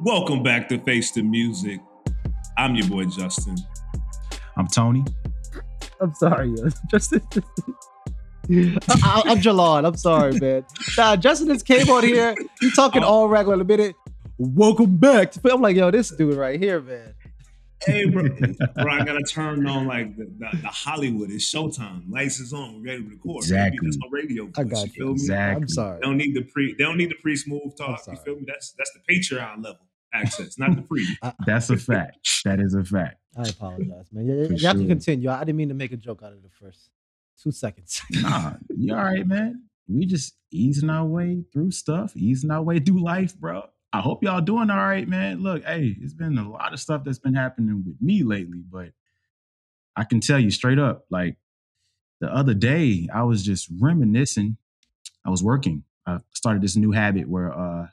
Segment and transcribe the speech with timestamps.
[0.00, 1.80] Welcome back to Face the Music.
[2.58, 3.56] I'm your boy Justin.
[4.54, 5.02] I'm Tony.
[6.02, 6.68] I'm sorry, yo.
[6.90, 7.22] Justin.
[7.32, 9.86] I, am Jelan.
[9.86, 10.66] I'm sorry, man.
[10.98, 12.34] Nah, Justin just came on here.
[12.60, 13.08] He talking oh.
[13.08, 13.96] all regular in a minute.
[14.36, 15.32] Welcome back.
[15.32, 17.14] To, I'm like, yo, this dude right here, man.
[17.84, 18.22] Hey, bro,
[18.74, 21.30] bro, I gotta turn on like the, the, the Hollywood.
[21.30, 22.10] It's showtime.
[22.10, 22.80] Lights is on.
[22.80, 23.38] We're ready to record.
[23.38, 23.78] Exactly.
[23.82, 24.46] That's my radio.
[24.46, 24.92] Push, I got you.
[24.92, 25.12] Feel me?
[25.12, 25.62] Exactly.
[25.62, 25.96] I'm sorry.
[25.96, 26.74] They don't need the pre.
[26.74, 28.00] They don't need the pre smooth talk.
[28.06, 28.44] You feel me?
[28.46, 31.16] That's that's the Patreon level access, not the pre.
[31.46, 32.42] that's a fact.
[32.44, 33.16] That is a fact.
[33.36, 34.26] I apologize, man.
[34.26, 34.68] You, you sure.
[34.68, 35.30] have to continue.
[35.30, 36.90] I didn't mean to make a joke out of the first
[37.42, 38.02] two seconds.
[38.10, 39.64] nah, you all right, man.
[39.88, 43.64] We just easing our way through stuff, easing our way through life, bro.
[43.92, 45.42] I hope y'all doing all right, man.
[45.42, 48.90] Look, hey, it's been a lot of stuff that's been happening with me lately, but
[49.96, 51.36] I can tell you straight up, like
[52.20, 54.56] the other day, I was just reminiscing.
[55.24, 55.84] I was working.
[56.06, 57.86] I started this new habit where uh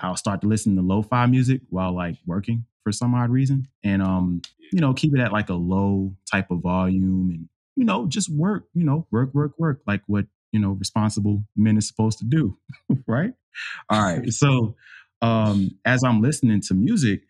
[0.00, 3.66] I'll start to listen to lo-fi music while like working for some odd reason.
[3.82, 4.42] And um,
[4.72, 8.28] you know, keep it at like a low type of volume and you know, just
[8.28, 12.24] work, you know, work, work, work, like what, you know, responsible men is supposed to
[12.24, 12.58] do.
[13.06, 13.34] right?
[13.90, 14.32] All right.
[14.32, 14.76] So
[15.22, 17.22] um, as I'm listening to music,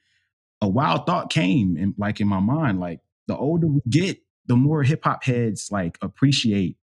[0.61, 4.57] a wild thought came in like in my mind, like the older we get, the
[4.57, 6.77] more hip hop heads like appreciate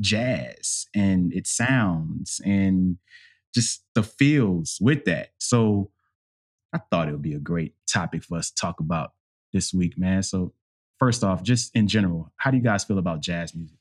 [0.00, 2.98] jazz and its sounds and
[3.54, 5.30] just the feels with that.
[5.38, 5.90] So
[6.72, 9.12] I thought it would be a great topic for us to talk about
[9.52, 10.22] this week, man.
[10.22, 10.54] So
[10.98, 13.76] first off, just in general, how do you guys feel about jazz music?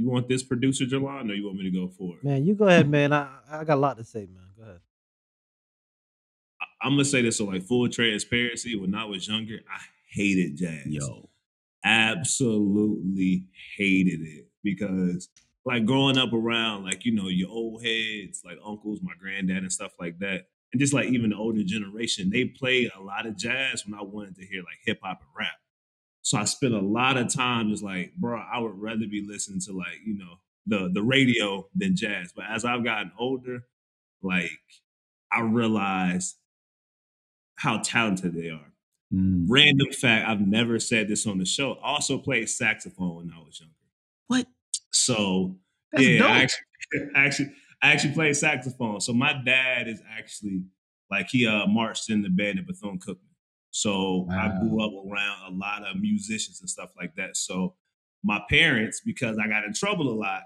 [0.00, 2.24] You want this producer, Jelan, or you want me to go for it?
[2.24, 3.12] Man, you go ahead, man.
[3.12, 4.46] I, I got a lot to say, man.
[4.56, 4.80] Go ahead.
[6.82, 8.74] I, am gonna say this so like full transparency.
[8.76, 10.86] When I was younger, I hated jazz.
[10.86, 11.28] Yo,
[11.84, 13.44] absolutely
[13.76, 15.28] hated it because
[15.66, 19.70] like growing up around like you know your old heads, like uncles, my granddad, and
[19.70, 23.36] stuff like that, and just like even the older generation, they played a lot of
[23.36, 25.59] jazz when I wanted to hear like hip hop and rap.
[26.22, 29.60] So I spent a lot of time just like, bro, I would rather be listening
[29.66, 32.32] to like, you know, the the radio than jazz.
[32.34, 33.64] But as I've gotten older,
[34.22, 34.50] like
[35.32, 36.36] I realized
[37.56, 38.72] how talented they are.
[39.12, 39.46] Mm.
[39.48, 41.74] Random fact, I've never said this on the show.
[41.82, 43.74] I also played saxophone when I was younger.
[44.28, 44.46] What?
[44.92, 45.56] So
[45.92, 47.52] That's yeah, I actually, actually
[47.82, 49.00] I actually played saxophone.
[49.00, 50.64] So my dad is actually
[51.10, 53.29] like he uh marched in the band at Bethune Cookman.
[53.70, 54.52] So wow.
[54.56, 57.36] I grew up around a lot of musicians and stuff like that.
[57.36, 57.74] So
[58.22, 60.42] my parents, because I got in trouble a lot,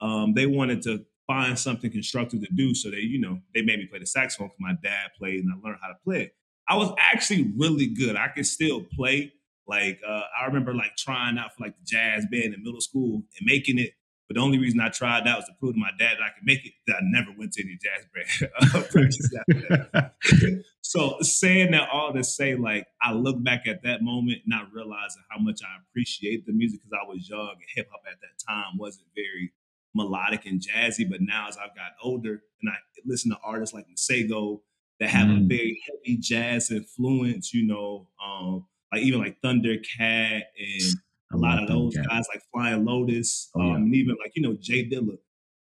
[0.00, 2.74] um, they wanted to find something constructive to do.
[2.74, 5.52] So they, you know, they made me play the saxophone because my dad played and
[5.52, 6.36] I learned how to play it.
[6.68, 8.16] I was actually really good.
[8.16, 9.32] I could still play.
[9.66, 13.22] Like uh, I remember like trying out for like the jazz band in middle school
[13.38, 13.92] and making it
[14.34, 16.30] but the only reason I tried that was to prove to my dad that I
[16.34, 16.72] could make it.
[16.86, 20.64] That I never went to any jazz band practice after that.
[20.80, 25.22] so saying that all to say, like I look back at that moment, not realizing
[25.30, 28.44] how much I appreciate the music because I was young and hip hop at that
[28.46, 29.52] time wasn't very
[29.94, 31.08] melodic and jazzy.
[31.08, 34.60] But now as I've got older and I listen to artists like Masego
[35.00, 35.44] that have mm.
[35.44, 40.94] a very heavy jazz influence, you know, um, like even like Thundercat and
[41.34, 44.88] a lot of those guys like Flying Lotus, um, and even like you know J
[44.88, 45.16] Dilla.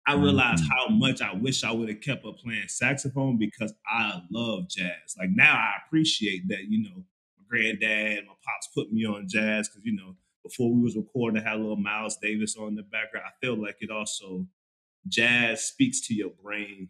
[0.09, 0.73] I realized mm-hmm.
[0.73, 5.17] how much I wish I would have kept up playing saxophone because I love jazz.
[5.19, 7.05] Like now I appreciate that, you know,
[7.37, 10.97] my granddad, and my pops put me on jazz because, you know, before we was
[10.97, 13.27] recording, I had a little Miles Davis on the background.
[13.27, 14.47] I feel like it also,
[15.09, 16.89] jazz speaks to your brain.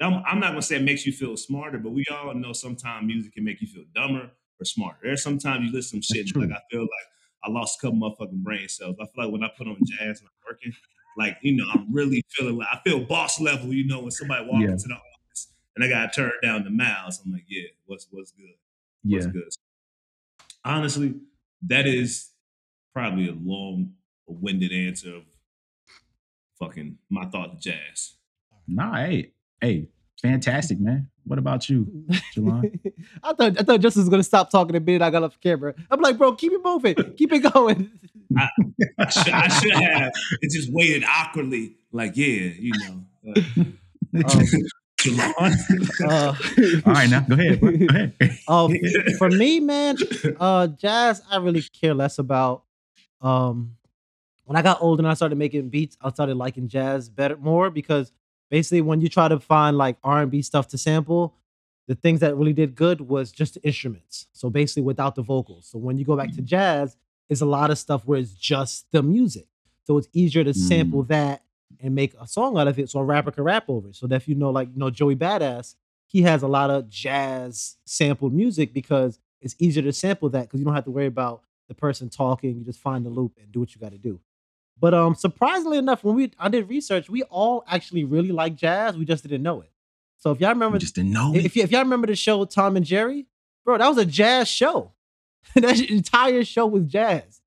[0.00, 3.06] I'm, I'm not to say it makes you feel smarter, but we all know sometimes
[3.06, 4.98] music can make you feel dumber or smarter.
[5.04, 7.06] There's sometimes you listen to shit like I feel like
[7.44, 8.96] I lost a couple motherfucking brain cells.
[9.00, 10.72] I feel like when I put on jazz and I'm working,
[11.16, 14.44] like, you know, I'm really feeling like I feel boss level, you know, when somebody
[14.46, 14.70] walks yeah.
[14.70, 17.20] into the office and I gotta turn down the mouse.
[17.24, 18.54] I'm like, yeah, what's what's good?
[19.04, 19.32] What's yeah.
[19.32, 19.48] good?
[20.64, 21.14] Honestly,
[21.66, 22.30] that is
[22.92, 23.94] probably a long
[24.26, 25.22] winded answer of
[26.58, 28.14] fucking my thought of jazz.
[28.68, 29.88] Nah, hey, hey,
[30.20, 31.08] fantastic, man.
[31.24, 31.86] What about you,
[32.34, 32.78] Jelan?
[33.22, 35.48] I thought I thought Justin was gonna stop talking the minute I got off the
[35.48, 35.74] camera.
[35.90, 37.90] I'm like, bro, keep it moving, keep it going.
[38.36, 38.48] I,
[38.98, 40.12] I, should, I, should, have.
[40.40, 43.34] It just waited awkwardly, like, yeah, you know.
[43.36, 43.42] Uh,
[45.40, 45.52] um,
[46.08, 46.34] uh,
[46.86, 47.60] All right, now go ahead.
[47.60, 48.14] Go ahead.
[48.46, 48.68] Uh,
[49.18, 49.96] for me, man,
[50.38, 52.64] uh, jazz I really care less about.
[53.20, 53.76] Um,
[54.44, 57.70] when I got older and I started making beats, I started liking jazz better more
[57.70, 58.12] because
[58.50, 61.34] basically when you try to find like R&B stuff to sample,
[61.88, 64.26] the things that really did good was just the instruments.
[64.32, 65.66] So basically without the vocals.
[65.66, 66.44] So when you go back to mm.
[66.44, 66.96] jazz,
[67.28, 69.46] it's a lot of stuff where it's just the music.
[69.84, 71.08] So it's easier to sample mm.
[71.08, 71.42] that
[71.80, 73.96] and make a song out of it so a rapper can rap over it.
[73.96, 75.76] So that if you know, like you know, Joey Badass,
[76.06, 80.60] he has a lot of jazz sampled music because it's easier to sample that because
[80.60, 82.58] you don't have to worry about the person talking.
[82.58, 84.20] You just find the loop and do what you got to do.
[84.80, 88.96] But um, surprisingly enough, when we I did research, we all actually really like jazz.
[88.96, 89.70] We just didn't know it.
[90.18, 91.32] So if y'all remember, we just didn't know.
[91.34, 93.26] If, if y'all remember the show Tom and Jerry,
[93.64, 94.92] bro, that was a jazz show.
[95.54, 97.40] that entire show was jazz.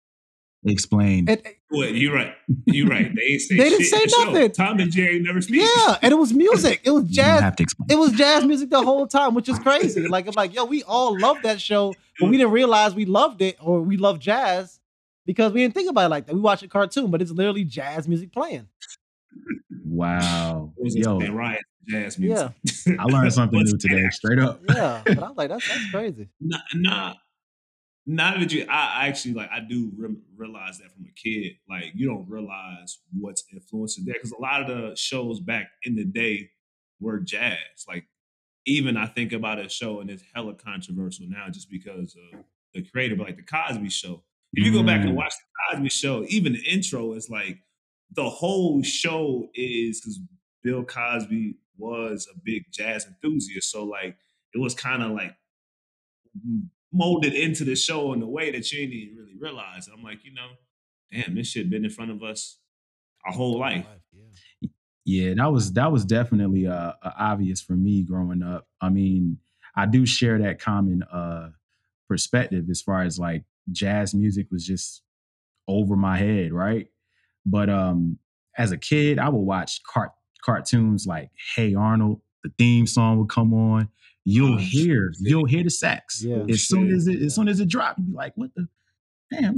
[0.65, 1.27] Explain.
[1.27, 1.41] And,
[1.71, 2.33] Wait, you're right.
[2.65, 3.13] You're right.
[3.13, 4.51] They ain't say they didn't say nothing.
[4.51, 5.62] Tom and Jerry never speak.
[5.62, 6.81] Yeah, and it was music.
[6.83, 7.41] It was jazz.
[7.41, 7.88] have to explain.
[7.91, 10.07] It was jazz music the whole time, which is crazy.
[10.07, 13.41] like I'm like, yo, we all love that show, but we didn't realize we loved
[13.41, 14.79] it or we love jazz
[15.25, 16.35] because we didn't think about it like that.
[16.35, 18.67] We watch a cartoon, but it's literally jazz music playing.
[19.85, 20.73] Wow.
[20.77, 22.51] Yo, Ryan, jazz music.
[22.85, 22.95] Yeah.
[22.99, 24.61] I learned something new today, straight up.
[24.69, 25.01] Yeah.
[25.05, 26.29] But I was like, that's that's crazy.
[26.39, 27.13] Nah, nah.
[28.05, 31.53] Not that you, I actually like, I do re- realize that from a kid.
[31.69, 35.95] Like, you don't realize what's influencing there because a lot of the shows back in
[35.95, 36.49] the day
[36.99, 37.57] were jazz.
[37.87, 38.05] Like,
[38.65, 42.41] even I think about a show and it's hella controversial now just because of
[42.73, 44.23] the creator, but like the Cosby Show.
[44.53, 45.15] If you go back and mm.
[45.15, 47.59] watch the Cosby Show, even the intro is like
[48.15, 50.19] the whole show is because
[50.63, 53.71] Bill Cosby was a big jazz enthusiast.
[53.71, 54.15] So like
[54.53, 55.35] it was kind of like
[56.91, 59.88] molded into the show in a way that you didn't really realize.
[59.88, 60.50] And I'm like, you know,
[61.11, 62.59] damn, this shit been in front of us
[63.25, 63.85] our whole life.
[64.61, 64.69] Yeah.
[65.05, 68.67] yeah, that was that was definitely uh, uh, obvious for me growing up.
[68.81, 69.39] I mean,
[69.75, 71.50] I do share that common uh,
[72.07, 75.01] perspective as far as like jazz music was just
[75.68, 76.88] over my head, right?
[77.45, 78.19] But um,
[78.57, 80.12] as a kid, I would watch cart-
[80.44, 82.21] cartoons like Hey Arnold.
[82.44, 83.89] The theme song would come on.
[84.25, 85.30] You'll oh, hear, shit.
[85.30, 86.24] you'll hear the sax.
[86.24, 88.68] Yeah, as soon as it, as soon as it dropped, you'd be like, "What the
[89.31, 89.56] damn?"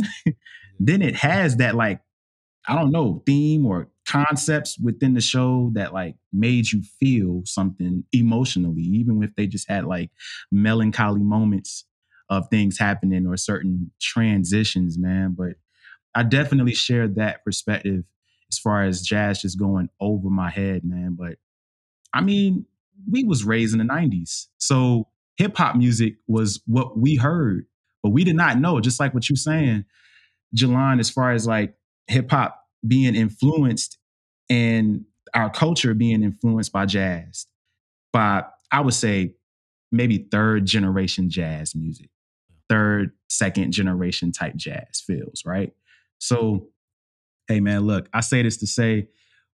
[0.80, 2.02] then it has that like,
[2.68, 8.04] I don't know, theme or concepts within the show that like made you feel something
[8.12, 10.12] emotionally, even if they just had like
[10.52, 11.86] melancholy moments
[12.30, 15.36] of things happening or certain transitions, man.
[15.38, 15.54] But
[16.16, 18.04] I definitely share that perspective
[18.52, 21.16] as far as jazz just going over my head, man.
[21.18, 21.38] But
[22.14, 22.66] I mean,
[23.10, 24.48] we was raised in the 90s.
[24.58, 25.08] So
[25.38, 27.66] hip hop music was what we heard,
[28.02, 29.86] but we did not know, just like what you're saying,
[30.56, 31.76] Jelan, as far as like
[32.08, 33.98] hip hop being influenced
[34.50, 37.48] and our culture being influenced by jazz,
[38.14, 39.34] by I would say
[39.92, 42.10] maybe third generation jazz music,
[42.70, 45.74] third, second generation type jazz feels, right?
[46.18, 46.70] So,
[47.48, 49.10] hey man, look, I say this to say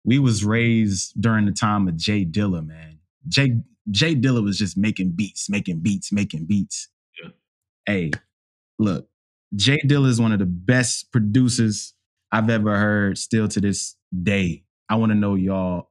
[0.04, 2.98] we was raised during the time of J Dilla, man.
[3.28, 3.60] Jay
[3.90, 6.88] J Dilla was just making beats, making beats, making beats.
[7.22, 7.30] Yeah.
[7.86, 8.10] Hey,
[8.78, 9.08] look,
[9.54, 11.94] J Dilla is one of the best producers
[12.32, 14.64] I've ever heard still to this day.
[14.88, 15.90] I want to know y'all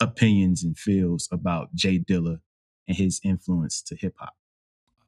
[0.00, 2.40] opinions and feels about J Dilla
[2.88, 4.34] and his influence to hip hop.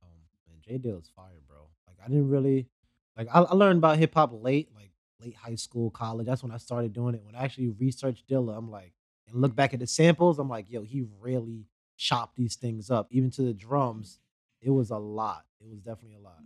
[0.02, 0.08] Um,
[0.48, 1.43] man, J Dilla's fire, bro.
[1.43, 1.43] Like
[2.04, 2.68] I didn't really
[3.16, 4.90] like I, I learned about hip hop late, like
[5.20, 6.26] late high school, college.
[6.26, 7.22] That's when I started doing it.
[7.24, 8.92] When I actually researched Dilla, I'm like,
[9.28, 11.66] and look back at the samples, I'm like, yo, he really
[11.96, 13.08] chopped these things up.
[13.10, 14.18] Even to the drums,
[14.60, 15.44] it was a lot.
[15.60, 16.38] It was definitely a lot.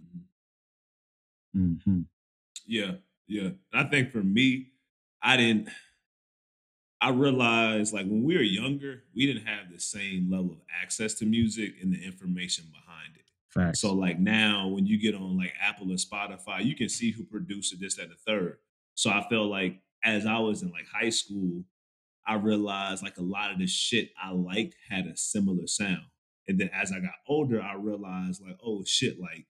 [1.56, 2.00] Mm-hmm.
[2.66, 2.92] Yeah,
[3.26, 3.50] yeah.
[3.72, 4.68] I think for me,
[5.22, 5.68] I didn't.
[7.00, 11.14] I realized like when we were younger, we didn't have the same level of access
[11.14, 13.27] to music and the information behind it.
[13.50, 13.80] Facts.
[13.80, 17.24] So like now, when you get on like Apple and Spotify, you can see who
[17.24, 18.58] produced this, that, and the third.
[18.94, 21.64] So I felt like as I was in like high school,
[22.26, 26.02] I realized like a lot of the shit I liked had a similar sound.
[26.46, 29.46] And then as I got older, I realized like, oh shit, like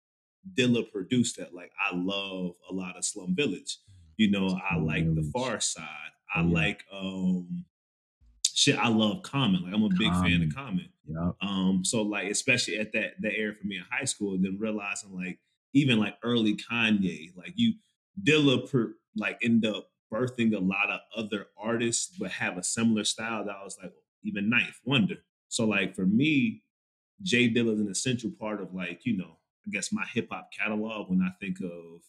[0.54, 1.54] Dilla produced that.
[1.54, 3.78] Like I love a lot of Slum Village.
[4.16, 5.32] You know, Slum I like Village.
[5.32, 5.84] the Side.
[6.34, 6.52] I yeah.
[6.52, 7.64] like um
[8.54, 9.64] shit, I love Common.
[9.64, 10.88] Like I'm a big fan of Common.
[11.08, 11.36] Yep.
[11.40, 15.14] Um, so like especially at that that era for me in high school, then realizing
[15.14, 15.38] like
[15.74, 17.74] even like early Kanye, like you
[18.22, 23.04] Dilla per, like end up birthing a lot of other artists but have a similar
[23.04, 25.16] style that I was like, even Ninth Wonder.
[25.48, 26.62] So like for me,
[27.22, 30.50] J Dilla is an essential part of like, you know, I guess my hip hop
[30.58, 32.02] catalog when I think of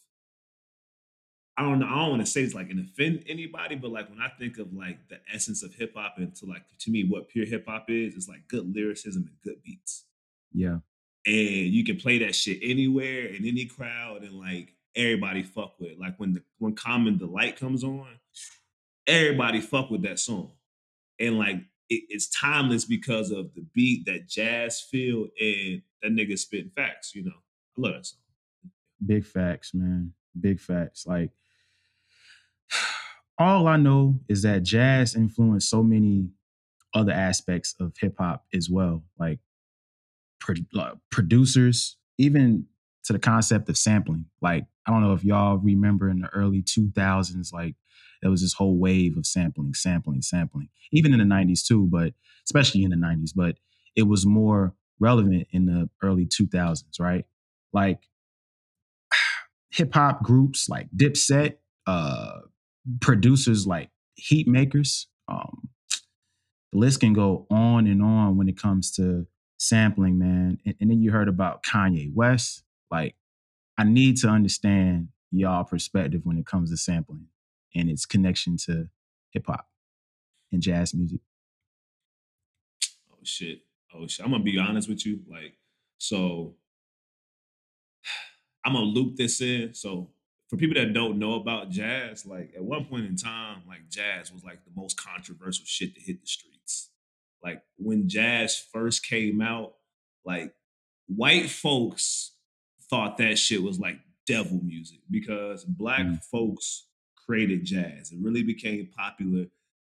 [1.60, 4.08] I don't know, I don't want to say it's like an offend anybody, but like
[4.08, 7.04] when I think of like the essence of hip hop and to like to me
[7.04, 10.06] what pure hip hop is, is like good lyricism and good beats.
[10.54, 10.78] Yeah.
[11.26, 15.98] And you can play that shit anywhere in any crowd and like everybody fuck with.
[15.98, 18.08] Like when the when Common The Light comes on,
[19.06, 20.52] everybody fuck with that song.
[21.18, 21.56] And like
[21.90, 27.14] it, it's timeless because of the beat, that jazz feel, and that nigga spitting facts,
[27.14, 27.32] you know.
[27.76, 28.20] I love that song.
[29.04, 30.14] Big facts, man.
[30.40, 31.06] Big facts.
[31.06, 31.32] Like
[33.40, 36.28] all I know is that jazz influenced so many
[36.94, 39.38] other aspects of hip hop as well, like,
[40.40, 42.66] pro- producers, even
[43.04, 44.26] to the concept of sampling.
[44.42, 47.76] Like, I don't know if y'all remember in the early 2000s, like
[48.20, 52.12] there was this whole wave of sampling, sampling, sampling, even in the 90s too, but
[52.44, 53.56] especially in the 90s, but
[53.96, 57.24] it was more relevant in the early 2000s, right?
[57.72, 58.00] Like
[59.70, 61.56] hip hop groups like Dipset,
[61.86, 62.40] uh,
[63.00, 65.06] producers like Heatmakerz.
[65.28, 65.68] Um,
[66.72, 69.26] the list can go on and on when it comes to
[69.58, 70.58] sampling, man.
[70.64, 72.62] And, and then you heard about Kanye West.
[72.90, 73.14] Like,
[73.78, 77.26] I need to understand y'all perspective when it comes to sampling
[77.74, 78.88] and its connection to
[79.30, 79.68] hip hop
[80.52, 81.20] and jazz music.
[83.12, 83.60] Oh shit.
[83.94, 84.24] Oh shit.
[84.24, 85.20] I'm gonna be honest with you.
[85.30, 85.56] Like,
[85.98, 86.54] so
[88.64, 89.74] I'm gonna loop this in.
[89.74, 90.10] So
[90.50, 94.32] for people that don't know about jazz, like at one point in time, like jazz
[94.32, 96.90] was like the most controversial shit to hit the streets.
[97.40, 99.74] Like when jazz first came out,
[100.24, 100.52] like
[101.06, 102.32] white folks
[102.90, 106.22] thought that shit was like devil music because black mm.
[106.24, 108.10] folks created jazz.
[108.10, 109.46] It really became popular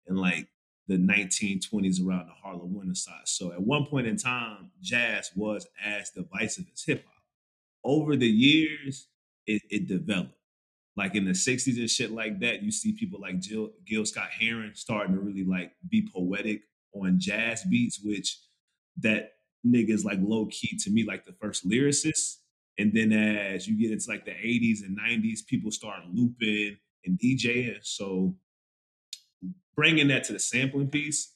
[0.08, 0.48] in like
[0.89, 3.32] the 1920s around the Harlem Renaissance.
[3.32, 7.24] So at one point in time, jazz was as divisive as hip hop.
[7.86, 9.08] Over the years,
[9.48, 10.34] it, it, developed.
[11.00, 14.27] Like in the 60s and shit like that, you see people like Jill, Gil Scott
[14.38, 16.63] Heron starting to really like be poetic
[16.94, 18.38] on jazz beats, which
[18.98, 19.32] that
[19.65, 22.39] nigga is like low key to me, like the first lyricist.
[22.77, 26.75] And then as you get into like the 80s and 90s, people start looping
[27.06, 27.77] and DJing.
[27.82, 28.36] So
[29.77, 31.34] bringing that to the sampling piece,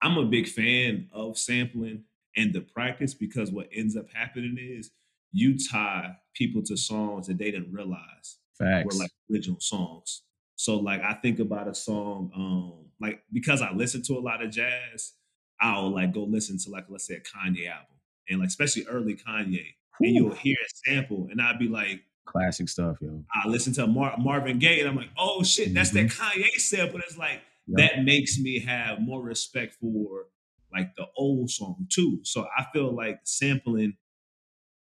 [0.00, 2.04] I'm a big fan of sampling
[2.38, 4.92] and the practice because what ends up happening is
[5.30, 8.94] you tie people to songs that they didn't realize Facts.
[8.94, 10.22] were like original songs.
[10.56, 14.42] So like I think about a song, um, like because I listen to a lot
[14.42, 15.12] of jazz,
[15.60, 17.96] I'll like go listen to like let's say a Kanye album.
[18.28, 19.66] And like especially early Kanye.
[20.00, 20.06] Ooh.
[20.06, 23.24] And you'll hear a sample and I'd be like, Classic stuff, yo.
[23.34, 25.74] I listen to Mar- Marvin Gaye and I'm like, oh shit, mm-hmm.
[25.74, 26.40] that's that mm-hmm.
[26.40, 27.00] Kanye sample.
[27.00, 27.78] It's like yep.
[27.78, 30.26] that makes me have more respect for
[30.72, 32.20] like the old song too.
[32.22, 33.94] So I feel like sampling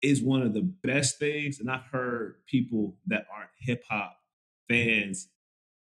[0.02, 1.61] is one of the best things.
[1.61, 4.16] And I've heard people that aren't hip hop
[4.68, 5.28] fans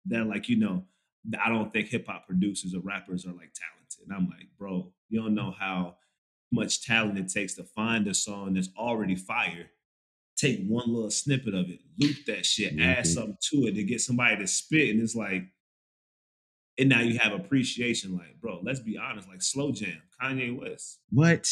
[0.07, 0.85] that are like, you know,
[1.45, 4.07] I don't think hip hop producers or rappers are like talented.
[4.07, 5.97] And I'm like, bro, you don't know how
[6.51, 9.71] much talent it takes to find a song that's already fire
[10.39, 12.89] take one little snippet of it, loop that shit, mm-hmm.
[12.89, 14.91] add something to it to get somebody to spit.
[14.91, 15.43] And it's like,
[16.79, 18.17] and now you have appreciation.
[18.17, 21.01] Like, bro, let's be honest, like slow jam, Kanye West.
[21.11, 21.51] What?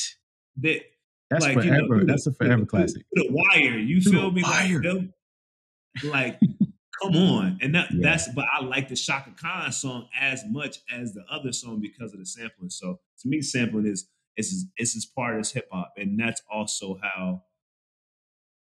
[0.59, 0.83] That
[1.31, 1.71] that's like, forever.
[1.71, 3.03] You know, that's a forever the, classic.
[3.13, 4.43] The wire, you through feel me?
[4.43, 4.83] Wire.
[4.83, 5.11] Like,
[6.05, 6.41] like
[7.03, 7.59] come on.
[7.61, 8.01] And that yeah.
[8.03, 12.13] that's but I like the Chaka Khan song as much as the other song because
[12.13, 12.71] of the sampling.
[12.71, 15.95] So to me, sampling is is is, is part of hip hop.
[15.97, 17.43] And that's also how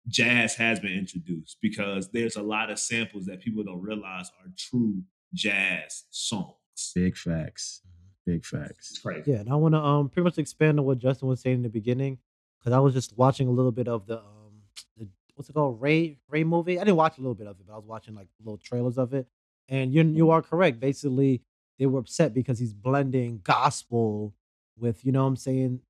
[0.08, 4.50] jazz has been introduced because there's a lot of samples that people don't realize are
[4.56, 5.02] true
[5.34, 6.54] jazz songs.
[6.94, 7.82] Big facts.
[8.26, 9.00] Big facts.
[9.04, 9.26] Right.
[9.26, 11.62] Yeah, and I want to um pretty much expand on what Justin was saying in
[11.62, 12.18] the beginning
[12.60, 14.62] because I was just watching a little bit of the um
[14.96, 16.78] the what's it called Ray Ray movie.
[16.78, 18.98] I didn't watch a little bit of it, but I was watching like little trailers
[18.98, 19.26] of it.
[19.68, 20.80] And you you are correct.
[20.80, 21.42] Basically,
[21.78, 24.34] they were upset because he's blending gospel
[24.78, 25.80] with you know what I'm saying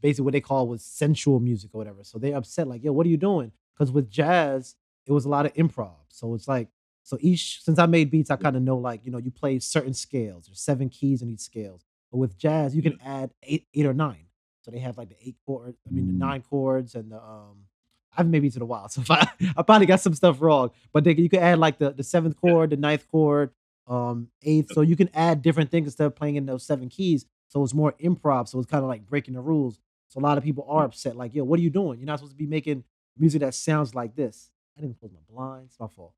[0.00, 2.04] basically what they call was sensual music or whatever.
[2.04, 3.52] So they're upset like, yo, what are you doing?
[3.74, 5.94] Because with jazz, it was a lot of improv.
[6.08, 6.68] So it's like,
[7.02, 9.58] so each since I made beats, I kind of know like, you know, you play
[9.58, 10.46] certain scales.
[10.46, 11.84] There's seven keys in each scales.
[12.10, 14.26] But with jazz, you can add eight, eight or nine.
[14.62, 16.18] So they have like the eight chord, I mean the mm.
[16.18, 17.66] nine chords and the um
[18.12, 20.70] I haven't made beats in a while, so I, I probably got some stuff wrong.
[20.92, 23.50] But they, you can add like the, the seventh chord, the ninth chord,
[23.86, 24.72] um, eighth.
[24.72, 27.26] So you can add different things instead of playing in those seven keys.
[27.48, 28.48] So it's more improv.
[28.48, 29.78] So it's kind of like breaking the rules.
[30.08, 31.98] So a lot of people are upset, like, yo, what are you doing?
[31.98, 32.84] You're not supposed to be making
[33.16, 34.50] music that sounds like this.
[34.76, 35.72] I didn't close my blinds.
[35.72, 36.14] It's my fault.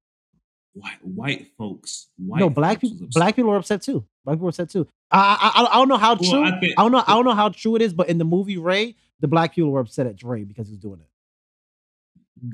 [0.75, 2.09] White white folks.
[2.17, 3.07] White no, black people.
[3.13, 4.07] Black people are upset too.
[4.25, 4.89] Black people are upset too.
[5.11, 6.45] I I, I don't know how well, true.
[6.45, 7.05] I, think, I, don't know.
[7.07, 7.93] I don't know how true it is.
[7.93, 10.79] But in the movie Ray, the black people were upset at Dre because he was
[10.79, 11.09] doing it.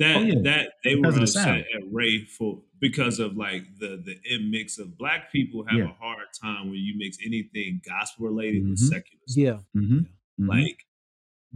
[0.00, 0.34] That oh, yeah.
[0.42, 4.98] that they because were upset at Ray for because of like the the mix of
[4.98, 5.84] black people have yeah.
[5.84, 8.70] a hard time when you mix anything gospel related mm-hmm.
[8.70, 9.22] with secular.
[9.26, 9.42] Stuff.
[9.42, 9.80] Yeah.
[9.80, 9.98] Mm-hmm.
[9.98, 10.48] mm-hmm.
[10.48, 10.84] Like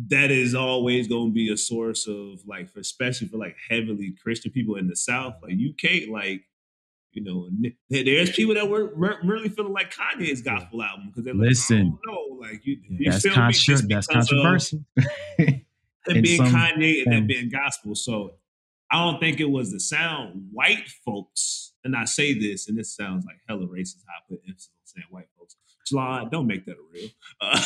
[0.09, 4.14] that is always going to be a source of like, for, especially for like heavily
[4.23, 5.35] Christian people in the South.
[5.42, 6.42] Like you can't like,
[7.12, 7.49] you know,
[7.90, 8.92] there's people that were
[9.23, 13.28] really feeling like Kanye's gospel album because they're like, listen, no, like you, you that's,
[13.28, 14.85] contro- that's controversial.
[15.38, 17.95] and being Kanye and that being gospel.
[17.95, 18.33] So
[18.90, 20.49] I don't think it was the sound.
[20.52, 24.04] White folks and I say this, and this sounds like hella racist.
[24.07, 25.28] How I put emphasis on saying white
[25.82, 25.90] folks.
[25.90, 27.08] July, don't make that a real.
[27.40, 27.60] Uh,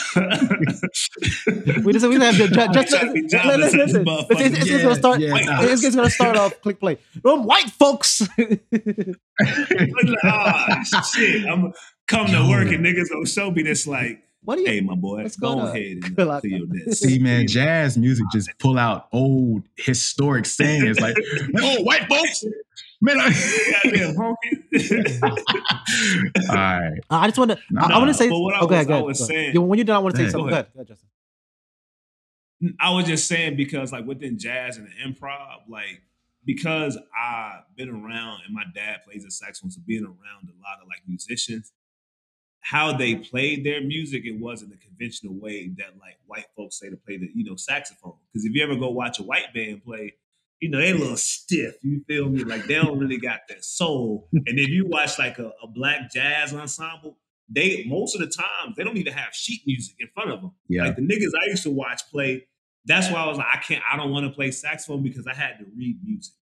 [1.84, 3.02] we just we have to just, just,
[3.44, 4.04] listen, listen, listen.
[4.30, 5.20] It's, it's, it's gonna start.
[5.20, 6.60] Yeah, it's, it's, gonna start off.
[6.60, 6.98] Click play.
[7.22, 8.22] Them white folks.
[10.24, 10.82] ah,
[11.14, 11.46] shit!
[11.46, 11.72] I'm
[12.06, 14.68] come to work and niggas gonna show me this like what do you?
[14.68, 17.04] Hey, my boy, let's go ahead and uh, your desk.
[17.04, 21.16] See, man, jazz music just pull out old historic sayings like,
[21.60, 22.44] "Oh, white folks."
[23.06, 23.26] Man, I,
[24.18, 24.36] All
[26.50, 27.00] right.
[27.10, 27.58] I just want to.
[27.78, 28.28] I, I want to say.
[28.28, 29.68] What okay, I oh, was, I was saying.
[29.68, 30.48] When you're done, I want to say something.
[30.48, 30.66] Go ahead.
[30.74, 31.08] Go ahead, Justin.
[32.80, 36.02] I was just saying because, like, within jazz and improv, like,
[36.44, 40.82] because I've been around and my dad plays a saxophone, so being around a lot
[40.82, 41.70] of like musicians,
[42.60, 46.90] how they played their music, it wasn't the conventional way that like white folks say
[46.90, 48.16] to play the you know saxophone.
[48.32, 50.14] Because if you ever go watch a white band play,
[50.60, 51.74] you know they a little stiff.
[51.82, 52.44] You feel me?
[52.44, 54.28] Like they don't really got that soul.
[54.32, 58.74] and if you watch like a, a, black jazz ensemble, they most of the time
[58.76, 60.52] they don't even have sheet music in front of them.
[60.68, 60.84] Yeah.
[60.84, 62.46] Like the niggas I used to watch play.
[62.86, 63.82] That's why I was like, I can't.
[63.90, 66.34] I don't want to play saxophone because I had to read music.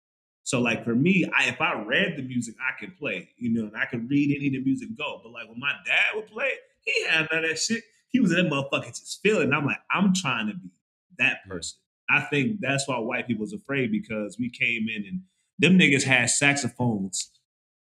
[0.44, 3.66] So like for me, I, if I read the music, I could play, you know,
[3.66, 5.20] and I could read any of the music go.
[5.22, 6.50] But like when my dad would play,
[6.84, 7.82] he had none of that shit.
[8.08, 9.52] He was in that motherfucker just feeling.
[9.52, 10.70] I'm like, I'm trying to be
[11.18, 11.78] that person.
[12.08, 15.20] I think that's why white people people's afraid because we came in and
[15.58, 17.30] them niggas had saxophones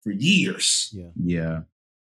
[0.01, 0.89] for years.
[0.94, 1.10] Yeah.
[1.16, 1.60] Yeah.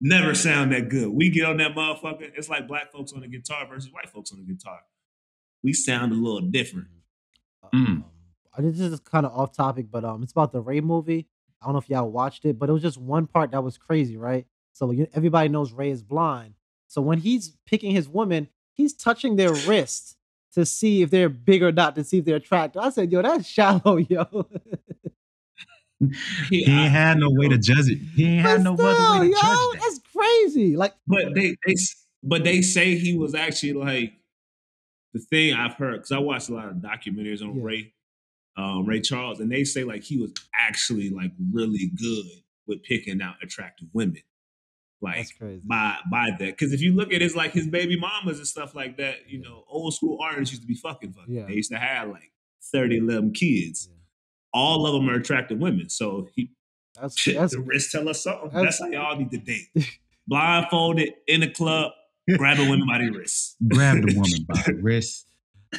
[0.00, 1.08] Never sound that good.
[1.08, 2.30] We get on that motherfucker.
[2.36, 4.80] It's like black folks on the guitar versus white folks on the guitar.
[5.62, 6.88] We sound a little different.
[7.74, 7.86] Mm.
[7.86, 8.04] Um,
[8.58, 11.26] this is kind of off topic, but um, it's about the Ray movie.
[11.62, 13.78] I don't know if y'all watched it, but it was just one part that was
[13.78, 14.46] crazy, right?
[14.72, 16.54] So everybody knows Ray is blind.
[16.86, 20.15] So when he's picking his woman, he's touching their wrists
[20.56, 22.80] to see if they're big or not, to see if they're attractive.
[22.80, 24.48] I said, yo, that's shallow, yo.
[26.48, 27.98] he, ain't had no way to judge it.
[28.14, 29.78] He ain't had no still, other way to yo, judge that.
[29.82, 30.76] That's crazy.
[30.78, 31.74] Like, but they, they,
[32.22, 34.14] but they say he was actually like
[35.12, 37.62] the thing I've heard because I watched a lot of documentaries on yeah.
[37.62, 37.92] Ray
[38.56, 42.24] um, Ray Charles, and they say like he was actually like really good
[42.66, 44.22] with picking out attractive women.
[45.02, 45.28] Like
[45.64, 48.74] by by that, because if you look at his like his baby mamas and stuff
[48.74, 51.34] like that, you know, old school artists used to be fucking fucking.
[51.34, 51.44] Yeah.
[51.46, 52.32] They used to have like
[52.72, 53.88] 30, 11 kids.
[53.90, 53.96] Yeah.
[54.54, 55.90] All of them are attractive women.
[55.90, 56.50] So he
[57.00, 58.50] that's, shit, that's the wrist tell us something.
[58.52, 59.68] That's, that's how y'all need to date.
[60.26, 61.92] Blindfolded in the club,
[62.36, 63.56] grabbing women by the wrist.
[63.68, 65.26] Grab the woman by the wrist.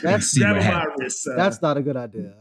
[0.04, 2.34] That's, grab by wrist, uh, that's not a good idea.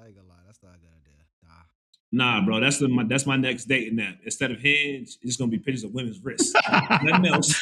[2.12, 4.18] Nah, bro, that's the my, that's my next dating app.
[4.24, 6.54] Instead of Hinge, it's gonna be pictures of women's wrists.
[7.02, 7.60] Nothing else.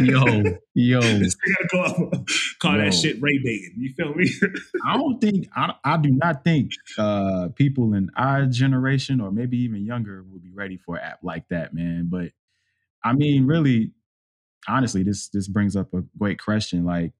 [0.00, 0.42] yo,
[0.74, 1.00] yo,
[1.70, 2.10] call,
[2.60, 2.84] call yo.
[2.84, 3.74] that shit Ray dating.
[3.78, 4.28] You feel me?
[4.86, 9.58] I don't think I, I do not think uh, people in our generation or maybe
[9.58, 12.08] even younger will be ready for an app like that, man.
[12.10, 12.32] But
[13.04, 13.92] I mean, really,
[14.66, 16.84] honestly, this this brings up a great question.
[16.84, 17.12] Like,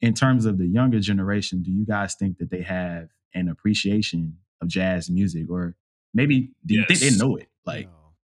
[0.00, 4.36] in terms of the younger generation, do you guys think that they have an appreciation
[4.60, 5.74] of jazz music or
[6.14, 7.00] Maybe do you yes.
[7.00, 7.48] think they know it?
[7.66, 8.14] Like, no,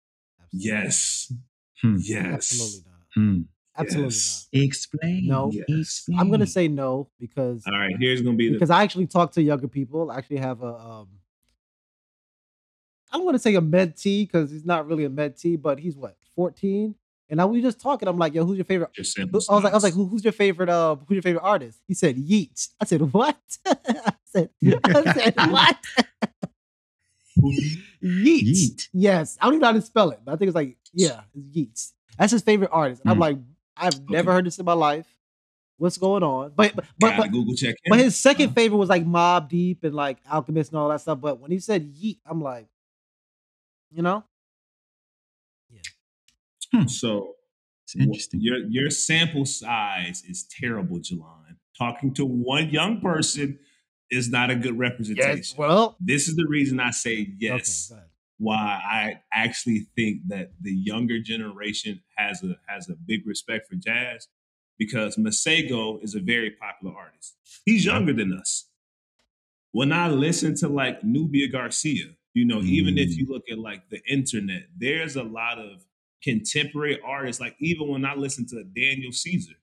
[0.53, 1.33] yes,
[1.81, 1.97] hmm.
[1.99, 3.01] yes, absolutely not.
[3.15, 3.41] Hmm.
[3.77, 4.49] Absolutely yes.
[4.53, 4.63] not.
[4.63, 5.27] Explain.
[5.27, 5.65] No, yes.
[5.69, 6.19] Explain.
[6.19, 7.63] I'm gonna say no because.
[7.67, 8.75] All right, here's gonna be because the...
[8.75, 10.11] I actually talk to younger people.
[10.11, 10.75] I actually have a.
[10.75, 11.09] Um,
[13.13, 15.97] I don't want to say a mentee because he's not really a mentee, but he's
[15.97, 16.95] what 14.
[17.29, 18.07] And now we just talking.
[18.09, 18.91] I'm like, yo, who's your favorite?
[18.97, 20.69] I was like, I was like, Who, who's your favorite?
[20.69, 21.81] Uh, who's your favorite artist?
[21.89, 22.75] He said Yeats.
[22.81, 23.39] I said, what?
[23.67, 24.51] I said,
[24.85, 25.77] I said, what?
[27.53, 28.45] Yeat.
[28.45, 28.89] Yeat.
[28.93, 29.37] Yes.
[29.41, 31.57] I don't even know how to spell it, but I think it's like, yeah, it's
[31.57, 31.93] Yeats.
[32.19, 33.05] That's his favorite artist.
[33.05, 33.11] Mm.
[33.11, 33.39] I'm like,
[33.77, 34.05] I've okay.
[34.09, 35.07] never heard this in my life.
[35.77, 36.53] What's going on?
[36.55, 37.75] But but but, but Google check.
[37.89, 38.55] But his second uh-huh.
[38.55, 41.21] favorite was like Mobb Deep and like Alchemist and all that stuff.
[41.21, 42.69] But when he said Yeat, I'm like,
[43.93, 44.23] you know,
[45.71, 45.81] yeah.
[46.73, 46.87] Hmm.
[46.87, 47.35] So
[47.83, 48.41] it's interesting.
[48.41, 51.57] Your your sample size is terrible, Jelan.
[51.77, 53.59] Talking to one young person
[54.11, 55.37] is not a good representation.
[55.37, 57.91] Yes, well, this is the reason I say yes.
[57.93, 58.03] Okay,
[58.39, 63.77] why I actually think that the younger generation has a has a big respect for
[63.77, 64.29] jazz
[64.79, 67.37] because Masego is a very popular artist.
[67.65, 68.69] He's younger than us.
[69.73, 72.67] When I listen to like Nubia Garcia, you know, mm.
[72.67, 73.17] even if mm.
[73.19, 75.85] you look at like the internet, there's a lot of
[76.23, 77.41] contemporary artists.
[77.41, 79.55] Like even when I listen to Daniel Caesar,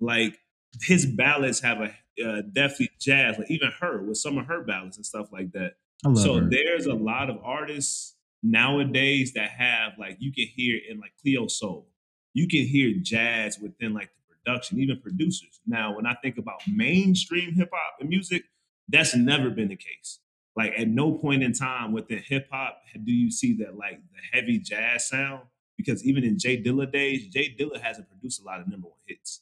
[0.00, 0.38] like
[0.82, 1.90] his ballads have a
[2.24, 5.74] uh, definitely jazz, like even her with some of her ballads and stuff like that.
[6.16, 6.48] So her.
[6.50, 11.46] there's a lot of artists nowadays that have like you can hear in like Cleo
[11.48, 11.88] Sol,
[12.34, 15.60] you can hear jazz within like the production, even producers.
[15.66, 18.44] Now, when I think about mainstream hip hop and music,
[18.88, 20.20] that's never been the case.
[20.56, 24.38] like at no point in time within hip hop do you see that like the
[24.38, 25.42] heavy jazz sound.
[25.76, 28.98] Because even in J Dilla days, J Dilla hasn't produced a lot of number one
[29.06, 29.40] hits.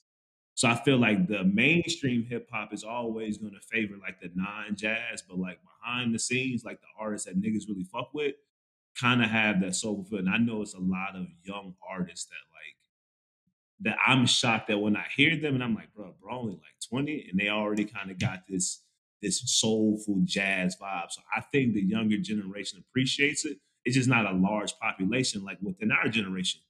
[0.54, 4.30] So I feel like the mainstream hip hop is always going to favor like the
[4.34, 8.34] non jazz, but like behind the scenes, like the artists that niggas really fuck with,
[9.00, 10.18] kind of have that soulful feel.
[10.18, 12.76] And I know it's a lot of young artists that like
[13.82, 16.78] that I'm shocked that when I hear them and I'm like, bro, bro, only like
[16.88, 18.82] 20, and they already kind of got this
[19.20, 21.10] this soulful jazz vibe.
[21.10, 23.58] So I think the younger generation appreciates it.
[23.84, 26.60] It's just not a large population like within our generation.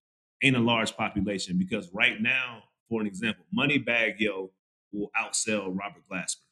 [0.43, 4.51] Ain't a large population because right now, for an example, Moneybagg Yo
[4.93, 6.43] will outsell Robert Glasper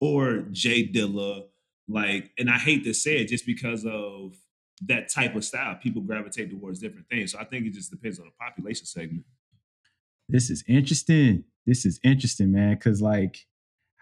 [0.00, 1.44] or J Dilla.
[1.86, 4.34] Like, and I hate to say it just because of
[4.86, 5.76] that type of style.
[5.82, 7.32] People gravitate towards different things.
[7.32, 9.24] So I think it just depends on the population segment.
[10.26, 11.44] This is interesting.
[11.66, 12.78] This is interesting, man.
[12.78, 13.40] Cause like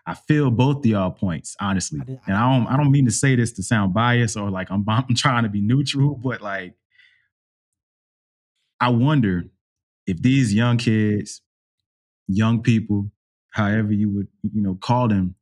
[0.07, 2.01] I feel both the y'all points, honestly.
[2.01, 4.71] I and I don't I don't mean to say this to sound biased or like
[4.71, 6.75] I'm I'm trying to be neutral, but like
[8.81, 9.47] I wonder
[10.09, 11.43] if these young kids,
[12.27, 13.11] young people,
[13.51, 15.35] however you would, you know, call them,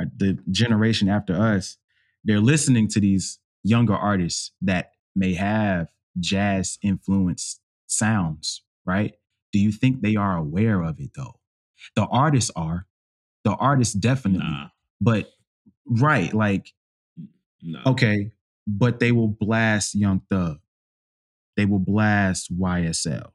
[0.00, 1.76] uh, the generation after us,
[2.24, 9.14] they're listening to these younger artists that may have jazz influenced sounds, right?
[9.52, 11.38] Do you think they are aware of it though?
[11.94, 12.86] The artists are.
[13.44, 14.48] The artists definitely.
[14.48, 14.68] Nah.
[14.98, 15.30] But
[15.86, 16.72] right, like
[17.62, 17.80] no.
[17.86, 18.32] okay,
[18.66, 20.58] but they will blast Young Thug.
[21.56, 23.30] They will blast YSL.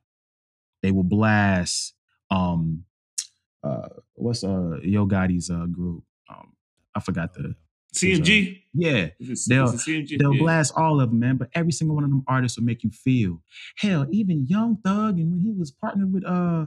[0.82, 1.94] They will blast
[2.30, 2.84] um
[3.64, 6.04] uh what's uh Yo Gotti's uh group?
[6.30, 6.54] Um
[6.96, 7.56] I forgot the
[7.94, 8.56] CMG.
[8.56, 10.18] Uh, yeah, they'll CMG?
[10.18, 10.40] they'll yeah.
[10.40, 11.38] blast all of them, man.
[11.38, 13.42] But every single one of them artists will make you feel.
[13.78, 16.66] Hell, even Young Thug, and when he was partnered with uh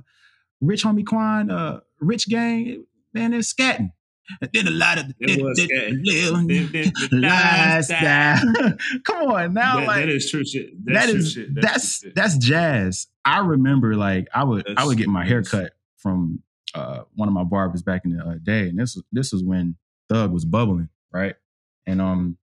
[0.60, 3.92] Rich Homie Quan, uh Rich Gang, man, they're scatting.
[4.40, 8.74] And then a lot of the lifestyle.
[9.04, 10.70] Come on now, that, like that is true shit.
[10.84, 11.54] That's that is shit.
[11.54, 12.14] That's that's, shit.
[12.14, 13.06] that's jazz.
[13.24, 16.42] I remember like I would that's, I would get my hair cut from
[16.74, 19.44] uh, one of my barbers back in the uh, day, and this was this was
[19.44, 19.76] when
[20.08, 21.36] Thug was bubbling right?
[21.86, 22.36] And um,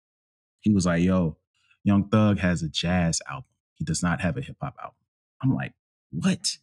[0.61, 1.39] he was like, "Yo,
[1.83, 3.47] Young Thug has a jazz album.
[3.75, 4.95] He does not have a hip hop album."
[5.43, 5.73] I'm like,
[6.11, 6.59] "What?"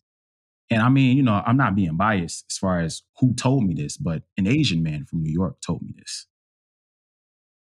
[0.71, 3.75] And I mean, you know, I'm not being biased as far as who told me
[3.75, 6.25] this, but an Asian man from New York told me this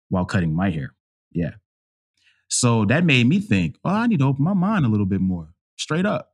[0.09, 0.95] while cutting my hair.
[1.33, 1.53] Yeah.
[2.49, 5.21] So that made me think, oh, I need to open my mind a little bit
[5.21, 6.33] more, straight up.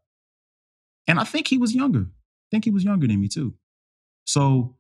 [1.07, 2.07] And I think he was younger.
[2.09, 3.55] I think he was younger than me too.
[4.24, 4.77] So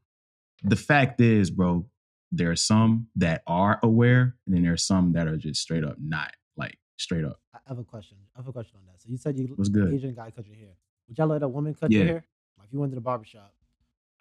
[0.62, 1.86] the fact is, bro,
[2.32, 5.84] there are some that are aware, and then there are some that are just straight
[5.84, 7.40] up not, like straight up.
[7.52, 8.16] I have a question.
[8.34, 9.02] I have a question on that.
[9.02, 9.92] So you said you was good.
[9.92, 10.76] Asian guy cut your hair.
[11.08, 11.98] Would y'all let a woman cut yeah.
[11.98, 12.24] your hair?
[12.58, 13.52] Like if you went to the barbershop.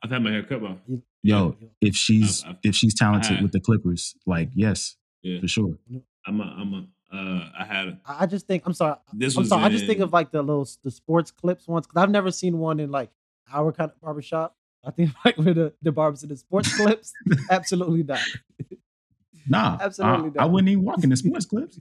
[0.03, 0.75] I've had my hair cut by.
[1.21, 5.39] Yo, if she's I've, I've, if she's talented with the clippers, like yes, yeah.
[5.39, 5.77] for sure.
[6.27, 7.99] I'm a I'm a uh, I had.
[8.05, 8.95] I just think I'm sorry.
[9.13, 9.61] This I'm sorry.
[9.61, 12.31] In, I just think of like the little the sports clips ones because I've never
[12.31, 13.11] seen one in like
[13.51, 14.57] our kind of barbershop.
[14.83, 17.13] I think like with the, the barbers in the sports clips,
[17.49, 18.19] absolutely not.
[19.47, 20.39] Nah, absolutely I, not.
[20.39, 21.79] I wouldn't even walk in the sports clips.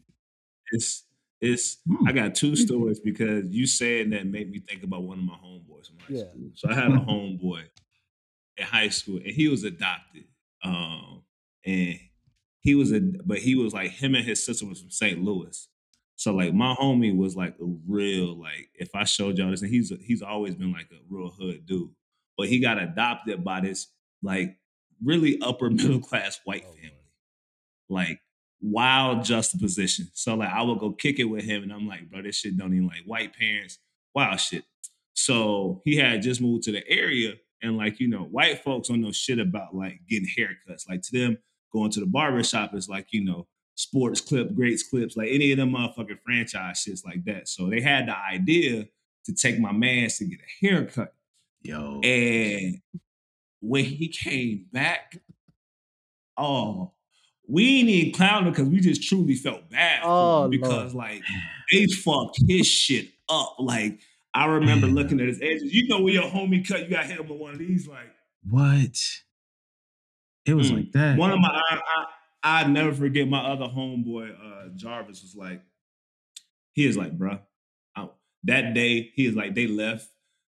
[0.71, 1.05] It's
[1.43, 1.79] it's.
[1.87, 2.09] Hmm.
[2.09, 5.35] I got two stories because you saying that made me think about one of my
[5.35, 6.31] homeboys from high yeah.
[6.31, 6.51] school.
[6.55, 7.65] So I had a homeboy
[8.57, 10.25] in high school, and he was adopted.
[10.65, 11.23] Um,
[11.67, 11.99] and
[12.61, 15.23] he was a, but he was like him and his sister was from St.
[15.23, 15.69] Louis.
[16.17, 19.71] So like my homie was like a real like if I showed y'all this, and
[19.71, 21.91] he's he's always been like a real hood dude
[22.37, 23.89] but he got adopted by this
[24.23, 24.59] like
[25.03, 26.97] really upper middle class white oh, family.
[27.89, 28.21] Like
[28.63, 30.09] wild juxtaposition.
[30.15, 32.57] So like I would go kick it with him and I'm like, bro, this shit
[32.57, 33.79] don't even like white parents.
[34.15, 34.65] Wow shit.
[35.15, 39.01] So he had just moved to the area and like, you know, white folks don't
[39.01, 40.89] know shit about like getting haircuts.
[40.89, 41.39] Like to them,
[41.73, 45.53] going to the barber shop is like, you know, sports clip, greats clips, like any
[45.53, 47.49] of them motherfucking franchise shits like that.
[47.49, 48.87] So they had the idea
[49.25, 51.15] to take my man to get a haircut.
[51.63, 52.01] Yo.
[52.01, 52.81] And
[53.61, 55.17] when he came back,
[56.37, 56.93] oh,
[57.53, 61.11] we ain't even clown because we just truly felt bad oh, because Lord.
[61.11, 61.23] like
[61.71, 63.57] they fucked his shit up.
[63.59, 64.01] Like
[64.35, 64.97] I remember Man.
[64.97, 65.75] looking at his edges.
[65.75, 67.87] You know when your homie cut, you got hit with one of these.
[67.87, 68.11] Like
[68.49, 68.99] what?
[70.47, 70.77] It was mm.
[70.77, 71.19] like that.
[71.19, 71.81] One of my I,
[72.43, 75.61] I I never forget my other homeboy uh Jarvis was like,
[76.73, 77.39] he is like, bruh,
[77.95, 78.09] I,
[78.45, 80.09] that day he is like they left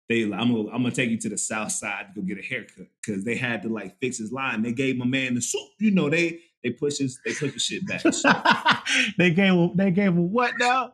[0.09, 2.45] they I'm gonna I'm gonna take you to the south side to go get a
[2.45, 4.63] haircut because they had to like fix his line.
[4.63, 5.69] They gave my man the suit.
[5.79, 8.01] You know they they push his they push the shit back.
[8.13, 8.31] So.
[9.17, 10.93] they gave him they gave him what now?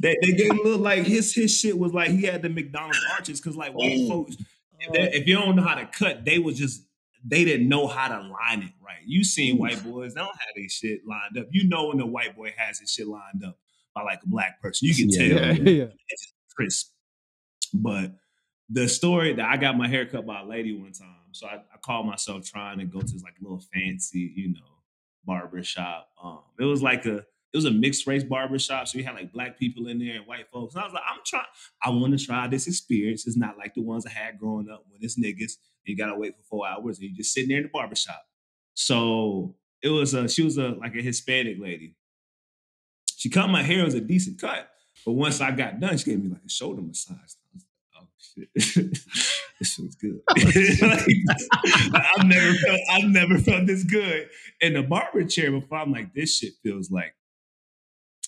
[0.00, 2.48] they they gave him a little like his his shit was like he had the
[2.48, 4.08] McDonald's arches because like white oh.
[4.08, 4.36] folks
[4.78, 4.92] if, oh.
[4.92, 6.82] they, if, you don't know how to cut they was just
[7.24, 9.00] they didn't know how to line it right.
[9.04, 11.48] You seen white boys, they don't have their shit lined up.
[11.50, 13.58] You know when the white boy has his shit lined up
[13.94, 14.88] by like a black person.
[14.88, 15.56] You can yeah, tell.
[15.56, 15.86] Yeah, yeah.
[16.08, 16.92] It's crisp.
[17.74, 18.12] But
[18.70, 21.15] the story that I got my hair cut by a lady one time.
[21.36, 24.60] So I, I called myself trying to go to this like little fancy, you know,
[25.24, 26.08] barber shop.
[26.22, 29.14] Um, it was like a it was a mixed race barber shop, so you had
[29.14, 30.74] like black people in there and white folks.
[30.74, 31.44] And I was like, I'm trying,
[31.82, 33.26] I want to try this experience.
[33.26, 35.52] It's not like the ones I had growing up when it's niggas
[35.86, 38.22] you gotta wait for four hours and you just sitting there in the barber shop.
[38.74, 41.94] So it was a she was a like a Hispanic lady.
[43.16, 44.68] She cut my hair, it was a decent cut.
[45.04, 47.16] But once I got done, she gave me like a shoulder massage
[47.96, 48.98] Oh shit.
[49.58, 50.20] this feels good.
[51.92, 54.28] like, I've never felt I've never felt this good
[54.60, 55.78] in the barber chair before.
[55.78, 57.14] I'm like, this shit feels like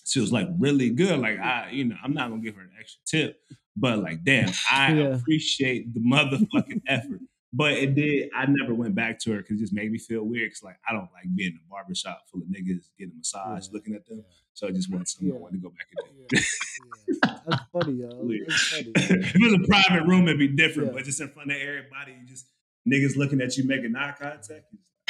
[0.05, 1.19] feels like really good.
[1.19, 3.39] Like I, you know, I'm not gonna give her an extra tip,
[3.75, 5.15] but like, damn, I yeah.
[5.15, 7.19] appreciate the motherfucking effort.
[7.51, 8.29] But it did.
[8.35, 10.51] I never went back to her because it just made me feel weird.
[10.51, 13.65] Cause like I don't like being in a barbershop full of niggas getting a massage,
[13.65, 13.73] yeah.
[13.73, 14.23] looking at them.
[14.59, 15.49] So I just want someone yeah.
[15.51, 16.35] To go back and do.
[16.35, 17.29] Yeah.
[17.47, 18.09] That's funny, yo.
[18.45, 18.91] That's funny.
[18.95, 20.93] if it was a private room, it'd be different.
[20.93, 22.45] But just in front of everybody, you just
[22.85, 24.65] niggas looking at you making eye contact.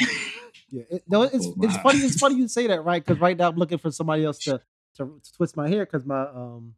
[0.70, 1.98] yeah, it, no, it's it's funny.
[1.98, 3.04] It's funny you say that, right?
[3.04, 4.60] Because right now I'm looking for somebody else to
[4.98, 6.74] to, to twist my hair because my um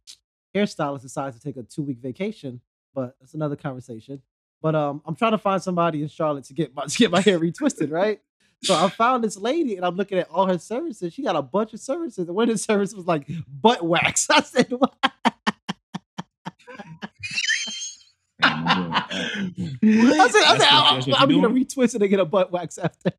[0.54, 2.62] hairstylist decides to take a two week vacation.
[2.94, 4.22] But that's another conversation.
[4.62, 7.20] But um, I'm trying to find somebody in Charlotte to get my to get my
[7.20, 8.22] hair retwisted, right?
[8.64, 11.12] So I found this lady and I'm looking at all her services.
[11.12, 12.28] She got a bunch of services.
[12.28, 14.28] And one of the services was like butt wax.
[14.30, 14.94] I said, what?
[18.44, 23.10] I said, I said, I'm, I'm gonna retwist it and get a butt wax after.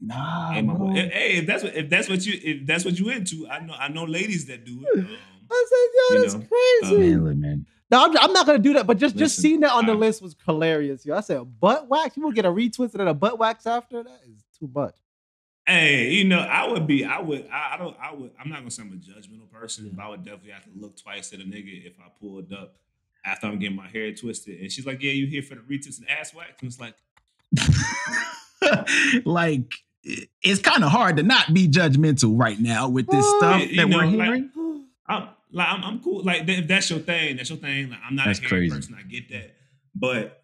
[0.00, 3.48] nah, hey, hey, if that's what if that's what you if that's what you into,
[3.48, 4.98] I know I know ladies that do it.
[4.98, 5.08] Um,
[5.52, 6.46] I said, yo, that's know,
[6.90, 7.12] crazy.
[7.14, 7.66] Um, man, man.
[7.90, 8.86] No, I'm, I'm, not gonna do that.
[8.86, 11.04] But just Listen, just seeing that on the list was hilarious.
[11.04, 12.16] Yo, I said butt wax.
[12.16, 14.94] You will get a retwist and a butt wax after that is too much.
[15.66, 18.58] Hey, you know, I would be, I would, I, I don't, I would, I'm not
[18.58, 19.92] gonna say I'm a judgmental person, yeah.
[19.94, 22.76] but I would definitely have to look twice at a nigga if I pulled up
[23.24, 24.60] after I'm getting my hair twisted.
[24.60, 26.94] And she's like, "Yeah, you here for the retwist and ass wax?" And it's like,
[29.24, 29.72] like
[30.42, 33.96] it's kind of hard to not be judgmental right now with this stuff that know,
[33.96, 34.50] we're hearing.
[34.54, 36.22] Like, I'm, like I'm, I'm cool.
[36.22, 37.90] Like if that's your thing, that's your thing.
[37.90, 38.96] Like I'm not that's a crazy person.
[38.98, 39.54] I get that.
[39.94, 40.42] But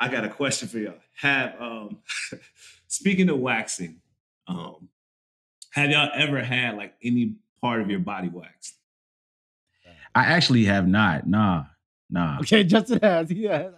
[0.00, 0.94] I got a question for y'all.
[1.14, 1.98] Have um
[2.88, 4.00] speaking of waxing,
[4.48, 4.88] um,
[5.70, 8.74] have y'all ever had like any part of your body waxed?
[10.14, 11.26] I actually have not.
[11.26, 11.64] Nah,
[12.08, 12.38] nah.
[12.40, 13.30] Okay, Justin has.
[13.30, 13.68] Yeah.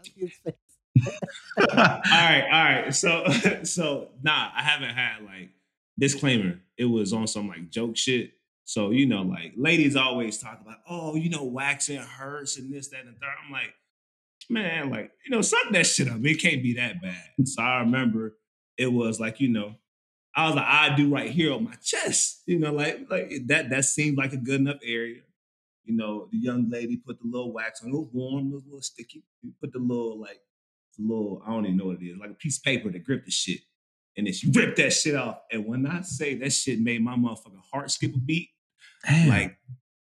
[0.46, 2.94] all right, all right.
[2.94, 3.26] So,
[3.64, 5.50] so nah, I haven't had like
[5.98, 6.60] disclaimer.
[6.76, 8.32] It was on some like joke shit.
[8.68, 12.88] So, you know, like ladies always talk about, oh, you know, waxing hurts and this,
[12.88, 13.34] that, and the third.
[13.42, 13.72] I'm like,
[14.50, 16.22] man, like, you know, suck that shit up.
[16.22, 17.46] It can't be that bad.
[17.46, 18.36] So I remember
[18.76, 19.76] it was like, you know,
[20.36, 22.42] I was like, I do right here on my chest.
[22.44, 25.22] You know, like like that that seemed like a good enough area.
[25.84, 27.88] You know, the young lady put the little wax on.
[27.88, 29.24] It was warm, it was a little sticky.
[29.40, 30.40] You put the little like
[30.98, 32.98] the little, I don't even know what it is, like a piece of paper to
[32.98, 33.60] grip the shit.
[34.18, 35.38] And then she ripped that shit off.
[35.50, 38.50] And when I say that shit made my motherfucking heart skip a beat,
[39.06, 39.28] Damn.
[39.28, 39.58] Like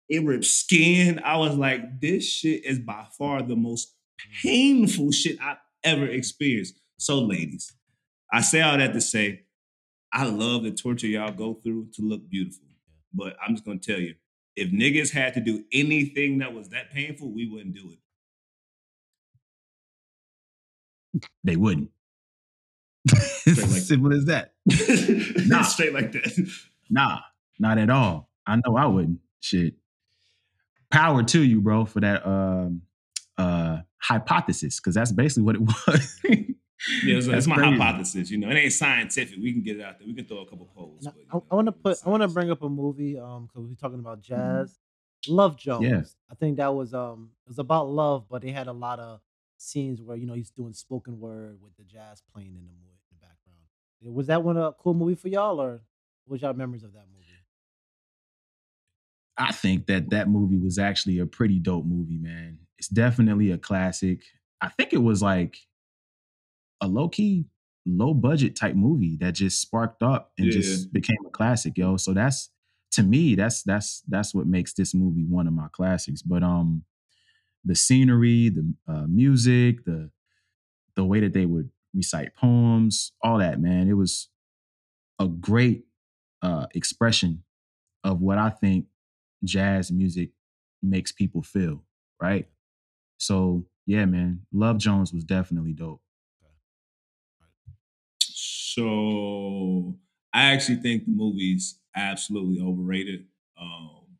[0.08, 1.20] it ripped skin.
[1.24, 3.94] I was like, this shit is by far the most
[4.42, 6.80] painful shit I've ever experienced.
[6.98, 7.72] So, ladies,
[8.32, 9.44] I say all that to say,
[10.12, 12.64] I love the torture y'all go through to look beautiful.
[13.12, 14.14] But I'm just gonna tell you,
[14.56, 17.98] if niggas had to do anything that was that painful, we wouldn't do it.
[21.44, 21.90] They wouldn't.
[23.10, 24.52] like Simple as that.
[25.46, 25.62] nah.
[25.62, 26.60] Straight like that.
[26.90, 27.20] Nah,
[27.58, 28.27] not at all.
[28.48, 29.20] I know I wouldn't.
[29.40, 29.74] Shit.
[30.90, 32.82] Power to you, bro, for that um,
[33.36, 36.20] uh, hypothesis, because that's basically what it was.
[37.04, 37.76] yeah, so that's, my crazy.
[37.76, 38.30] hypothesis.
[38.30, 39.38] You know, it ain't scientific.
[39.38, 40.08] We can get it out there.
[40.08, 41.04] We can throw a couple polls.
[41.04, 41.98] But, I, I want to put.
[42.04, 43.18] I want to bring up a movie.
[43.18, 44.34] Um, because we're talking about mm-hmm.
[44.34, 44.70] jazz.
[44.70, 45.34] Mm-hmm.
[45.34, 45.84] Love Jones.
[45.84, 46.02] Yeah.
[46.30, 49.20] I think that was um, it was about love, but they had a lot of
[49.58, 53.10] scenes where you know he's doing spoken word with the jazz playing in the in
[53.10, 54.16] the background.
[54.16, 55.80] Was that one a cool movie for y'all, or
[56.24, 57.17] what y'all memories of that movie?
[59.38, 62.58] I think that that movie was actually a pretty dope movie, man.
[62.78, 64.22] It's definitely a classic.
[64.60, 65.56] I think it was like
[66.80, 67.46] a low key,
[67.86, 70.52] low budget type movie that just sparked up and yeah.
[70.52, 71.96] just became a classic, yo.
[71.96, 72.50] So that's
[72.92, 76.22] to me, that's that's that's what makes this movie one of my classics.
[76.22, 76.84] But um,
[77.64, 80.10] the scenery, the uh, music, the
[80.96, 84.28] the way that they would recite poems, all that, man, it was
[85.20, 85.84] a great
[86.42, 87.44] uh, expression
[88.04, 88.86] of what I think
[89.44, 90.30] jazz music
[90.82, 91.84] makes people feel,
[92.20, 92.48] right?
[93.18, 96.02] So yeah, man, Love Jones was definitely dope.
[98.20, 99.98] So
[100.32, 103.26] I actually think the movie's absolutely overrated.
[103.60, 104.18] Um,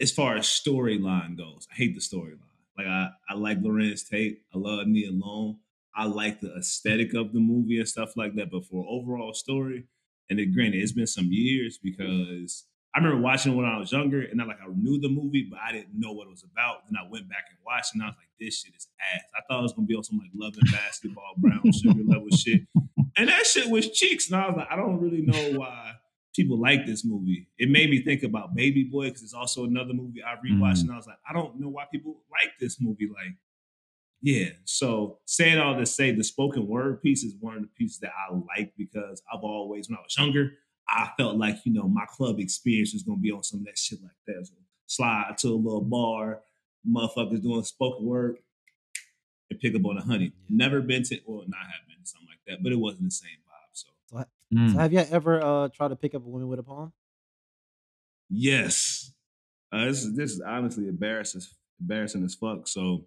[0.00, 2.40] as far as storyline goes, I hate the storyline.
[2.76, 4.42] Like I, I like Larenz Tate.
[4.54, 5.60] I love Nia Long.
[5.94, 8.50] I like the aesthetic of the movie and stuff like that.
[8.50, 9.84] But for overall story,
[10.28, 13.90] and it, granted, it's been some years because I remember watching it when I was
[13.90, 16.44] younger, and I like I knew the movie, but I didn't know what it was
[16.44, 16.86] about.
[16.88, 19.22] Then I went back and watched, it, and I was like, "This shit is ass."
[19.36, 22.30] I thought it was gonna be on some like Love and Basketball, Brown Sugar level
[22.30, 22.62] shit,
[23.16, 24.30] and that shit was cheeks.
[24.30, 25.94] And I was like, I don't really know why
[26.36, 27.48] people like this movie.
[27.58, 30.82] It made me think about Baby Boy because it's also another movie I rewatched, mm.
[30.82, 33.08] and I was like, I don't know why people like this movie.
[33.12, 33.34] Like,
[34.22, 34.50] yeah.
[34.66, 38.12] So saying all this, say the spoken word piece is one of the pieces that
[38.12, 40.52] I like because I've always, when I was younger,
[40.88, 43.78] I felt like, you know, my club experience was gonna be on some of that
[43.78, 44.46] shit like that.
[44.46, 44.54] So
[44.86, 46.40] slide to a little bar,
[46.88, 48.38] motherfuckers doing spoken word
[49.50, 50.32] and pick up on a honey.
[50.48, 53.10] Never been to, well, not have been to something like that, but it wasn't the
[53.10, 53.72] same vibe.
[53.72, 54.72] So, so, mm.
[54.72, 56.92] so have you ever uh, tried to pick up a woman with a poem?
[58.28, 59.12] Yes.
[59.72, 61.42] Uh, this is this is honestly embarrassing,
[61.80, 62.68] embarrassing as fuck.
[62.68, 63.06] So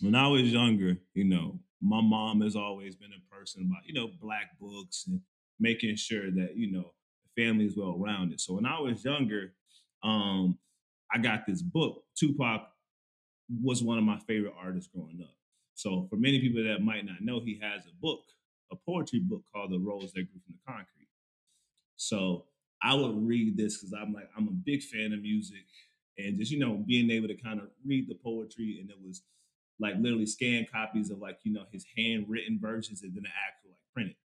[0.00, 3.94] when I was younger, you know, my mom has always been a person about you
[3.94, 5.20] know black books and
[5.58, 6.92] making sure that you know
[7.24, 8.40] the family is well rounded.
[8.40, 9.52] So when I was younger,
[10.02, 10.58] um,
[11.12, 12.02] I got this book.
[12.18, 12.68] Tupac
[13.62, 15.34] was one of my favorite artists growing up.
[15.74, 18.20] So for many people that might not know, he has a book,
[18.72, 21.08] a poetry book called "The Rose That Grew from the Concrete."
[21.96, 22.44] So
[22.82, 25.64] I would read this because I'm like I'm a big fan of music,
[26.18, 29.22] and just you know being able to kind of read the poetry, and it was
[29.78, 33.70] like literally scan copies of like you know his handwritten versions and then the actual
[33.70, 34.16] like printed.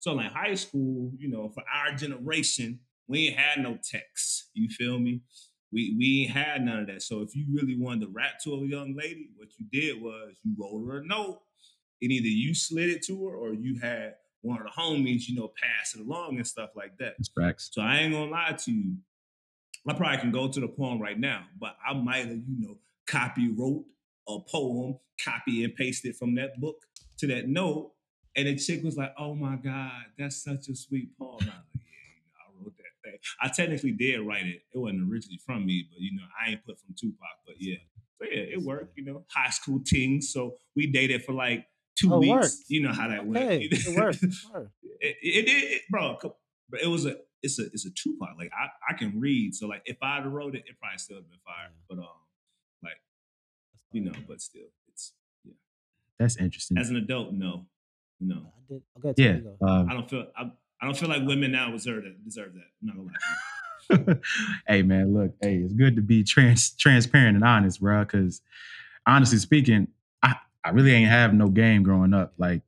[0.00, 4.50] So like high school, you know, for our generation, we ain't had no text.
[4.54, 5.22] You feel me?
[5.72, 7.02] We we ain't had none of that.
[7.02, 10.36] So if you really wanted to rap to a young lady, what you did was
[10.44, 11.40] you wrote her a note,
[12.00, 15.34] and either you slid it to her or you had one of the homies, you
[15.34, 17.14] know, pass it along and stuff like that.
[17.18, 17.70] That's facts.
[17.72, 18.96] So I ain't gonna lie to you.
[19.86, 22.78] I probably can go to the poem right now, but I might have, you know,
[23.06, 23.84] copy wrote
[24.28, 26.76] a poem, copy and paste it from that book
[27.18, 27.92] to that note,
[28.38, 31.66] and the chick was like, "Oh my god, that's such a sweet poem." I was
[31.74, 33.18] like, "Yeah, I wrote that thing.
[33.42, 34.62] I technically did write it.
[34.72, 37.18] It wasn't originally from me, but you know, I ain't put from Tupac.
[37.44, 37.78] But yeah,
[38.18, 38.96] so yeah, it worked.
[38.96, 40.32] You know, high school things.
[40.32, 41.66] So we dated for like
[41.98, 42.30] two oh, weeks.
[42.30, 42.54] Worked.
[42.68, 43.28] You know how that okay.
[43.28, 43.72] went.
[43.72, 44.22] it worked.
[44.22, 46.16] it, it did, bro.
[46.70, 48.38] But it was a it's a it's a Tupac.
[48.38, 49.56] Like I I can read.
[49.56, 51.70] So like if I'd wrote it, it probably still have been fire.
[51.88, 52.08] But um,
[52.84, 53.00] like
[53.90, 55.12] you know, but still, it's
[55.44, 55.54] yeah.
[56.20, 56.78] That's interesting.
[56.78, 57.66] As an adult, no.
[58.20, 58.82] No, I did.
[58.98, 60.26] Okay, yeah, um, I don't feel.
[60.36, 60.50] I,
[60.80, 62.24] I don't feel like women now deserve that.
[62.24, 62.64] Deserve that.
[62.80, 64.14] I'm not gonna lie.
[64.68, 68.00] hey man, look, hey, it's good to be trans transparent and honest, bro.
[68.00, 68.42] Because
[69.06, 69.88] honestly speaking,
[70.22, 72.34] I I really ain't have no game growing up.
[72.38, 72.62] Like,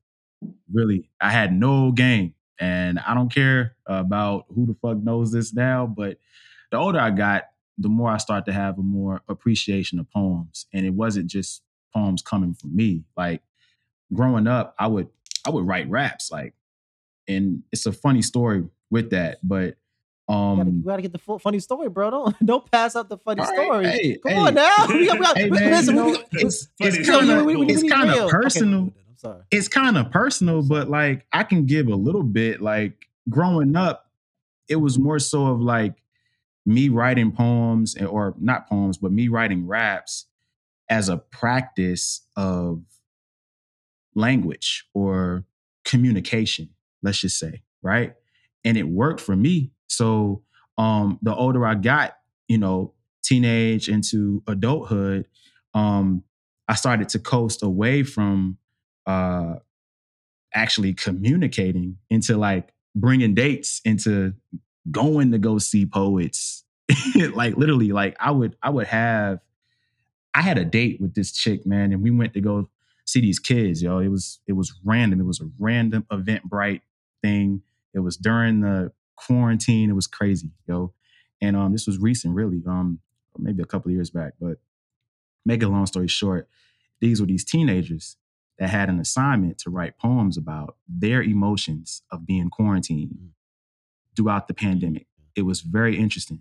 [0.72, 5.52] really, I had no game, and I don't care about who the fuck knows this
[5.52, 5.86] now.
[5.86, 6.18] But
[6.70, 7.44] the older I got,
[7.78, 11.62] the more I start to have a more appreciation of poems, and it wasn't just
[11.92, 13.04] poems coming from me.
[13.16, 13.42] Like
[14.12, 15.08] growing up, I would
[15.46, 16.54] I would write raps like,
[17.28, 19.76] and it's a funny story with that, but.
[20.28, 22.10] Um, you gotta, you gotta get the full funny story, bro.
[22.10, 23.86] Don't don't pass out the funny right, story.
[23.88, 24.38] Hey, Come hey.
[24.38, 24.86] on now.
[25.34, 28.80] hey, man, listen, you know, it's it's kind of it's kind of personal.
[28.82, 29.42] Okay, I'm sorry.
[29.50, 32.60] It's kind of personal, but like I can give a little bit.
[32.60, 34.08] Like growing up,
[34.68, 35.94] it was more so of like
[36.64, 40.26] me writing poems or not poems, but me writing raps
[40.88, 42.82] as a practice of
[44.14, 45.44] language or
[45.84, 46.70] communication,
[47.02, 48.14] let's just say, right?
[48.64, 49.72] And it worked for me.
[49.88, 50.42] So
[50.78, 52.16] um the older I got,
[52.48, 55.26] you know, teenage into adulthood,
[55.74, 56.24] um,
[56.68, 58.58] I started to coast away from
[59.06, 59.54] uh
[60.54, 64.34] actually communicating into like bringing dates into
[64.90, 66.64] going to go see poets
[67.34, 69.38] like literally like i would i would have
[70.34, 72.68] i had a date with this chick man and we went to go
[73.10, 73.98] see these kids, yo.
[73.98, 75.20] It was it was random.
[75.20, 76.82] It was a random Eventbrite
[77.22, 77.62] thing.
[77.92, 79.90] It was during the quarantine.
[79.90, 80.94] It was crazy, yo.
[81.40, 83.00] And um, this was recent, really, um,
[83.38, 84.34] maybe a couple of years back.
[84.40, 84.58] But
[85.44, 86.48] make a long story short,
[87.00, 88.16] these were these teenagers
[88.58, 93.28] that had an assignment to write poems about their emotions of being quarantined mm.
[94.16, 95.06] throughout the pandemic.
[95.34, 96.40] It was very interesting.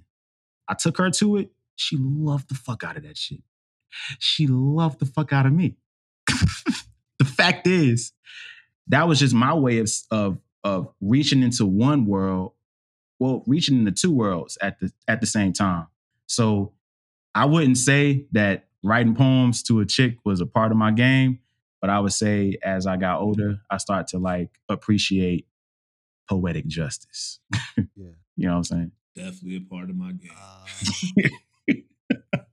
[0.68, 1.52] I took her to it.
[1.76, 3.42] She loved the fuck out of that shit.
[4.20, 5.78] She loved the fuck out of me.
[7.20, 8.12] the fact is,
[8.88, 12.54] that was just my way of, of of reaching into one world,
[13.20, 15.88] well, reaching into two worlds at the at the same time.
[16.28, 16.74] So
[17.36, 21.40] I wouldn't say that writing poems to a chick was a part of my game,
[21.82, 25.48] But I would say as I got older, I start to like appreciate
[26.30, 27.40] poetic justice.
[27.78, 27.86] yeah.
[28.36, 28.92] You know what I'm saying?
[29.16, 30.32] Definitely a part of my game.
[30.38, 30.66] Uh,
[31.66, 31.78] what
[32.34, 32.46] am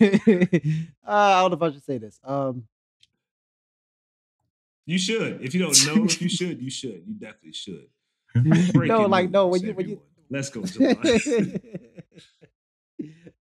[0.00, 2.18] I I don't know if I should say this.
[2.24, 2.66] Um,
[4.86, 5.42] you should.
[5.42, 7.04] If you don't know if you should, you should.
[7.06, 7.86] You definitely should.
[8.34, 10.62] no, like no, when you when you let's go.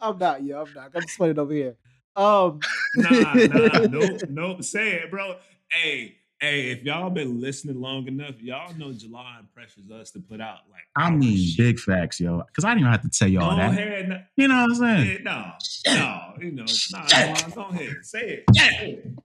[0.02, 0.62] I'm not, yo.
[0.62, 0.92] I'm not.
[0.96, 1.76] I'm it over here.
[2.16, 2.60] Um,
[2.96, 4.64] nah, nah, nope, nope.
[4.64, 5.36] Say it, bro.
[5.70, 10.42] Hey, hey, if y'all been listening long enough, y'all know Jelan pressures us to put
[10.42, 10.82] out like.
[10.96, 11.58] I mean, shit.
[11.58, 12.44] big facts, yo.
[12.48, 13.72] Because I didn't even have to tell y'all that.
[13.72, 15.24] Ahead, you know what I'm saying?
[15.24, 15.52] no,
[15.88, 18.44] no, you know, nah, Jelan, go ahead, say it.
[18.56, 19.24] Say it.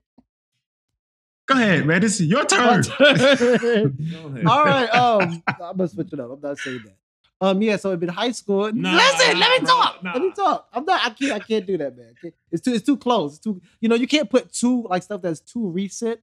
[1.47, 2.01] Go ahead, man.
[2.01, 2.83] This is your turn.
[4.47, 4.89] All right.
[4.89, 6.31] Um, I'm gonna switch it up.
[6.31, 6.95] I'm not saying that.
[7.39, 8.71] Um, yeah, so in high school.
[8.73, 10.03] Nah, listen, let me talk.
[10.03, 10.13] Nah.
[10.13, 10.67] Let me talk.
[10.73, 11.05] I'm not.
[11.05, 11.33] I can't.
[11.33, 12.15] I can't do that, man.
[12.51, 12.73] It's too.
[12.73, 13.33] It's too close.
[13.33, 13.61] It's too.
[13.79, 16.19] You know, you can't put too like stuff that's too recent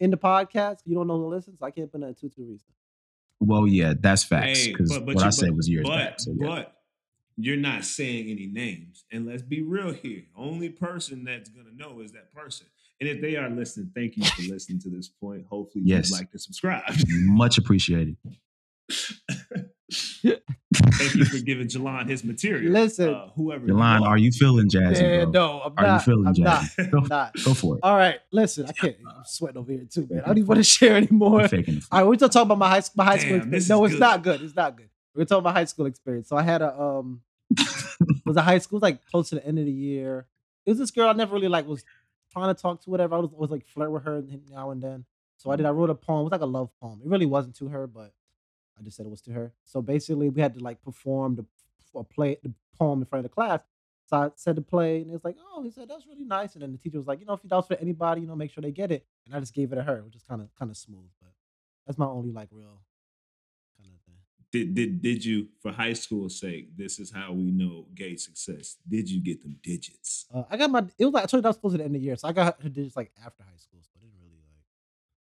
[0.00, 0.78] in the podcast.
[0.84, 1.60] You don't know who listens.
[1.62, 2.72] I can't put that too too recent.
[3.40, 4.66] Well, yeah, that's facts.
[4.66, 6.20] Because hey, what you, I said was years but, back.
[6.20, 6.46] So yeah.
[6.46, 6.76] But
[7.36, 10.22] you're not saying any names, and let's be real here.
[10.36, 12.66] Only person that's gonna know is that person.
[13.00, 15.44] And if they are listening, thank you for listening to this point.
[15.50, 16.10] Hopefully, yes.
[16.10, 16.84] you like to subscribe.
[17.08, 18.16] Much appreciated.
[20.22, 22.72] Thank you for giving Jelan his material.
[22.72, 23.66] Listen, uh, whoever.
[23.66, 25.02] Jelan, are you feeling jazzy?
[25.02, 26.06] Man, no, I'm are not.
[26.06, 26.78] you feeling I'm jazzy?
[26.78, 27.34] Not, go, not.
[27.44, 27.80] go for it.
[27.82, 28.96] All right, listen, I can't.
[29.06, 30.22] I'm sweating over here too, man.
[30.22, 31.42] I don't even want to share anymore.
[31.42, 33.68] All right, we're still talking about my high my high Damn, school experience.
[33.68, 34.00] No, it's good.
[34.00, 34.42] not good.
[34.42, 34.88] It's not good.
[35.14, 36.28] We're talking about high school experience.
[36.28, 37.20] So I had a um,
[38.24, 40.26] was a high school, was like close to the end of the year.
[40.64, 41.84] It was this girl I never really like was
[42.32, 43.14] trying to talk to, whatever.
[43.16, 45.04] I was, was like flirt with her now and then.
[45.36, 45.66] So I did.
[45.66, 46.20] I wrote a poem.
[46.20, 47.00] It was like a love poem.
[47.04, 48.12] It really wasn't to her, but
[48.78, 49.52] I just said it was to her.
[49.64, 51.44] So basically, we had to like perform the
[51.92, 53.60] or play the poem in front of the class.
[54.06, 56.54] So I said to play, and it was like, oh, he said that's really nice.
[56.54, 58.36] And then the teacher was like, you know, if you was for anybody, you know,
[58.36, 59.06] make sure they get it.
[59.26, 61.08] And I just gave it to her, which is kind of kind of smooth.
[61.20, 61.32] But
[61.86, 62.82] that's my only like real
[63.78, 64.14] kind of thing.
[64.52, 68.76] Did did did you, for high school's sake, this is how we know gay success?
[68.86, 70.26] Did you get them digits?
[70.32, 70.84] Uh, I got my.
[70.98, 72.16] It was like I told you that was close to the end of the year,
[72.16, 74.64] so I got her digits like after high school, so it didn't really like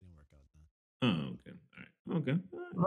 [0.00, 0.64] didn't work out then.
[1.02, 1.49] Oh, okay.
[2.12, 2.36] Okay.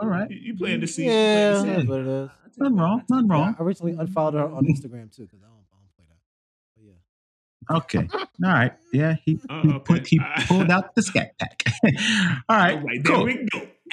[0.00, 0.30] All right.
[0.30, 1.06] You, you playing to see?
[1.06, 2.30] Yeah, that's what it is.
[2.56, 3.02] Nothing wrong.
[3.08, 3.56] Nothing wrong.
[3.58, 6.18] I recently unfollowed her on Instagram too because I don't, I don't play that.
[6.76, 7.76] But yeah.
[7.76, 8.08] Okay.
[8.44, 8.72] All right.
[8.92, 9.16] Yeah.
[9.24, 9.78] He, oh, he, okay.
[9.80, 11.64] put, he pulled out the scat pack.
[12.48, 12.78] All right.
[12.78, 13.04] All right.
[13.04, 13.26] Cool.
[13.26, 13.66] There we go.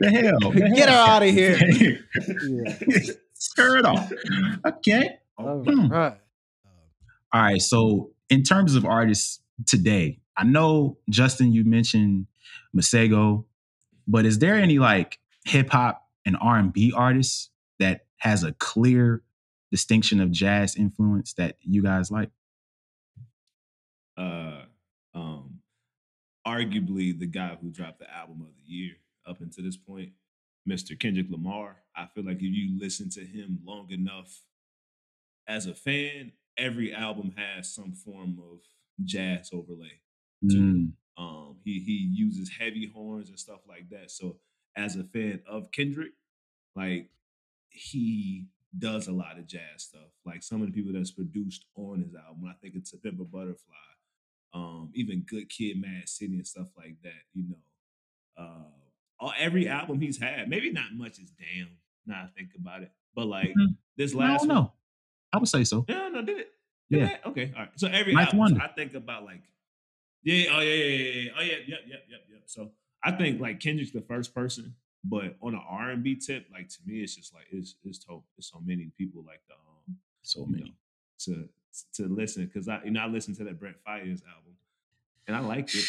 [0.00, 0.50] the hell.
[0.50, 1.06] The Get hell.
[1.06, 1.58] her out of here.
[2.48, 3.12] yeah.
[3.34, 4.12] Skirt off.
[4.66, 5.18] Okay.
[5.38, 5.46] Hmm.
[5.46, 5.58] All
[5.88, 6.18] right.
[7.32, 7.60] All right.
[7.60, 12.26] So, in terms of artists today, I know Justin, you mentioned
[12.76, 13.44] Masego,
[14.06, 18.52] but is there any like hip hop and R and B artists that has a
[18.52, 19.22] clear
[19.70, 22.30] distinction of jazz influence that you guys like?
[24.16, 24.62] Uh,
[25.14, 25.60] um,
[26.46, 28.92] arguably the guy who dropped the album of the year
[29.26, 30.10] up until this point,
[30.68, 30.98] Mr.
[30.98, 31.76] Kendrick Lamar.
[31.96, 34.42] I feel like if you listen to him long enough
[35.46, 38.60] as a fan, every album has some form of
[39.04, 40.00] jazz overlay.
[40.44, 40.92] Mm.
[41.16, 44.10] Um, he he uses heavy horns and stuff like that.
[44.10, 44.36] So
[44.76, 46.12] as a fan of Kendrick,
[46.74, 47.10] like
[47.68, 48.46] he
[48.76, 50.10] does a lot of jazz stuff.
[50.24, 53.20] Like some of the people that's produced on his album, I think it's a Pimp
[53.20, 53.74] a Butterfly,
[54.52, 57.12] um, even Good Kid, Mad City, and stuff like that.
[57.32, 58.70] You know, uh,
[59.20, 61.68] all, every album he's had, maybe not much is damn.
[62.06, 63.72] Now I think about it, but like mm-hmm.
[63.96, 64.72] this last, no, no,
[65.32, 65.84] I would say so.
[65.88, 66.48] Yeah, no, did it?
[66.90, 67.06] Did yeah.
[67.06, 67.26] That?
[67.28, 67.52] Okay.
[67.54, 67.70] All right.
[67.76, 69.42] So every album, so I think about like
[70.24, 70.50] yeah.
[70.52, 70.74] Oh yeah.
[70.74, 70.84] Yeah.
[70.84, 71.30] Yeah.
[71.38, 71.52] Oh yeah.
[71.52, 71.80] Yep.
[71.86, 72.04] Yep.
[72.08, 72.20] Yep.
[72.32, 72.42] Yep.
[72.46, 72.70] So
[73.02, 76.68] I think like Kendrick's the first person, but on an R and B tip, like
[76.70, 78.22] to me, it's just like it's it's tough.
[78.36, 80.70] There's so many people like the um so many know,
[81.20, 81.48] to
[81.94, 84.54] to listen because I you know I listened to that Brent Faiyaz album
[85.26, 85.84] and I liked it.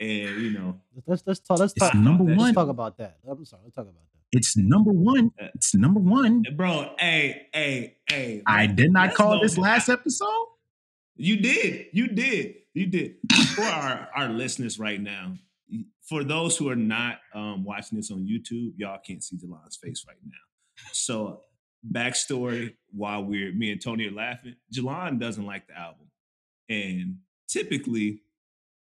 [0.00, 1.58] And you know, let's let's talk.
[1.58, 1.94] Let's talk.
[1.94, 2.36] Number one.
[2.36, 3.18] Let's talk about that.
[3.28, 3.62] I'm sorry.
[3.64, 4.08] Let's talk about that.
[4.30, 5.32] It's number one.
[5.54, 6.94] It's number one, bro.
[6.98, 8.42] Hey, hey, hey.
[8.46, 10.46] I did not call this last episode.
[11.16, 11.86] You did.
[11.92, 12.56] You did.
[12.78, 13.16] You did.
[13.56, 15.34] For our, our listeners right now,
[16.08, 20.04] for those who are not um, watching this on YouTube, y'all can't see Jelan's face
[20.06, 20.36] right now.
[20.92, 21.40] So,
[21.92, 26.06] backstory while we're me and Tony are laughing, Jelan doesn't like the album.
[26.68, 27.16] And
[27.48, 28.22] typically,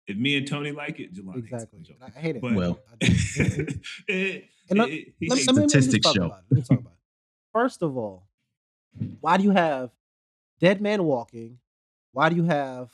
[0.09, 1.79] if me and Tony like it, Jelan exactly.
[1.79, 1.97] hates it.
[2.05, 2.43] I hate it.
[2.57, 3.79] Well, it,
[4.09, 6.43] it, let, it, let, let, me, let, me talk about.
[6.51, 6.99] Let me talk about it.
[7.53, 8.27] First of all,
[9.21, 9.91] why do you have
[10.59, 11.59] Dead Man Walking?
[12.11, 12.91] Why do you have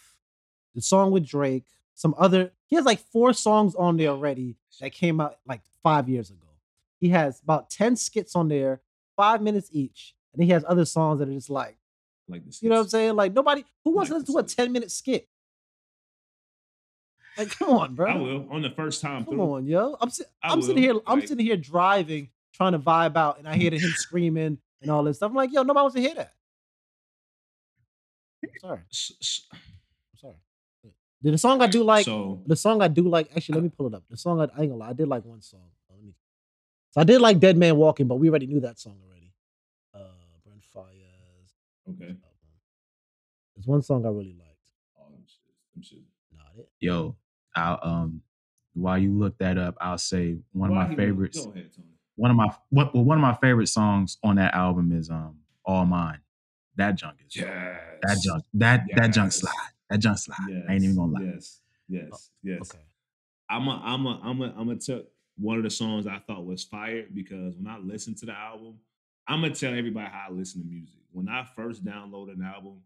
[0.74, 1.64] the song with Drake,
[1.94, 2.52] some other.
[2.66, 6.46] He has like four songs on there already that came out like five years ago.
[7.00, 8.80] He has about 10 skits on there,
[9.16, 10.14] five minutes each.
[10.32, 11.76] And he has other songs that are just like
[12.28, 13.16] Like You know what I'm saying?
[13.16, 15.28] Like nobody who wants like to listen to a 10 minute skit.
[17.36, 18.10] Like, come on, bro.
[18.10, 19.24] I will on the first time.
[19.24, 19.40] Come through.
[19.54, 19.96] on, yo.
[20.00, 20.94] I'm, si- I'm sitting here.
[21.06, 24.90] I'm like, sitting here driving, trying to vibe out, and I hear him screaming and
[24.90, 25.30] all this stuff.
[25.30, 26.34] I'm like, yo, nobody wants to hear that.
[28.60, 28.80] Sorry.
[31.22, 33.30] The song I do like, so, the song I do like.
[33.36, 34.02] Actually, let me pull it up.
[34.10, 35.68] The song I, I ain't gonna lie, I did like one song.
[35.90, 36.14] Oh, let me.
[36.90, 39.32] So I did like Dead Man Walking, but we already knew that song already.
[39.94, 40.00] Uh,
[40.44, 41.90] Brent Faiyaz.
[41.90, 42.16] Okay.
[43.54, 44.58] There's one song I really liked.
[44.98, 45.54] Oh, them shit.
[45.74, 45.98] Them shit.
[46.34, 46.68] Not it.
[46.80, 47.16] Yo,
[47.54, 48.22] I'll um
[48.74, 51.44] while you look that up, I'll say one of Why my favorites.
[51.44, 51.88] Go ahead, Tony.
[52.16, 55.38] One of my what well, one of my favorite songs on that album is um
[55.64, 56.20] All Mine.
[56.76, 57.78] That junk is Yes.
[58.02, 59.52] that junk that that junk slide.
[59.92, 60.36] That junk slide.
[60.48, 60.64] Yes.
[60.66, 61.32] I ain't even gonna lie.
[61.34, 61.60] Yes.
[61.60, 62.30] Oh, yes.
[62.42, 62.60] Yes.
[62.62, 62.82] Okay.
[63.50, 65.02] I'm a, I'm a, I'm a, I'm gonna tell
[65.36, 68.78] one of the songs I thought was fire because when I listened to the album,
[69.28, 71.00] I'm gonna tell everybody how I listen to music.
[71.10, 72.80] When I first download an album,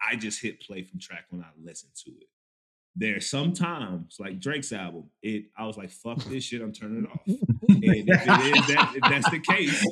[0.00, 2.28] I just hit play from track when I listen to it.
[2.96, 7.04] There are sometimes, like Drake's album, it I was like, "Fuck this shit, I'm turning
[7.04, 7.20] it off."
[7.68, 9.86] and if, it is that, if that's the case,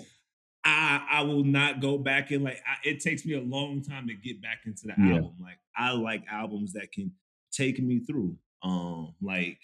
[0.65, 2.63] I I will not go back and like.
[2.67, 5.21] I, it takes me a long time to get back into the Yeah.
[5.21, 5.37] album.
[5.41, 7.13] Like I like albums that can
[7.51, 8.39] take me through.
[8.63, 9.59] Um, like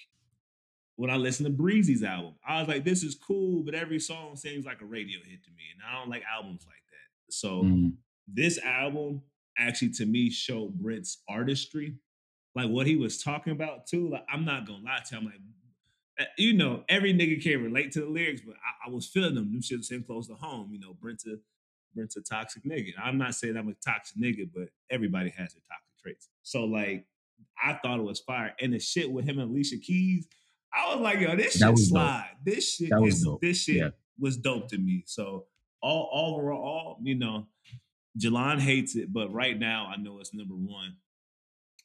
[0.96, 4.36] when I listened to Breezy's album, I was like, "This is cool," but every song
[4.36, 7.32] seems like a radio hit to me, and I don't like albums like that.
[7.32, 7.98] So Mhm.
[8.26, 9.22] this album
[9.56, 11.98] actually to me showed Brent's artistry,
[12.54, 14.10] like what he was talking about too.
[14.10, 15.40] Like I'm not gonna lie to you, I'm like,
[16.18, 19.34] Uh, you know, every nigga can relate to the lyrics, but I, I was feeling
[19.34, 19.52] them.
[19.52, 20.70] Them shit was hitting close to home.
[20.72, 21.36] You know, Brent's a
[21.94, 22.92] Brent's a toxic nigga.
[23.02, 26.28] I'm not saying I'm a toxic nigga, but everybody has their toxic traits.
[26.42, 27.06] So like,
[27.62, 30.26] I thought it was fire, and the shit with him and Alicia Keys,
[30.72, 31.96] I was like, yo, this That shit was dope.
[31.98, 32.30] slide.
[32.44, 33.40] This shit That is dope.
[33.40, 33.88] this shit Yeah.
[34.18, 35.04] was dope to me.
[35.06, 35.46] So
[35.80, 37.46] all overall, you know,
[38.18, 40.96] Jelan hates it, but right now I know it's number one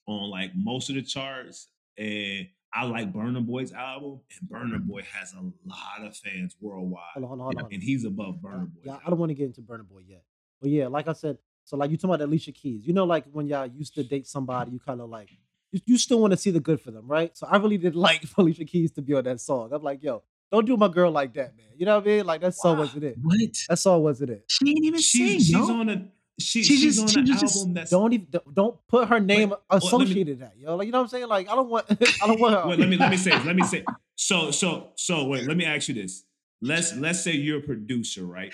[0.08, 1.68] on like most of the charts.
[1.98, 4.90] And I like Burna Boy's album, and Burna mm-hmm.
[4.90, 7.74] Boy has a lot of fans worldwide, Hold on, hold on, hold on.
[7.74, 8.82] and he's above Burna Boy.
[8.86, 10.24] yeah, I don't want to get into Burna Boy yet.
[10.62, 12.86] But yeah, like I said, so like you talking about Alicia Keys.
[12.86, 15.30] You know, like when y'all used to date somebody, you kind of like
[15.72, 17.36] you, you still want to see the good for them, right?
[17.38, 19.70] So I really did like Alicia Keys to be on that song.
[19.72, 21.66] I'm like, yo, don't do my girl like that, man.
[21.78, 22.26] You know what I mean?
[22.26, 23.18] Like that song wasn't it.
[23.22, 23.40] What?
[23.70, 24.46] That song wasn't it.
[24.48, 25.72] She ain't even She, sing, she's yo.
[25.72, 26.08] on a
[26.40, 29.20] she, She she's just- on she an just- album that's Don't even don't- put her
[29.20, 30.76] name me- associated that, yo.
[30.76, 31.28] Like you know what I'm saying?
[31.28, 32.68] Like I don't want I don't want her.
[32.70, 33.46] Wait, let me let me say this.
[33.46, 33.84] Let me say
[34.16, 36.24] so so so wait, let me ask you this.
[36.62, 38.54] Let's let's say you're a producer, right?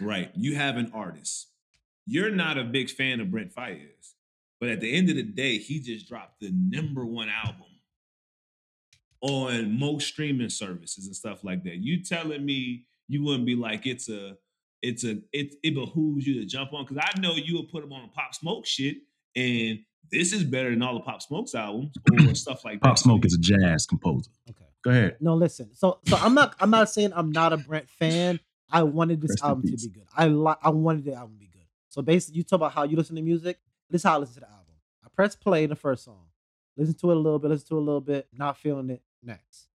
[0.00, 0.30] Right.
[0.34, 1.48] You have an artist.
[2.06, 4.14] You're not a big fan of Brent Faiyaz,
[4.58, 7.66] but at the end of the day, he just dropped the number one album
[9.20, 11.76] on most streaming services and stuff like that.
[11.76, 14.36] You telling me you wouldn't be like it's a
[14.82, 17.82] it's a it it behooves you to jump on because I know you will put
[17.82, 18.96] them on a Pop Smoke shit,
[19.36, 19.78] and
[20.10, 22.88] this is better than all the Pop Smoke's albums or stuff like that.
[22.88, 24.30] Pop Smoke is a jazz composer.
[24.50, 24.64] Okay.
[24.82, 25.16] Go ahead.
[25.20, 25.70] No, listen.
[25.74, 28.40] So so I'm not I'm not saying I'm not a Brent fan.
[28.70, 30.06] I wanted this Rest album to be good.
[30.16, 31.66] I like I wanted the album to be good.
[31.88, 33.58] So basically you talk about how you listen to music.
[33.88, 34.74] This is how I listen to the album.
[35.04, 36.26] I press play in the first song.
[36.76, 39.02] Listen to it a little bit, listen to it a little bit, not feeling it.
[39.22, 39.68] Next.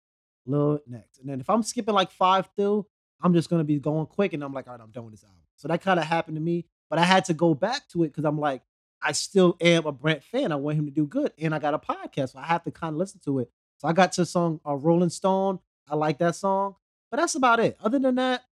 [0.48, 1.20] A little next.
[1.20, 2.86] And then if I'm skipping like five through,
[3.22, 5.24] I'm just gonna be going quick and I'm like, all right, I'm done with this
[5.24, 5.40] album.
[5.56, 6.66] So that kind of happened to me.
[6.90, 8.62] But I had to go back to it because I'm like,
[9.02, 10.52] I still am a Brent fan.
[10.52, 11.32] I want him to do good.
[11.40, 13.50] And I got a podcast, so I have to kind of listen to it.
[13.78, 15.60] So I got to the song uh, Rolling Stone.
[15.90, 16.76] I like that song.
[17.12, 17.78] But that's about it.
[17.84, 18.44] Other than that,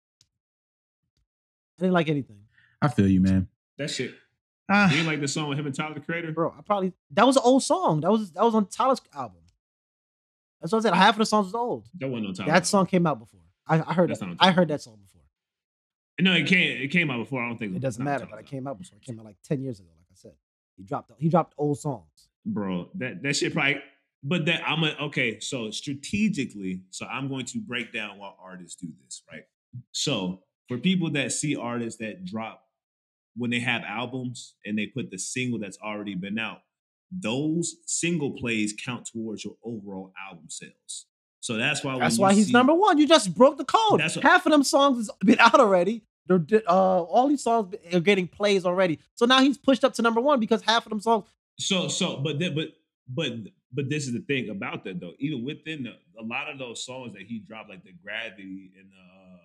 [1.80, 2.40] I didn't like anything.
[2.82, 3.48] I feel you, man.
[3.78, 4.14] That shit.
[4.70, 6.32] Ah, You ain't like the song with him and Tyler the Creator?
[6.32, 8.02] Bro, I probably that was an old song.
[8.02, 9.38] That was that was on Tyler's album.
[10.62, 10.94] That's what I said.
[10.94, 11.90] Half of the songs was old.
[12.00, 12.52] That wasn't no Tyler.
[12.52, 13.42] That song came out before.
[13.68, 14.36] I, I heard That's that.
[14.40, 15.22] I heard that song before.
[16.22, 16.82] No, it came.
[16.82, 17.44] It came out before.
[17.44, 18.98] I don't think It doesn't matter, but it came out before.
[18.98, 20.34] It came out like 10 years ago, like I said.
[20.78, 22.30] He dropped he dropped old songs.
[22.46, 22.90] bro.
[22.96, 23.82] That that shit probably.
[24.24, 25.40] But that I'm a, okay.
[25.40, 29.44] So strategically, so I'm going to break down why artists do this, right?
[29.92, 32.64] So for people that see artists that drop
[33.36, 36.60] when they have albums and they put the single that's already been out,
[37.12, 41.08] those single plays count towards your overall album sales.
[41.44, 42.00] So that's why.
[42.00, 42.98] That's why he's see- number one.
[42.98, 44.00] You just broke the code.
[44.00, 46.04] That's what- Half of them songs has been out already.
[46.26, 49.00] They're uh, all these songs are getting plays already.
[49.16, 51.26] So now he's pushed up to number one because half of them songs.
[51.60, 52.70] So so but then but
[53.10, 53.34] but
[53.74, 55.12] but this is the thing about that though.
[55.20, 58.90] Even within the, a lot of those songs that he dropped, like the gravity and
[58.90, 59.40] the uh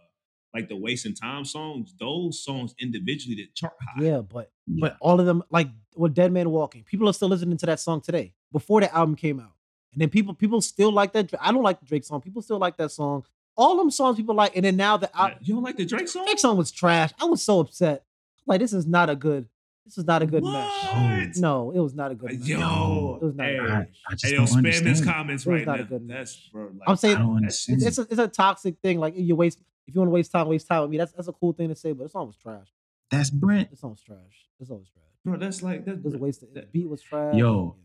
[0.54, 4.04] like the wasting time songs, those songs individually that chart high.
[4.04, 4.82] Yeah, but yeah.
[4.82, 7.80] but all of them like with Dead Man Walking, people are still listening to that
[7.80, 9.50] song today before the album came out.
[9.92, 11.32] And then people people still like that.
[11.40, 12.20] I don't like the Drake song.
[12.20, 13.24] People still like that song.
[13.56, 14.54] All them songs people like.
[14.54, 16.24] And then now that Yeah, al- You don't like the Drake song?
[16.26, 17.10] Drake song was trash.
[17.20, 18.04] I was so upset.
[18.46, 19.48] Like this is not a good.
[19.84, 20.52] This is not a good What?
[20.52, 21.36] mesh.
[21.38, 22.46] No, it was not a good mesh.
[22.46, 23.76] Yo, it was not hey, a good I.
[24.06, 25.04] I just Hey, yo, don't spam his understand.
[25.16, 25.88] comments It was right not a now.
[25.88, 26.64] good That's bro.
[26.64, 29.00] Like, I'm saying it's, it's, a, it's a toxic thing.
[29.00, 30.98] Like you waste if you want to waste time, waste time with me.
[30.98, 32.66] That's that's a cool thing to say, but the song was trash.
[33.10, 33.70] That's Brent.
[33.70, 34.18] The song was trash.
[34.60, 35.04] The song was trash.
[35.24, 36.42] bro, that's like that's It was a waste.
[36.42, 37.34] Of, the beat was trash.
[37.34, 37.84] Yo, Yeah.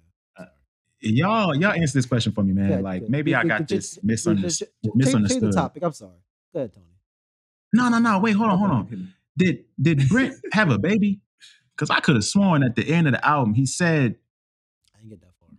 [1.04, 2.70] Y'all, y'all answer this question for me, man.
[2.70, 3.10] Good, like good.
[3.10, 4.50] maybe You- I got could this just- you misunderstood.
[4.50, 5.42] just- change- Change misunderstood.
[5.44, 5.84] the topic.
[5.84, 6.18] I'm sorry.
[6.54, 6.86] Go ahead, Tony.
[7.74, 8.20] No, no, no.
[8.20, 9.14] Wait, hold on, hold on.
[9.38, 11.20] Did did Brent have a baby?
[11.76, 14.16] Because I could have sworn at the end of the album he said
[14.96, 15.50] I didn't get that far.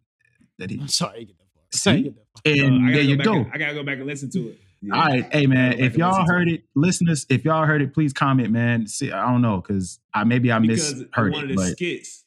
[0.59, 0.79] that he.
[0.81, 1.13] I'm sorry.
[1.13, 1.63] I didn't get that far.
[1.73, 1.91] See?
[1.91, 2.53] I didn't get that far.
[2.53, 3.35] And Uh, I gotta there you go.
[3.35, 4.61] and- I gotta go back and listen to it.
[4.81, 4.95] Yeah.
[4.95, 8.51] All right, hey man, if y'all heard it, listeners, if y'all heard it, please comment,
[8.51, 8.87] man.
[8.87, 11.71] See, I don't know, cause I maybe I because misheard one it, of the but
[11.73, 12.25] skits.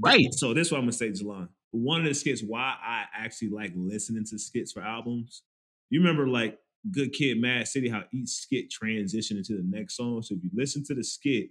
[0.00, 1.48] right, So this is what I'm gonna say, Jelan.
[1.76, 5.42] One of the skits why I actually like listening to skits for albums.
[5.90, 6.58] You remember like
[6.90, 10.22] Good Kid, Mad City, how each skit transitioned into the next song.
[10.22, 11.50] So if you listen to the skit,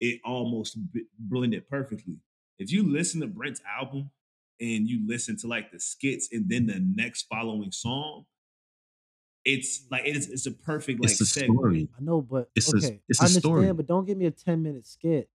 [0.00, 2.16] it almost b- blended perfectly.
[2.58, 4.10] If you listen to Brent's album
[4.60, 8.24] and you listen to like the skits and then the next following song,
[9.44, 11.54] it's like it's it's a perfect like it's a segue.
[11.54, 11.88] story.
[11.98, 13.00] I know, but It's a- okay.
[13.08, 13.72] it's I a understand, story.
[13.72, 15.28] but don't give me a 10 minute skit.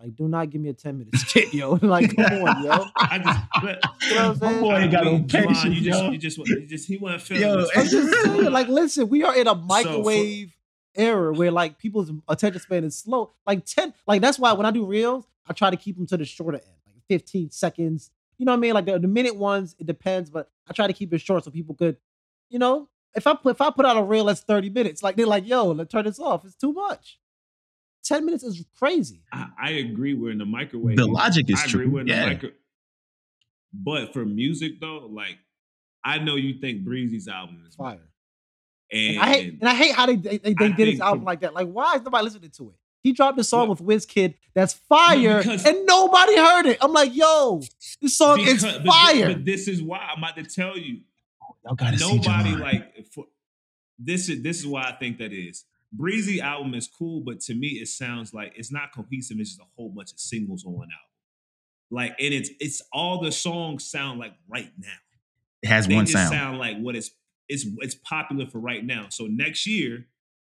[0.00, 1.72] Like, do not give me a 10 minute skit, yo.
[1.82, 2.86] like, come on, yo.
[2.96, 4.60] I just, but, You know what I'm saying?
[4.60, 6.10] boy ain't got no Javon, patience, you just, yo.
[6.10, 7.70] you just, you just, he wasn't feeling Yo, this.
[7.74, 10.54] I'm just saying, like, listen, we are in a microwave for-
[10.94, 13.32] era where like people's attention span is slow.
[13.46, 16.16] Like 10, like that's why when I do reels, I try to keep them to
[16.16, 18.10] the shorter end, like 15 seconds.
[18.36, 18.74] You know what I mean?
[18.74, 21.50] Like the, the minute ones, it depends, but I try to keep it short so
[21.50, 21.96] people could,
[22.50, 25.16] you know, if I put if I put out a reel that's 30 minutes, like
[25.16, 26.44] they're like, yo, let's turn this off.
[26.44, 27.18] It's too much.
[28.04, 29.22] 10 minutes is crazy.
[29.32, 30.14] I, I agree.
[30.14, 30.96] We're in the microwave.
[30.96, 31.84] The logic is I agree.
[31.84, 31.90] true.
[31.92, 32.20] We're in Yeah.
[32.24, 32.50] the micro.
[33.72, 35.38] But for music though, like
[36.04, 37.98] I know you think Breezy's album is Fire.
[38.90, 41.20] and, And I hate and I hate how they they, they, they did his album
[41.20, 41.52] from- like that.
[41.54, 42.76] Like, why is nobody listening to it?
[43.02, 43.80] He dropped a song What?
[43.80, 46.78] with WizKid that's fire, because- and nobody heard it.
[46.80, 47.60] I'm like, yo,
[48.00, 49.32] this song is because- but thi- fire.
[49.34, 51.00] But, this is why I'm about to tell you.
[51.64, 52.60] Y'all gotta Nobody Javon.
[52.60, 53.26] like for,
[53.98, 55.64] this is this is why I think that is.
[55.92, 59.38] Breezy album is cool, but to me it sounds like it's not cohesive.
[59.40, 61.08] It's just a whole bunch of singles on one album.
[61.90, 64.88] Like and it's it's all the songs sound like right now.
[65.62, 66.30] it has they one just sound.
[66.30, 67.10] sound like what is
[67.48, 69.06] it's it's popular for right now.
[69.10, 70.06] So next year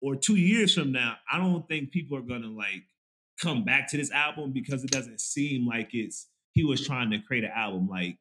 [0.01, 2.83] or two years from now, I don't think people are gonna like
[3.41, 7.19] come back to this album because it doesn't seem like it's he was trying to
[7.19, 8.17] create an album like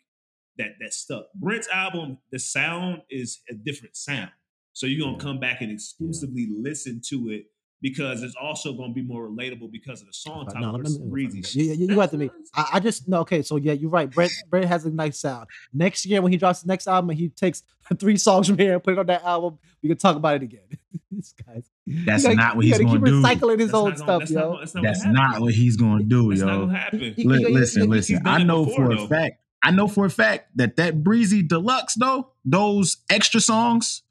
[0.57, 1.27] that that stuck.
[1.35, 4.31] Brent's album, the sound is a different sound.
[4.73, 5.23] So you're gonna Yeah.
[5.23, 7.47] come back and exclusively listen to it
[7.83, 11.43] because it's also gonna be more relatable because of the song type no, versus breezy.
[11.61, 12.31] You, you, you got to me.
[12.55, 13.21] I, I just no.
[13.21, 14.11] Okay, so yeah, you're right.
[14.11, 15.49] Brent Brent has a nice sound.
[15.75, 17.63] Next year when he drops the next album, and he takes
[17.99, 19.59] three songs from here and put it on that album.
[19.83, 20.61] We can talk about it again.
[21.11, 21.69] this guy's
[22.07, 23.21] That's gotta- not what you gonna keep do.
[23.21, 24.51] recycling his That's old gonna- stuff, that's yo.
[24.53, 26.67] Not, that's not, That's what not what he's gonna do, That's not yo.
[26.67, 26.99] gonna happen.
[27.01, 28.23] He- Li- he- he- listen, listen.
[28.25, 29.05] I know before, for though.
[29.05, 29.39] a fact.
[29.65, 34.03] I know for a fact that that breezy deluxe though, those extra songs,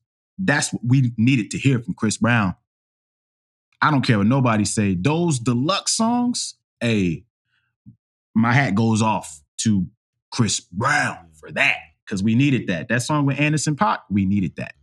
[0.43, 2.55] that's what we needed to hear from Chris Brown.
[3.81, 4.95] I don't care what nobody say.
[4.95, 7.25] Those deluxe songs, hey,
[8.35, 9.87] my hat goes off to
[10.31, 12.89] Chris Brown for that because we needed that.
[12.89, 14.75] That song with Anderson .Paak, we needed that.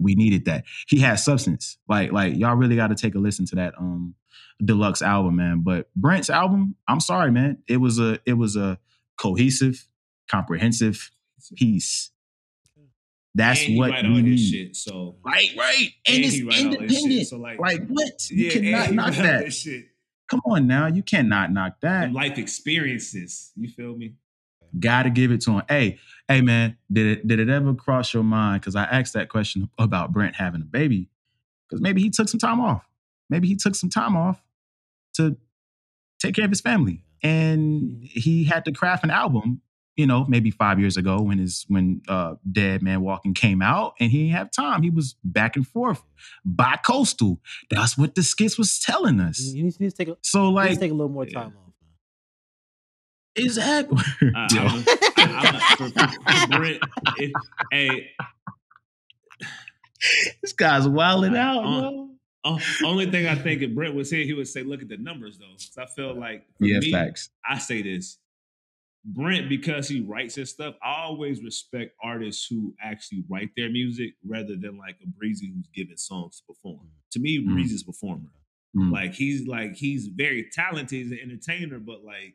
[0.00, 0.64] We needed that.
[0.86, 1.78] He has substance.
[1.88, 4.14] Like, like y'all really got to take a listen to that um
[4.64, 5.60] deluxe album, man.
[5.60, 7.58] But Brent's album, I'm sorry, man.
[7.68, 8.78] It was a it was a
[9.16, 9.88] cohesive,
[10.30, 11.10] comprehensive
[11.56, 12.10] piece.
[13.38, 14.36] That's And what we need.
[14.38, 14.76] shit.
[14.76, 15.90] So Right, right.
[16.06, 17.26] And, And it's he write all his shit, independent.
[17.28, 18.30] so, like- like, what?
[18.30, 19.52] You yeah, cannot knock that.
[19.52, 19.86] shit.
[20.28, 20.88] Come on now.
[20.88, 22.00] You cannot knock that.
[22.06, 23.52] Them life experiences.
[23.56, 24.14] You feel me?
[24.78, 25.62] Gotta give it to him.
[25.68, 28.60] Hey, hey man, did it did it ever cross your mind?
[28.60, 31.08] Because I asked that question about Brent having a baby.
[31.68, 32.84] Because maybe he took some time off.
[33.30, 34.42] Maybe he took some time off
[35.14, 35.36] to
[36.18, 37.04] take care of his family.
[37.22, 38.02] And mm-hmm.
[38.04, 39.60] he had to craft an album,
[39.98, 43.94] you know, maybe five years ago when his when uh Dead Man Walking came out,
[44.00, 44.82] and he didn't have time.
[44.82, 46.02] He was back and forth,
[46.44, 47.40] bi-coastal.
[47.68, 49.38] That's what the skits was telling us.
[49.38, 51.10] He needs, he needs to take a, So he needs like to take a little
[51.10, 51.34] more yeah.
[51.40, 51.72] time off.
[53.36, 53.44] Man.
[53.44, 53.98] exactly.
[54.34, 54.62] I, Yo.
[54.62, 54.84] I'm,
[55.18, 56.80] I'm, for, for Brent,
[57.18, 57.32] if,
[57.72, 58.10] hey,
[60.42, 62.10] this guy's wilding out, Uh, yo.
[62.44, 64.96] uh, only thing I think if Brent was here, he would say, "Look at the
[64.96, 67.30] numbers, though." 'Cause I feel like for Yeah, me, facts.
[67.48, 68.18] I say this.
[69.04, 74.14] Brent, because he writes his stuff, I always respect artists who actually write their music
[74.26, 76.88] rather than like a Breezy who's given songs to perform.
[77.12, 77.52] To me, Mm.
[77.54, 78.30] Breezy's a performer.
[78.76, 78.92] Mm.
[78.92, 82.34] Like he's like he's very talented, he's an entertainer, but like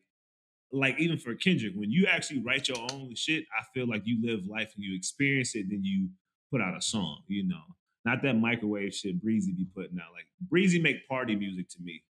[0.71, 4.19] like even for Kendrick, when you actually write your own shit, I feel like you
[4.25, 6.09] live life and you experience it, then you
[6.51, 7.61] put out a song, you know.
[8.05, 10.11] Not that microwave shit Breezy be putting out.
[10.13, 12.03] Like Breezy make party music to me.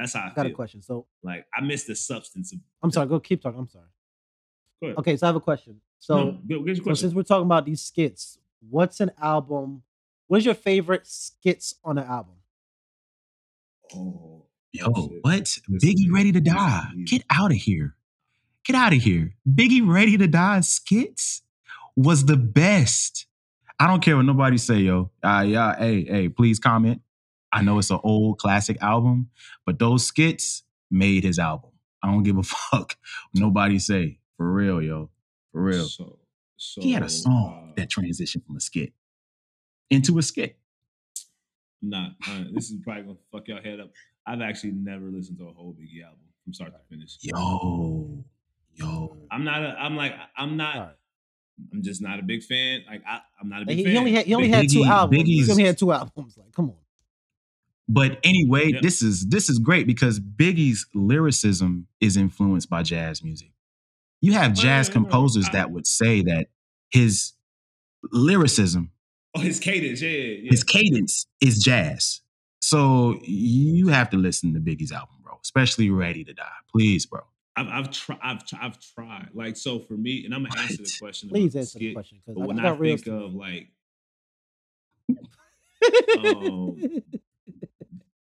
[0.00, 0.52] That's how I, I got feel.
[0.52, 0.82] a question.
[0.82, 2.58] So Like I miss the substance of.
[2.82, 3.06] I'm sorry.
[3.08, 3.58] Go keep talking.
[3.60, 3.84] I'm sorry.
[4.80, 4.98] Go ahead.
[4.98, 5.80] Okay, so I have a question.
[5.98, 8.38] So, no, get, get your so since we're talking about these skits,
[8.68, 9.82] what's an album?
[10.28, 12.36] What is your favorite skits on an album?
[13.94, 15.18] oh, Yo, shit.
[15.22, 15.38] what?
[15.68, 16.86] This Biggie is- ready to die.
[17.04, 17.96] Get out of here.
[18.64, 19.34] Get out of here.
[19.48, 21.42] Biggie ready to die skits
[21.96, 23.26] was the best.
[23.78, 25.10] I don't care what nobody say, yo.
[25.22, 27.00] Uh, yeah, hey, hey, please comment.
[27.52, 29.30] I know it's an old classic album,
[29.66, 31.70] but those skits made his album.
[32.02, 32.96] I don't give a fuck
[33.34, 34.18] nobody say.
[34.36, 35.10] For real, yo.
[35.52, 35.84] For real.
[35.86, 36.18] So,
[36.56, 38.92] so he had a song uh, that transitioned from a skit
[39.90, 40.56] into a skit.
[41.82, 43.90] Nah, uh, this is probably gonna fuck y'all head up.
[44.26, 47.16] I've actually never listened to a whole Biggie album from start to finish.
[47.22, 48.22] Yo,
[48.74, 49.16] yo.
[49.30, 49.62] I'm not.
[49.62, 50.14] A, I'm like.
[50.36, 50.96] I'm not.
[51.72, 52.84] I'm just not a big fan.
[52.88, 53.92] Like I, I'm not a big He, fan.
[53.92, 55.24] he only had he only Biggie- had two albums.
[55.26, 56.36] He only had two albums.
[56.38, 56.76] Like, come on.
[57.92, 58.80] But anyway, Yeah.
[58.82, 63.50] this is this is great because Biggie's lyricism is influenced by jazz music.
[64.20, 66.48] You have jazz composers that would say that
[66.90, 67.32] his
[68.12, 68.92] lyricism,
[69.34, 70.00] Oh, his cadence.
[70.02, 70.34] Yeah, yeah.
[70.42, 70.50] yeah.
[70.50, 72.20] his cadence is jazz.
[72.60, 75.38] So you have to listen to Biggie's album, bro.
[75.42, 76.44] Especially Ready to Die.
[76.70, 77.22] Please, bro.
[77.56, 78.18] I've I've tried.
[78.22, 79.30] I've tr- I've tried.
[79.34, 81.28] Like so for me, and I'm gonna answer the question.
[81.28, 83.68] Please about answer the skit, question because when I I, think of like
[86.18, 87.02] um, th-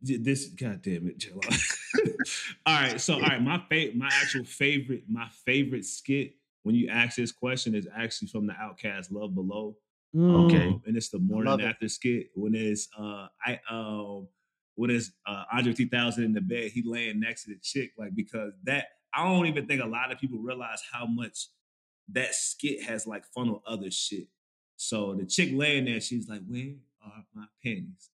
[0.01, 1.41] this, god damn it, chill
[2.65, 6.89] all right, so all right, my favorite my actual favorite, my favorite skit when you
[6.89, 9.77] ask this question is actually from the OutKast "Love Below."
[10.15, 10.67] Okay.
[10.67, 11.65] Um, and it's the morning it.
[11.65, 14.27] after skit when it's uh I um
[14.75, 18.15] when it's uh Andre 3000 in the bed, he laying next to the chick, like
[18.15, 21.47] because that I don't even think a lot of people realize how much
[22.09, 24.27] that skit has like funneled other shit.
[24.75, 28.09] So the chick laying there, she's like, Where are my pennies?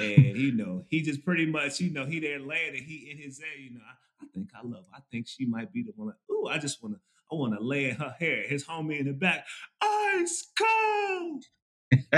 [0.00, 3.18] And you know, he just pretty much, you know, he there laying and he in
[3.18, 4.96] his head, you know, I, I think I love, her.
[4.96, 6.12] I think she might be the one.
[6.30, 6.96] Ooh, I just wanna,
[7.30, 8.44] I wanna lay in her hair.
[8.46, 9.44] His homie in the back,
[9.80, 11.44] ice cold.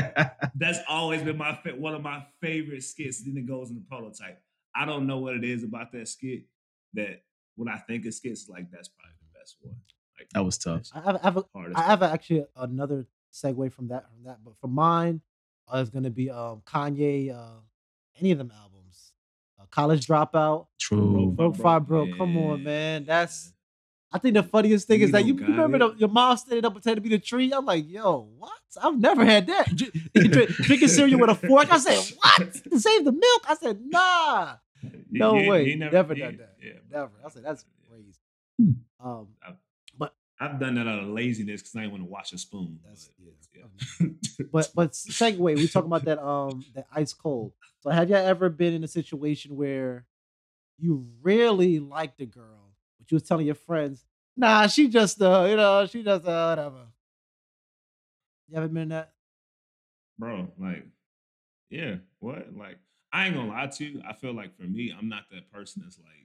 [0.55, 3.25] That's always been my fa- one of my favorite skits.
[3.25, 4.41] Then it goes in the prototype.
[4.75, 6.43] I don't know what it is about that skit
[6.95, 7.23] that
[7.57, 9.77] when I think of skits, like that's probably the best one.
[10.19, 10.83] Like That was tough.
[10.95, 11.79] I have, I have, a, hardest.
[11.79, 15.21] I have actually another segue from that from that, but for mine,
[15.73, 17.61] uh, it's gonna be um Kanye, uh,
[18.21, 19.13] any of them albums,
[19.61, 21.33] uh, College Dropout, True.
[21.35, 22.17] Broke Phi Broke.
[22.17, 23.53] Come on, man, that's.
[24.13, 26.73] I think the funniest thing is that you, you remember the, your mom standing up
[26.73, 27.53] pretending to be the tree.
[27.53, 28.53] I'm like, yo, what?
[28.81, 29.75] I've never had that.
[29.75, 29.91] Dr-
[30.31, 31.69] drink- Drinking cereal with a fork.
[31.73, 32.55] I said, what?
[32.71, 33.45] To save the milk?
[33.49, 34.55] I said, nah.
[35.11, 35.65] No you- way.
[35.71, 36.55] you never, you- done that.
[36.63, 37.11] Yeah, Never.
[37.27, 38.15] I said, that's crazy.
[38.57, 38.71] Hmm.
[39.05, 39.29] Um,
[40.45, 42.79] I've done that out of laziness because I didn't want to wash a spoon.
[42.83, 44.07] That's- but, yeah.
[44.53, 47.53] but but segue, we talking about that um that ice cold.
[47.81, 50.07] So have you ever been in a situation where
[50.79, 54.05] you really liked a girl, but you was telling your friends,
[54.37, 56.87] nah, she just uh, you know, she just uh whatever.
[58.49, 59.13] You ever been in that?
[60.19, 60.87] bro, like,
[61.71, 62.55] yeah, what?
[62.57, 62.79] Like,
[63.13, 64.03] I ain't gonna lie to you.
[64.09, 66.24] I feel like for me, I'm not that person that's like,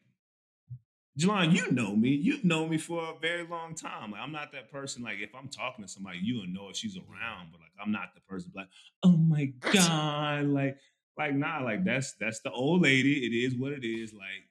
[1.19, 2.09] Jelan, you know me.
[2.09, 4.11] You've known me for a very long time.
[4.11, 5.03] Like, I'm not that person.
[5.03, 7.49] Like, if I'm talking to somebody, you will know if she's around.
[7.51, 8.69] But like, I'm not the person like,
[9.03, 10.77] oh my god, like,
[11.17, 13.25] like nah, like that's that's the old lady.
[13.25, 14.13] It is what it is.
[14.13, 14.47] Like,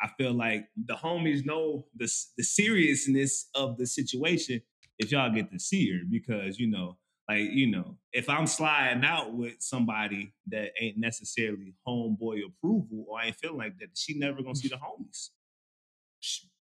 [0.00, 4.60] I feel like the homies know the the seriousness of the situation
[5.00, 6.96] if y'all get to see her because you know
[7.28, 13.18] like you know if i'm sliding out with somebody that ain't necessarily homeboy approval or
[13.18, 15.30] i ain't feeling like that she never gonna see the homies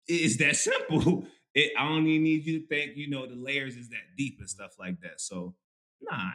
[0.08, 3.76] it's that simple it, i don't even need you to think you know the layers
[3.76, 5.54] is that deep and stuff like that so
[6.02, 6.32] nah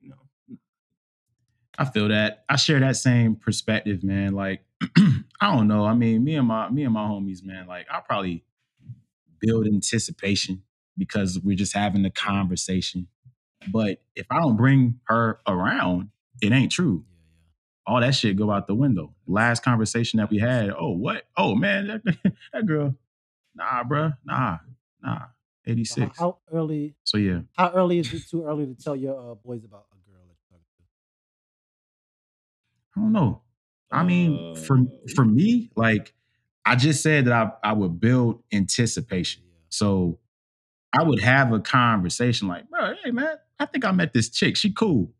[0.00, 0.16] you know
[1.78, 2.44] I feel that.
[2.48, 4.32] I share that same perspective, man.
[4.32, 4.64] Like,
[5.40, 5.84] I don't know.
[5.84, 8.44] I mean, me and my me and my homies, man, like I probably
[9.40, 10.62] build anticipation
[10.96, 13.08] because we're just having a conversation.
[13.68, 16.10] But if I don't bring her around,
[16.40, 17.04] it ain't true.
[17.86, 19.14] All that shit go out the window.
[19.26, 21.24] Last conversation that we had, oh what?
[21.36, 22.94] Oh man, that, that girl,
[23.54, 24.58] nah, bruh, nah,
[25.02, 25.26] nah,
[25.66, 26.18] 86.
[26.18, 26.94] So how, early?
[27.04, 30.10] So yeah, How early is it too early to tell your uh, boys about a
[30.10, 30.82] girl that you're talking to?
[32.96, 33.42] I don't know.
[33.90, 34.84] I mean, for Uh,
[35.14, 36.12] for me, like
[36.64, 39.42] I just said that I I would build anticipation.
[39.68, 40.18] So
[40.92, 44.56] I would have a conversation like, bro, hey man, I think I met this chick.
[44.56, 45.12] She cool.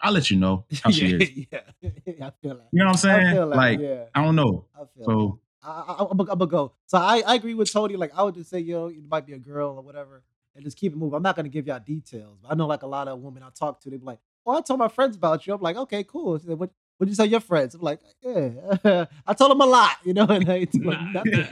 [0.00, 1.30] I'll let you know how she is.
[1.52, 2.68] yeah, yeah, I feel that.
[2.72, 3.26] You know what I'm saying?
[3.26, 3.46] I that.
[3.46, 4.66] like, yeah, I don't know.
[4.76, 4.84] I.
[5.04, 6.72] So I, I, I'm gonna go.
[6.86, 7.96] So I, I agree with Tony.
[7.96, 10.22] Like I would just say, yo, it might be a girl or whatever,
[10.54, 11.16] and just keep it moving.
[11.16, 12.38] I'm not gonna give y'all details.
[12.42, 14.56] But I know like a lot of women I talk to, they be like, "Oh,
[14.56, 17.26] I told my friends about you." I'm like, "Okay, cool." So what What'd you tell
[17.26, 17.76] your friends?
[17.76, 20.66] I'm like, yeah, I told them a lot, you know, and I
[21.12, 21.46] nothing.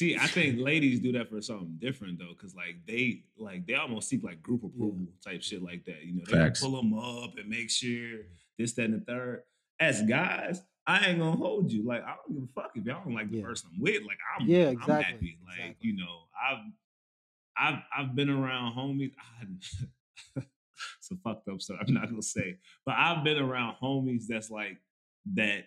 [0.00, 3.74] See, I think ladies do that for something different though, because like they like they
[3.74, 5.32] almost seek like group approval yeah.
[5.32, 6.02] type shit like that.
[6.02, 8.20] You know, they pull them up and make sure
[8.58, 9.42] this, that, and the third.
[9.78, 11.84] As guys, I ain't gonna hold you.
[11.84, 13.44] Like I don't give a fuck if y'all don't like the yeah.
[13.44, 14.02] person I'm with.
[14.04, 14.94] Like I'm, yeah, exactly.
[14.94, 15.38] I'm happy.
[15.46, 15.88] Like exactly.
[15.90, 16.20] you know,
[16.50, 16.64] I've
[17.58, 19.12] I've I've been around homies.
[19.42, 20.42] I,
[20.98, 21.76] it's a fucked up stuff.
[21.86, 24.78] I'm not gonna say, but I've been around homies that's like
[25.34, 25.66] that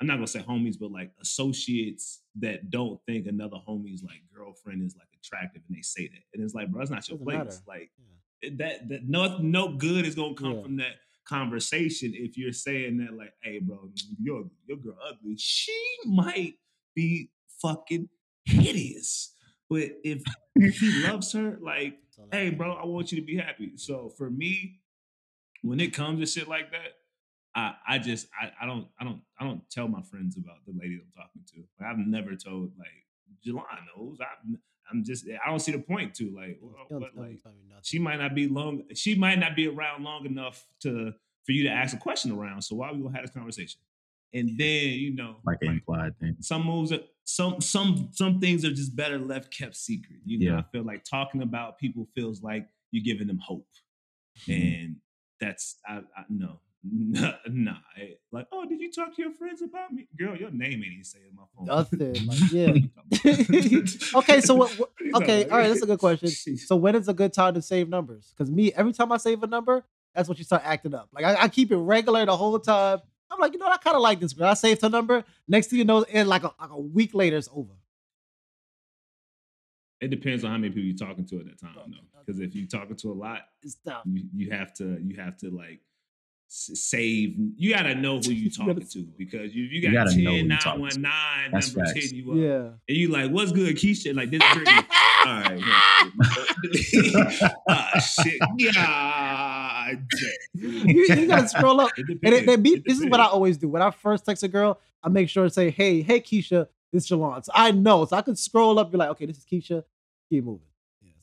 [0.00, 4.82] I'm not gonna say homies, but like associates that don't think another homie's like girlfriend
[4.82, 7.36] is like attractive, and they say that, and it's like, bro, it's not your place.
[7.36, 7.56] Matter.
[7.66, 8.48] Like yeah.
[8.48, 10.62] Eh, that, that no, no good is gonna come yeah.
[10.62, 13.90] from that conversation if you're saying that, like, hey, bro,
[14.20, 15.36] your your girl ugly.
[15.38, 16.54] She might
[16.94, 17.30] be
[17.62, 18.08] fucking
[18.44, 19.34] hideous,
[19.70, 20.22] but if
[20.54, 21.98] he loves her, like,
[22.32, 23.72] hey, bro, I want you to be happy.
[23.76, 24.80] So for me,
[25.62, 26.92] when it comes to shit like that,
[27.54, 30.72] I, I just I, I don't I don't I don't tell my friends about the
[30.72, 31.64] lady I'm talking to.
[31.80, 32.88] Like I've never told like
[33.46, 33.64] Jelan
[33.96, 34.18] knows.
[34.20, 34.26] I
[34.90, 37.38] I'm just I don't see the point to like well, but like
[37.82, 41.12] she might not be long she might not be around long enough to
[41.44, 42.62] for you to ask a question around.
[42.62, 43.80] So why we gonna have this conversation?
[44.32, 46.36] And then you know like, like implied thing.
[46.40, 50.18] Some moves are, some some some things are just better left kept secret.
[50.24, 50.60] You know, yeah.
[50.60, 53.68] I feel like talking about people feels like you're giving them hope.
[54.40, 54.52] Mm-hmm.
[54.52, 54.96] And
[55.40, 56.60] that's I, I no
[56.92, 57.76] Nah, nah.
[58.30, 60.06] Like, oh, did you talk to your friends about me?
[60.18, 61.66] Girl, your name ain't even saying my phone.
[61.66, 62.26] Nothing.
[62.26, 64.18] Like, yeah.
[64.18, 66.28] okay, so what, what okay, all right, that's a good question.
[66.28, 68.34] So when is a good time to save numbers?
[68.36, 71.08] Because me, every time I save a number, that's what you start acting up.
[71.12, 73.00] Like I, I keep it regular the whole time.
[73.30, 73.74] I'm like, you know, what?
[73.74, 74.48] I kind of like this girl.
[74.48, 75.24] I saved her number.
[75.48, 77.72] Next thing you know, and like a, like a week later, it's over.
[80.00, 82.20] It depends on how many people you're talking to at that time, though.
[82.24, 83.40] Because if you're talking to a lot,
[84.04, 85.80] you, you have to you have to like
[86.48, 87.34] save.
[87.56, 91.92] You gotta know who you talking to because you you got you 10 919 number
[91.94, 92.36] hitting you up.
[92.38, 92.70] Yeah.
[92.88, 94.14] And you like, what's good, Keisha?
[94.14, 94.42] Like this
[95.26, 95.60] All right.
[97.68, 98.40] oh shit.
[98.74, 100.06] God.
[100.54, 101.90] You, you, gotta scroll up.
[101.96, 103.68] and they, they beat, this is what I always do.
[103.68, 107.04] When I first text a girl, I make sure to say, hey, hey Keisha, this
[107.04, 107.44] is Jelan.
[107.44, 108.04] So I know.
[108.04, 109.84] So I could scroll up, be like, okay, this is Keisha.
[110.28, 110.66] Keep moving.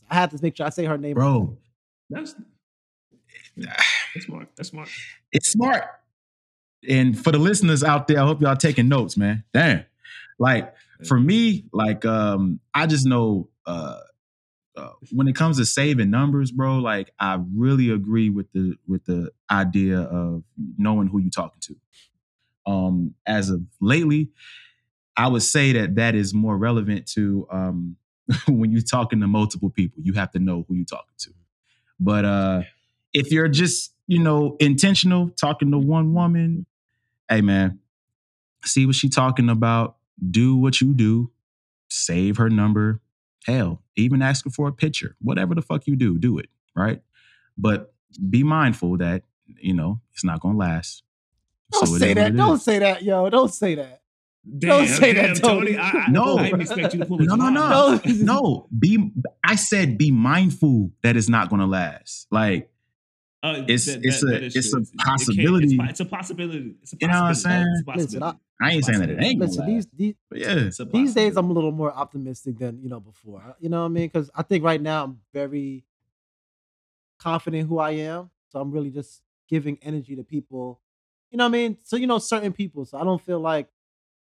[0.10, 1.14] I have to make sure I say her name.
[1.14, 1.58] Bro.
[2.10, 2.36] That's
[4.14, 4.50] that's smart.
[4.56, 4.90] That's smart.
[5.32, 5.84] It's smart.
[6.88, 9.44] And for the listeners out there, I hope y'all taking notes, man.
[9.54, 9.86] Damn.
[10.40, 10.74] Like
[11.08, 14.00] for me, like um, I just know uh,
[14.76, 19.06] uh, when it comes to saving numbers, bro, like I really agree with the with
[19.06, 20.44] the idea of
[20.78, 21.76] knowing who you're talking to.
[22.66, 24.30] Um, as of lately,
[25.18, 27.98] I would say that that is more relevant to um,
[28.48, 30.02] when you're talking to multiple people.
[30.02, 31.32] You have to know who you're talking to.
[32.00, 32.62] But uh,
[33.14, 36.66] if you're just, you know, intentional talking to one woman,
[37.30, 37.80] hey man,
[38.66, 39.96] see what she talking about,
[40.30, 41.32] do what you do,
[41.88, 43.00] save her number,
[43.46, 45.16] hell, even ask her for a picture.
[45.22, 47.02] Whatever the fuck you do, do it, right?
[47.58, 47.94] But
[48.30, 51.04] be mindful that, you know, it's not gonna last.
[51.72, 52.36] Don't so say that.
[52.36, 53.30] Don't say that, yo.
[53.30, 54.02] Don't say that.
[54.44, 55.76] Damn, Don't say damn, that, Tony.
[55.76, 55.78] Tony.
[55.78, 58.68] I, no, I didn't expect you to pull no, no, no, no, no.
[58.78, 59.14] Be.
[59.42, 62.28] I said, be mindful that it's not going to last.
[62.30, 62.68] Like
[63.44, 65.76] uh, it's that, it's that, a it's a possibility.
[65.76, 66.76] It it's, a possibility.
[66.84, 67.00] It's a possibility.
[67.00, 67.84] You know what I'm saying?
[67.96, 69.40] Listen, I, I ain't saying that it ain't.
[69.40, 70.70] Listen, these these, yeah.
[70.92, 73.56] these days I'm a little more optimistic than you know before.
[73.60, 74.08] You know what I mean?
[74.08, 75.84] Because I think right now I'm very
[77.18, 80.80] confident who I am, so I'm really just giving energy to people.
[81.32, 81.78] You know what I mean?
[81.84, 83.70] So you know certain people, so I don't feel like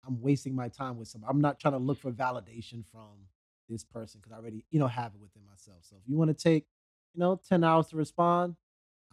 [0.08, 1.26] I'm wasting my time with some.
[1.28, 3.28] I'm not trying to look for validation from
[3.68, 5.80] this person because I already you know have it within myself.
[5.82, 6.66] So if you want to take
[7.14, 8.56] you know 10 hours to respond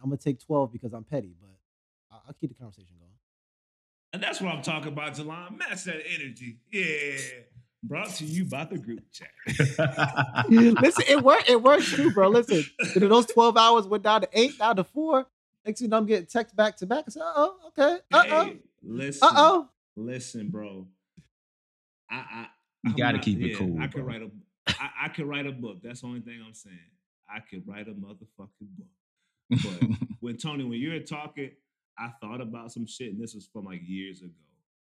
[0.01, 1.49] I'm gonna take 12 because I'm petty, but
[2.11, 3.11] I'll, I'll keep the conversation going.
[4.13, 5.57] And that's what I'm talking about, Jelan.
[5.57, 6.57] Match that energy.
[6.71, 7.17] Yeah.
[7.83, 9.29] Brought to you by the group chat.
[10.49, 11.49] Listen, it worked.
[11.49, 12.27] It worked too, bro.
[12.27, 15.27] Listen, those 12 hours went down to eight, down to four.
[15.65, 17.05] Next thing I'm getting text back to back.
[17.07, 17.99] I said, oh, okay.
[18.11, 18.45] Uh oh.
[18.45, 19.27] Hey, listen.
[19.27, 19.69] Uh oh.
[19.95, 20.87] Listen, bro.
[22.09, 22.47] I, I
[22.83, 23.77] you got to keep it cool.
[23.79, 24.29] I could write a
[24.67, 25.81] I, I could write a book.
[25.83, 26.77] That's the only thing I'm saying.
[27.33, 28.87] I could write a motherfucking book.
[29.49, 29.89] But
[30.19, 31.51] when Tony, when you were talking,
[31.97, 34.31] I thought about some shit, and this was from like years ago.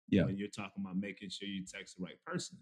[0.09, 0.25] Yeah.
[0.25, 2.57] When you're talking about making sure you text the right person.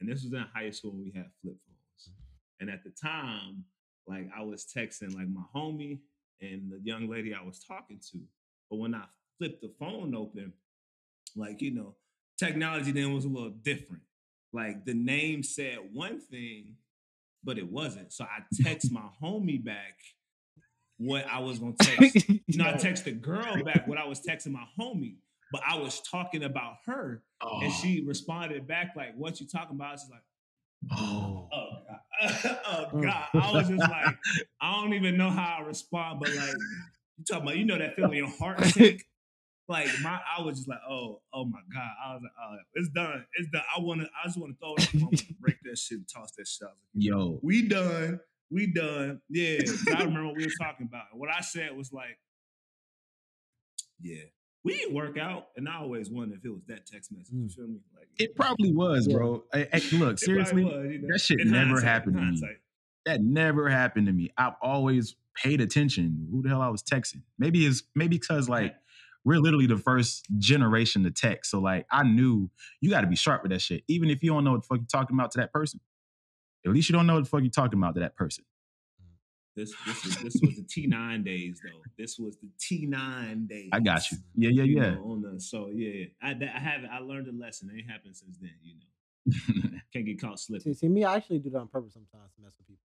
[0.00, 2.16] And this was in high school when we had flip phones.
[2.60, 3.64] And at the time,
[4.06, 5.98] like I was texting like my homie
[6.40, 8.18] and the young lady I was talking to.
[8.70, 9.04] But when I
[9.38, 10.52] flipped the phone open,
[11.36, 11.94] like, you know,
[12.38, 14.02] technology then was a little different.
[14.52, 16.76] Like the name said one thing,
[17.44, 18.12] but it wasn't.
[18.12, 19.98] So I text my homie back
[20.98, 22.28] what I was gonna text.
[22.28, 25.16] you know, I texted the girl back what I was texting my homie,
[25.50, 27.60] but I was talking about her, oh.
[27.62, 30.22] and she responded back like, "What you talking about?" She's like,
[30.92, 33.02] "Oh, oh God, oh mm.
[33.02, 34.16] God." I was just like,
[34.60, 36.54] I don't even know how I respond, but like,
[37.16, 39.04] you talking about, you know that feeling your heart sink.
[39.68, 41.90] Like my, I was just like, oh, oh my god.
[42.02, 43.62] I was like, oh, it's done, it's done.
[43.76, 46.32] I want to, I just want to throw it, I break that shit, and toss
[46.38, 46.68] that shit.
[46.94, 48.18] Yo, we done,
[48.50, 49.20] we done.
[49.28, 49.58] Yeah,
[49.94, 51.04] I remember what we were talking about.
[51.12, 52.18] What I said was like,
[54.00, 54.24] yeah,
[54.64, 57.32] we didn't work out, and I always wondered if it was that text message.
[57.32, 57.52] You mm.
[57.52, 57.80] feel me?
[57.96, 59.16] Like it probably was, yeah.
[59.16, 59.44] bro.
[59.52, 61.08] Hey, look, seriously, was, you know?
[61.12, 62.42] that shit in never happened to me.
[63.06, 64.30] That never happened to me.
[64.36, 66.28] I've always paid attention.
[66.30, 67.22] Who the hell I was texting?
[67.38, 68.74] Maybe it's maybe because like
[69.24, 71.50] we're literally the first generation to text.
[71.50, 73.84] So like I knew you got to be sharp with that shit.
[73.88, 75.80] Even if you don't know what the fuck you're talking about to that person.
[76.66, 78.44] At least you don't know what the fuck you're talking about to that person.
[79.56, 81.80] This this was this was the T9 days though.
[81.98, 83.70] This was the T9 days.
[83.72, 84.18] I got you.
[84.36, 84.94] Yeah, yeah, yeah.
[84.94, 87.68] Know, on the so yeah, I I have I learned a lesson.
[87.70, 89.78] It ain't happened since then, you know.
[89.92, 90.74] Can't get caught slipping.
[90.74, 92.84] See, see, me, I actually do that on purpose sometimes to mess with people.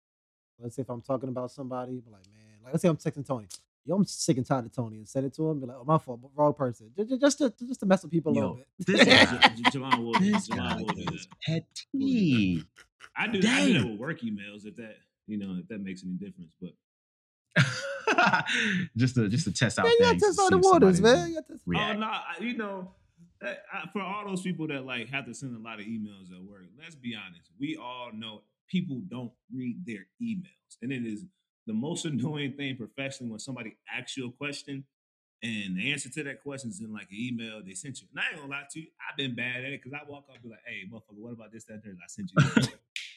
[0.58, 3.24] Let's say if I'm talking about somebody, but like, man, like let's say I'm texting
[3.24, 3.46] Tony
[3.86, 5.60] yo, I'm sick and tired of Tony and send it to him.
[5.60, 6.90] Be like, oh, my fault, wrong person.
[6.96, 8.66] Just, just to just to mess with people a little bit.
[8.86, 9.24] This guy,
[9.70, 10.82] Javon Wood, this guy
[11.12, 12.64] is petty.
[13.16, 16.02] I do, I do that with work emails if that you know if that makes
[16.04, 16.72] any difference, but.
[18.96, 19.86] just to just to test out.
[19.98, 21.30] Yeah, you test out the waters, man.
[21.30, 21.40] You
[21.78, 22.90] oh no, you know,
[23.92, 26.64] for all those people that like have to send a lot of emails at work,
[26.78, 27.50] let's be honest.
[27.58, 31.24] We all know people don't read their emails, and it is
[31.66, 34.84] the most annoying thing professionally when somebody asks you a question
[35.42, 38.08] and the answer to that question is in like an email they sent you.
[38.10, 40.24] And I ain't gonna lie to you, I've been bad at it because I walk
[40.28, 42.32] up and be like, hey, motherfucker, what about this, that, and I sent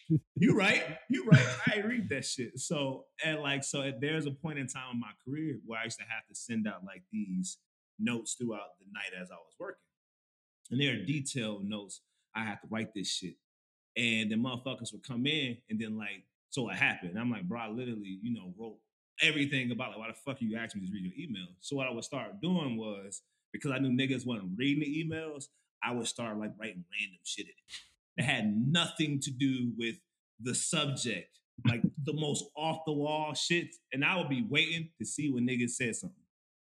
[0.09, 0.19] you.
[0.35, 1.45] you right, you right.
[1.67, 2.59] I ain't read that shit.
[2.59, 5.99] So and like so there's a point in time in my career where I used
[5.99, 7.57] to have to send out like these
[7.97, 9.79] notes throughout the night as I was working.
[10.71, 12.01] And there are detailed notes.
[12.35, 13.35] I have to write this shit.
[13.95, 17.17] And the motherfuckers would come in and then like so it happened.
[17.17, 18.77] I'm like, bro, I literally, you know, wrote
[19.21, 21.47] everything about like, why the fuck you asked me to read your email?
[21.59, 23.21] So what I would start doing was
[23.51, 25.45] because I knew niggas wasn't reading the emails,
[25.83, 27.55] I would start like writing random shit in it.
[28.17, 29.95] That had nothing to do with
[30.41, 33.67] the subject, like the most off the wall shit.
[33.93, 36.17] And I would be waiting to see when niggas said something.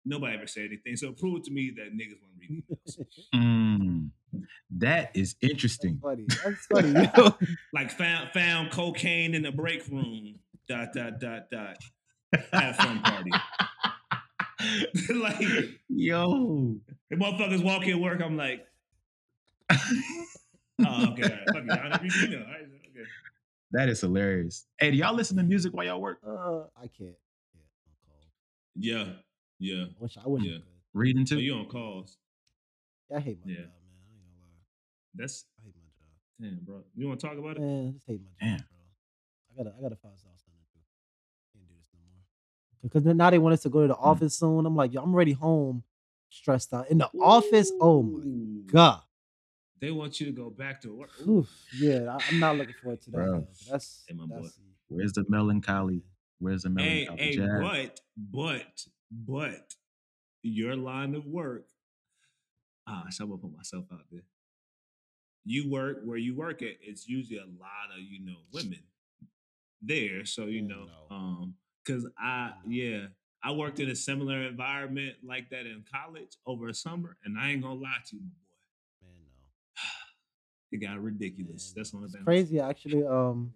[0.05, 0.95] Nobody ever said anything.
[0.97, 2.99] So it proved to me that niggas want to read emails.
[3.35, 4.09] mm,
[4.77, 5.99] that is interesting.
[6.43, 6.91] That's funny.
[6.91, 7.55] That's funny.
[7.73, 10.35] like found found cocaine in the break room.
[10.67, 11.77] Dot dot dot dot.
[12.51, 13.31] Had a fun party.
[15.13, 15.41] like
[15.89, 16.75] yo,
[17.09, 18.21] the motherfuckers walk in work.
[18.21, 18.65] I'm like,
[19.71, 21.71] oh okay, Fuck you.
[21.71, 23.07] All right, okay.
[23.71, 24.65] That is hilarious.
[24.79, 26.19] Hey, do y'all listen to music while y'all work?
[26.25, 27.15] Uh, I can't.
[28.79, 29.05] Yeah, I'm.
[29.05, 29.13] Yeah.
[29.59, 29.83] Yeah.
[29.83, 30.49] I wish I wouldn't.
[30.49, 30.57] Yeah.
[30.93, 31.37] Reading too.
[31.37, 32.17] Oh, you on calls?
[33.09, 33.57] Yeah, I hate my yeah.
[33.57, 33.93] job, man.
[33.97, 34.61] I ain't gonna lie.
[35.15, 36.09] That's I hate my job.
[36.39, 36.83] Damn, bro.
[36.95, 37.61] You want to talk about it?
[37.61, 38.57] Man, I just hate my job, Damn.
[38.57, 38.83] bro.
[39.51, 40.79] I gotta, I gotta find something to do.
[41.53, 42.23] Can't do this no more.
[42.81, 44.05] Because now they want us to go to the mm.
[44.05, 44.65] office soon.
[44.65, 45.83] I'm like, yo, I'm already home,
[46.29, 46.89] stressed out.
[46.89, 47.23] In the Ooh.
[47.23, 49.01] office, oh my god.
[49.79, 51.11] They want you to go back to work.
[51.27, 51.49] Oof.
[51.77, 53.17] Yeah, I, am not looking forward to that.
[53.17, 53.47] Bro.
[53.69, 54.63] That's, hey, my that's, boy.
[54.87, 56.03] Where's the melancholy?
[56.39, 57.17] Where's the melancholy?
[57.17, 59.75] Hey, hey, but, but but
[60.41, 61.67] your line of work,
[62.87, 64.23] ah, so I'm gonna put myself out there.
[65.45, 68.79] You work where you work at, it's usually a lot of, you know, women
[69.81, 70.25] there.
[70.25, 73.07] So, you know, um, cause I yeah,
[73.43, 77.51] I worked in a similar environment like that in college over a summer, and I
[77.51, 79.07] ain't gonna lie to you, my boy.
[79.07, 79.11] Man,
[80.71, 80.71] no.
[80.71, 81.73] it got ridiculous.
[81.75, 83.05] Man, That's one of the crazy actually.
[83.05, 83.53] Um,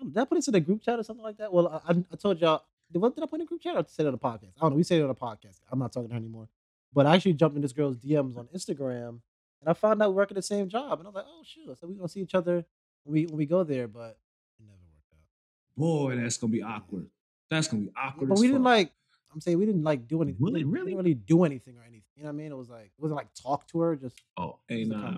[0.00, 1.52] um did I put it in the group chat or something like that?
[1.52, 2.62] Well, I, I told y'all
[2.92, 4.52] what did I put in a group chat or say it on a podcast?
[4.56, 4.76] I don't know.
[4.76, 5.60] We said it on a podcast.
[5.70, 6.48] I'm not talking to her anymore.
[6.92, 9.20] But I actually jumped in this girl's DMs on Instagram
[9.60, 10.98] and I found out we work at the same job.
[10.98, 11.78] And I was like, oh shoot.
[11.78, 12.64] So we're gonna see each other
[13.04, 14.18] when we when we go there, but
[14.58, 15.76] it never worked out.
[15.76, 17.06] Boy, that's gonna be awkward.
[17.50, 18.28] That's gonna be awkward.
[18.28, 18.92] But we didn't like
[19.32, 20.42] I'm saying we didn't like do anything.
[20.42, 22.02] Really, really, didn't really do anything or anything.
[22.16, 22.52] You know what I mean?
[22.52, 25.14] It was like it wasn't like talk to her, just oh, hey, nah,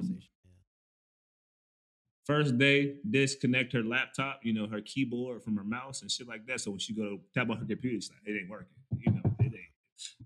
[2.31, 6.47] First day, disconnect her laptop, you know, her keyboard from her mouse and shit like
[6.47, 6.61] that.
[6.61, 8.69] So when she go to tap on her computer, it's like, it ain't working.
[8.99, 9.55] You know, it ain't.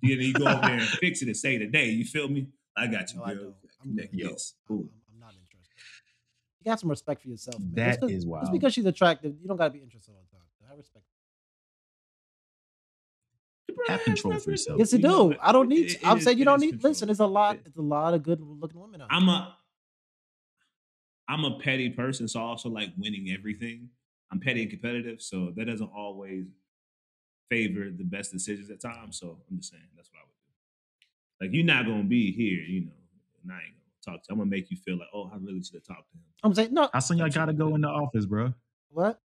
[0.03, 1.87] You, you go over there and fix it and say today.
[1.87, 2.49] You feel me?
[2.77, 3.55] I got you, no, girl.
[3.81, 5.75] I am Yo, I'm, I'm, not interested.
[6.61, 7.73] You got some respect for yourself, man.
[7.75, 8.45] That just is wild.
[8.45, 10.47] Just because she's attractive, you don't got to be interested all the time.
[10.71, 11.05] I respect.
[13.89, 14.79] Have control for yourself.
[14.79, 15.35] Yes, you do.
[15.41, 15.87] I don't need.
[15.87, 16.73] It, it I'm is, saying you don't need.
[16.73, 16.91] Control.
[16.91, 17.59] Listen, there's a lot.
[17.65, 19.09] It's a lot of good looking women out.
[19.11, 19.57] I'm a.
[21.29, 23.89] I'm a petty person, so I also like winning everything.
[24.31, 26.47] I'm petty and competitive, so that doesn't always
[27.51, 29.19] favor the best decisions at times.
[29.19, 30.34] So I'm just saying that's what I would do.
[31.41, 32.93] Like you're not gonna be here, you know,
[33.43, 33.75] and I ain't
[34.07, 34.29] gonna talk to.
[34.31, 34.35] You.
[34.35, 36.23] I'm gonna make you feel like, oh, I really should have talked to him.
[36.43, 36.89] I'm saying no.
[36.93, 38.55] How soon y'all gotta go in the office, bro?
[38.91, 39.21] What?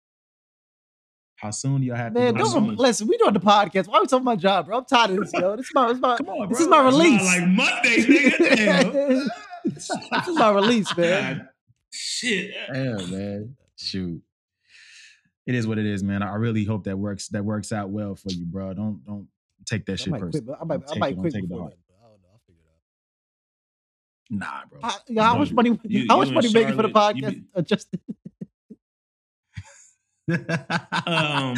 [1.37, 2.61] How soon y'all have Man, to don't go?
[2.69, 3.09] rem- listen.
[3.09, 3.89] We doing the podcast.
[3.89, 4.79] Why are we talking about job, bro?
[4.79, 5.57] I'm tired of this, yo.
[5.57, 6.65] This is my, this is my, Come on, this bro.
[6.65, 7.25] is my It's not release.
[7.25, 7.97] like Monday,
[8.31, 9.29] nigga.
[9.65, 9.91] This
[10.29, 11.37] is my release, man.
[11.39, 11.49] God,
[11.91, 12.55] shit.
[12.73, 13.57] Yeah, man.
[13.77, 14.23] Shoot.
[15.47, 16.23] It is what it is, man.
[16.23, 18.73] I really hope that works that works out well for you, bro.
[18.75, 19.27] Don't don't
[19.67, 20.33] take that I shit might quit.
[20.33, 20.57] personally.
[20.61, 21.75] I might, I Take might it- quit take it to before heart.
[24.31, 24.81] Nah, bro.
[24.83, 25.79] How, yeah, how much money?
[25.85, 27.31] You- how much money making for the podcast?
[27.31, 28.01] be- Uh, Justin?
[31.07, 31.55] Um,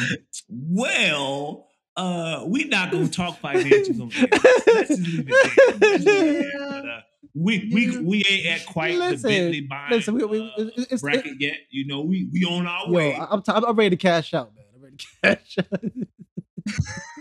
[0.48, 4.26] well, uh, we not gonna talk financials on here.
[4.66, 5.90] Let's just leave it there.
[5.90, 6.68] Let's leave it there.
[6.82, 7.00] But, uh,
[7.34, 10.78] we we we ain't at quite Listen, the Bentley buying listen, we- we- uh, it's-
[10.78, 11.58] it's- bracket yet.
[11.70, 13.14] You know, we we on our Yo, way.
[13.14, 14.64] I- I'm, t- I'm ready to cash out, man.
[14.74, 15.82] I'm ready to cash out.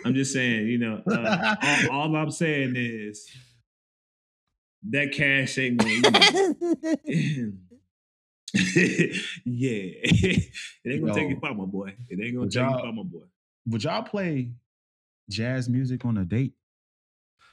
[0.05, 1.55] I'm just saying, you know, uh,
[1.91, 3.29] all, all I'm saying is
[4.89, 5.91] that cash ain't gonna.
[7.05, 7.53] You
[9.43, 10.51] yeah, it
[10.85, 11.29] ain't gonna take Yo.
[11.29, 11.93] you far, my boy.
[12.09, 13.23] It ain't gonna take you y'all- far, my boy.
[13.67, 14.51] Would y'all play
[15.29, 16.53] jazz music on a date?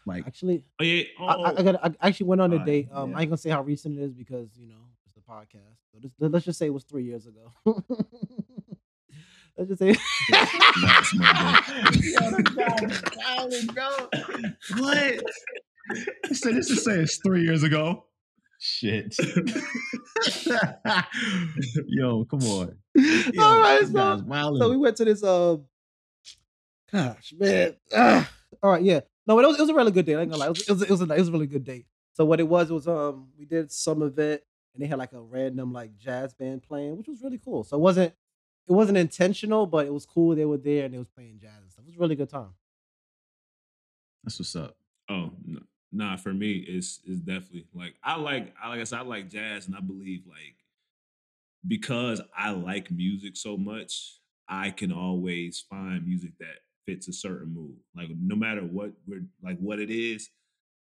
[0.04, 1.04] Like Actually, Oh yeah.
[1.18, 2.88] Oh, I, I, I, got, I actually went on a Alright, date.
[2.92, 3.16] Um, yeah.
[3.16, 4.74] I ain't gonna say how recent it is because you know
[5.06, 5.78] it's the podcast.
[5.92, 7.52] So this, let's just say it was three years ago.
[9.56, 9.88] let's just say.
[10.32, 13.90] Yo, this guy is wildin', bro.
[14.78, 15.22] What?
[16.28, 18.04] He said this is saying it's three years ago.
[18.58, 19.16] Shit.
[21.88, 22.76] Yo, come on.
[22.94, 24.24] Yo, All right, so-
[24.58, 25.22] so we went to this.
[25.24, 25.64] Um,
[26.92, 27.74] gosh, man.
[27.94, 28.30] Ah.
[28.62, 29.00] all right, yeah.
[29.26, 30.14] No, it was, it was a really good day.
[30.14, 30.46] I ain't gonna lie.
[30.46, 31.84] It was, it was, it was a, it was a really good day.
[32.12, 34.42] So what it was, it was um, we did some event
[34.74, 37.64] and they had like a random like jazz band playing, which was really cool.
[37.64, 38.12] So it wasn't,
[38.68, 40.34] it wasn't intentional, but it was cool.
[40.36, 41.84] They were there and they was playing jazz and stuff.
[41.84, 42.50] It was a really good time.
[44.24, 44.76] That's what's up.
[45.08, 45.60] Oh no,
[45.92, 49.30] nah, for me, it's it's definitely like I like I like I said, I like
[49.30, 50.56] jazz, and I believe like
[51.66, 54.18] because I like music so much,
[54.48, 57.76] I can always find music that fits a certain mood.
[57.94, 60.30] Like no matter what we're like what it is,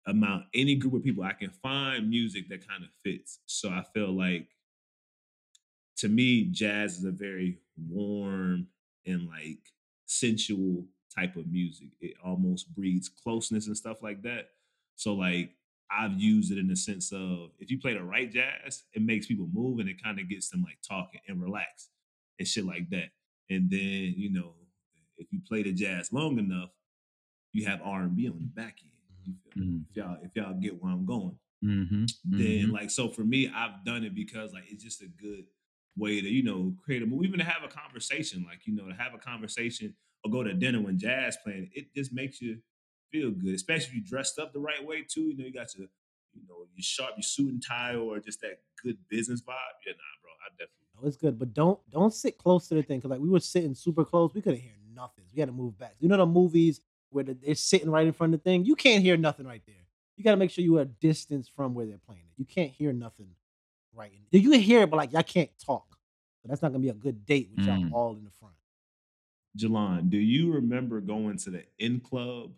[0.06, 3.40] amount any group of people, I can find music that kind of fits.
[3.46, 4.48] So I feel like
[5.98, 8.66] to me, jazz is a very warm
[9.06, 9.58] and like
[10.06, 10.84] sensual
[11.14, 11.88] type of music.
[12.00, 14.48] It almost breeds closeness and stuff like that.
[15.02, 15.50] So like
[15.90, 19.26] I've used it in the sense of if you play the right jazz, it makes
[19.26, 21.88] people move and it kind of gets them like talking and relax
[22.38, 23.10] and shit like that.
[23.50, 24.54] And then you know
[25.18, 26.70] if you play the jazz long enough,
[27.52, 28.92] you have R and B on the back end.
[29.24, 29.68] You feel me?
[29.72, 29.84] Mhm.
[29.90, 32.06] If y'all if y'all get where I'm going Mm-hmm.
[32.24, 35.44] then like so for me i've done it because like it's just a good
[35.96, 38.88] way to you know create a movie even to have a conversation like you know
[38.88, 39.94] to have a conversation
[40.24, 42.58] or go to dinner when jazz playing it just makes you
[43.12, 45.72] feel good especially if you dressed up the right way too you know you got
[45.76, 45.86] your
[46.34, 49.52] you know your sharp your suit and tie or just that good business vibe
[49.86, 52.82] yeah nah bro i definitely No, it's good, but don't don't sit close to the
[52.82, 55.24] thing because like we were sitting super close, we couldn't hear nothing.
[55.34, 55.94] We had to move back.
[56.00, 58.74] You know the movies where the, they're sitting right in front of the thing, you
[58.74, 59.84] can't hear nothing right there.
[60.16, 62.32] You got to make sure you are a distance from where they're playing it.
[62.38, 63.28] You can't hear nothing
[63.94, 64.10] right.
[64.32, 65.86] In, you can hear it, but like y'all can't talk.
[66.42, 67.92] So that's not gonna be a good date with y'all Mm.
[67.92, 68.54] all in the front.
[69.58, 72.52] Jelan, do you remember going to the in club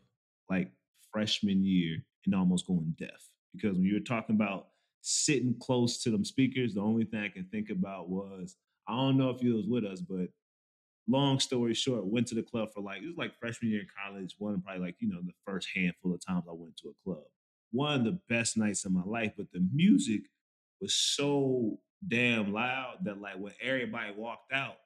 [0.51, 0.71] like
[1.13, 3.29] freshman year and almost going deaf?
[3.55, 4.69] Because when you were talking about
[5.03, 8.57] sitting close to them speakers, the only thing I can think about was
[8.89, 10.29] I don't know if you was with us, but
[11.09, 13.87] long story short, went to the club for like it was like freshman year in
[14.03, 14.35] college.
[14.39, 17.25] One probably like you know the first handful of times I went to a club.
[17.73, 20.23] One of the best nights of my life, but the music
[20.81, 24.77] was so damn loud that like when everybody walked out,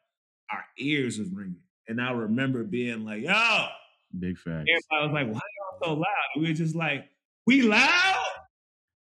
[0.50, 1.62] our ears was ringing.
[1.88, 3.66] And I remember being like, yo,
[4.18, 4.68] Big facts.
[4.68, 6.06] everybody was like, why y'all so loud?
[6.34, 7.08] And we were just like,
[7.46, 8.24] we loud?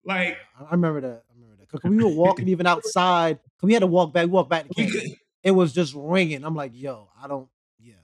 [0.05, 1.23] Like, I, I remember that.
[1.31, 1.69] I remember that.
[1.69, 3.39] 'Cause we were walking even outside.
[3.39, 4.27] 'cause we had to walk back.
[4.27, 6.45] We walked back to we It was just ringing.
[6.45, 7.49] I'm like, yo, I don't.
[7.79, 7.95] Yeah,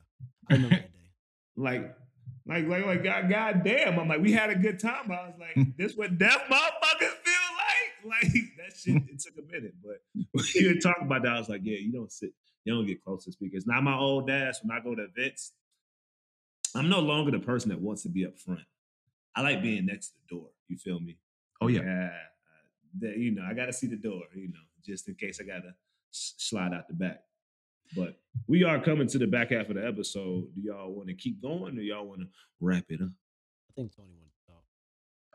[0.49, 0.99] I remember that day.
[1.57, 1.97] like,
[2.47, 3.99] like, like, like, God, God damn.
[3.99, 5.11] I'm like, we had a good time.
[5.11, 8.23] I was like, this what deaf motherfuckers feel like?
[8.23, 9.75] Like, that shit, it took a minute.
[9.83, 10.01] But
[10.33, 12.33] when you were talking about that, I was like, yeah, you don't sit,
[12.65, 13.67] you don't get close to speakers.
[13.67, 15.53] Now, my old ass, when I go to events,
[16.75, 18.61] I'm no longer the person that wants to be up front.
[19.35, 20.49] I like being next to the door.
[20.69, 21.17] You feel me?
[21.61, 21.83] Oh yeah.
[21.83, 22.07] Yeah.
[22.07, 22.11] uh,
[23.01, 25.45] that, you know, I got to see the door, you know, just in case I
[25.45, 25.69] got to
[26.13, 27.23] s- slide out the back.
[27.97, 30.47] But we are coming to the back half of the episode.
[30.55, 32.27] Do y'all want to keep going or y'all want to
[32.61, 33.09] wrap it up?
[33.09, 34.63] I think Tony wanted to talk.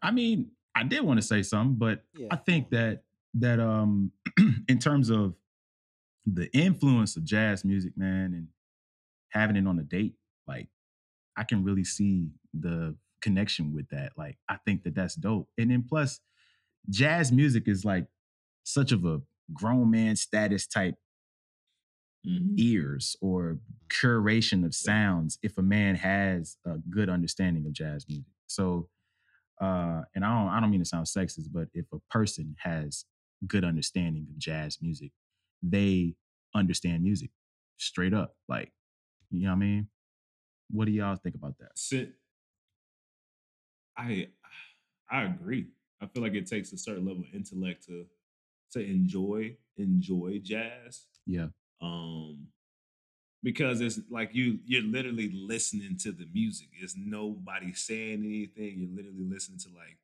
[0.01, 3.03] I mean, I did want to say something, but Yeah, I think that
[3.35, 4.11] that um
[4.69, 5.35] in terms of
[6.25, 8.47] the influence of jazz music, man, and
[9.29, 10.15] having it on a date,
[10.47, 10.67] like
[11.37, 14.13] I can really see the connection with that.
[14.17, 15.49] Like I think that that's dope.
[15.57, 16.19] And then plus,
[16.89, 18.05] jazz music is like
[18.63, 19.21] such of a
[19.53, 20.95] grown man status type
[22.27, 22.55] mm-hmm.
[22.57, 23.59] ears or
[23.89, 28.25] curation of sounds if a man has a good understanding of jazz music.
[28.47, 28.89] So
[29.61, 33.05] uh and I don't I don't mean to sound sexist, but if a person has
[33.47, 35.11] good understanding of jazz music,
[35.61, 36.15] they
[36.53, 37.31] understand music
[37.77, 38.35] straight up.
[38.47, 38.71] Like,
[39.31, 39.87] you know what I mean?
[40.69, 41.77] What do y'all think about that?
[41.77, 42.13] Sit.
[43.97, 44.27] I
[45.09, 45.67] I agree.
[46.01, 48.05] I feel like it takes a certain level of intellect to
[48.71, 51.05] to enjoy enjoy jazz.
[51.25, 51.47] Yeah.
[51.81, 52.47] Um
[53.43, 56.67] because it's like you you're literally listening to the music.
[56.81, 58.79] It's nobody saying anything.
[58.79, 59.97] You're literally listening to like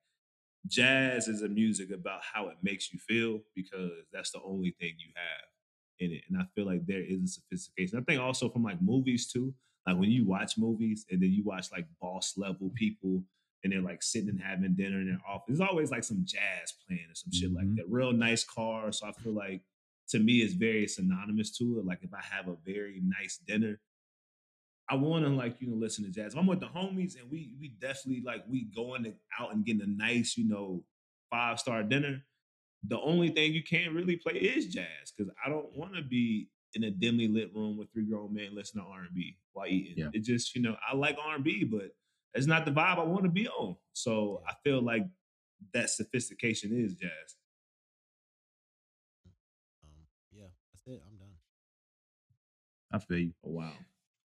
[0.68, 4.94] jazz is a music about how it makes you feel because that's the only thing
[5.00, 5.50] you have
[6.00, 6.24] in it.
[6.30, 7.98] And I feel like there is a sophistication.
[7.98, 9.54] I think also from like movies too.
[9.88, 13.24] Like when you watch movies and then you watch like boss level people
[13.64, 15.58] and they're like sitting and having dinner in their office.
[15.58, 17.58] There's always like some jazz playing or some shit mm-hmm.
[17.58, 17.90] like that.
[17.90, 18.92] Real nice car.
[18.92, 19.62] So I feel like
[20.10, 21.86] to me it's very synonymous to it.
[21.86, 23.80] Like if I have a very nice dinner,
[24.90, 26.34] I want to like you know listen to jazz.
[26.34, 29.84] If I'm with the homies and we we definitely like we going out and getting
[29.84, 30.84] a nice you know
[31.30, 32.24] five star dinner.
[32.88, 36.50] The only thing you can't really play is jazz because I don't want to be
[36.76, 39.68] in a dimly lit room with three grown men listening to R and B while
[39.68, 39.96] eating.
[39.98, 40.10] Yeah.
[40.14, 41.92] It just you know I like R and B, but
[42.34, 43.76] it's not the vibe I want to be on.
[43.94, 45.04] So I feel like
[45.74, 47.10] that sophistication is jazz.
[49.84, 49.92] Um,
[50.32, 51.02] yeah, that's it.
[51.06, 51.36] I'm done.
[52.92, 53.34] I feel you.
[53.46, 53.74] Oh, wow.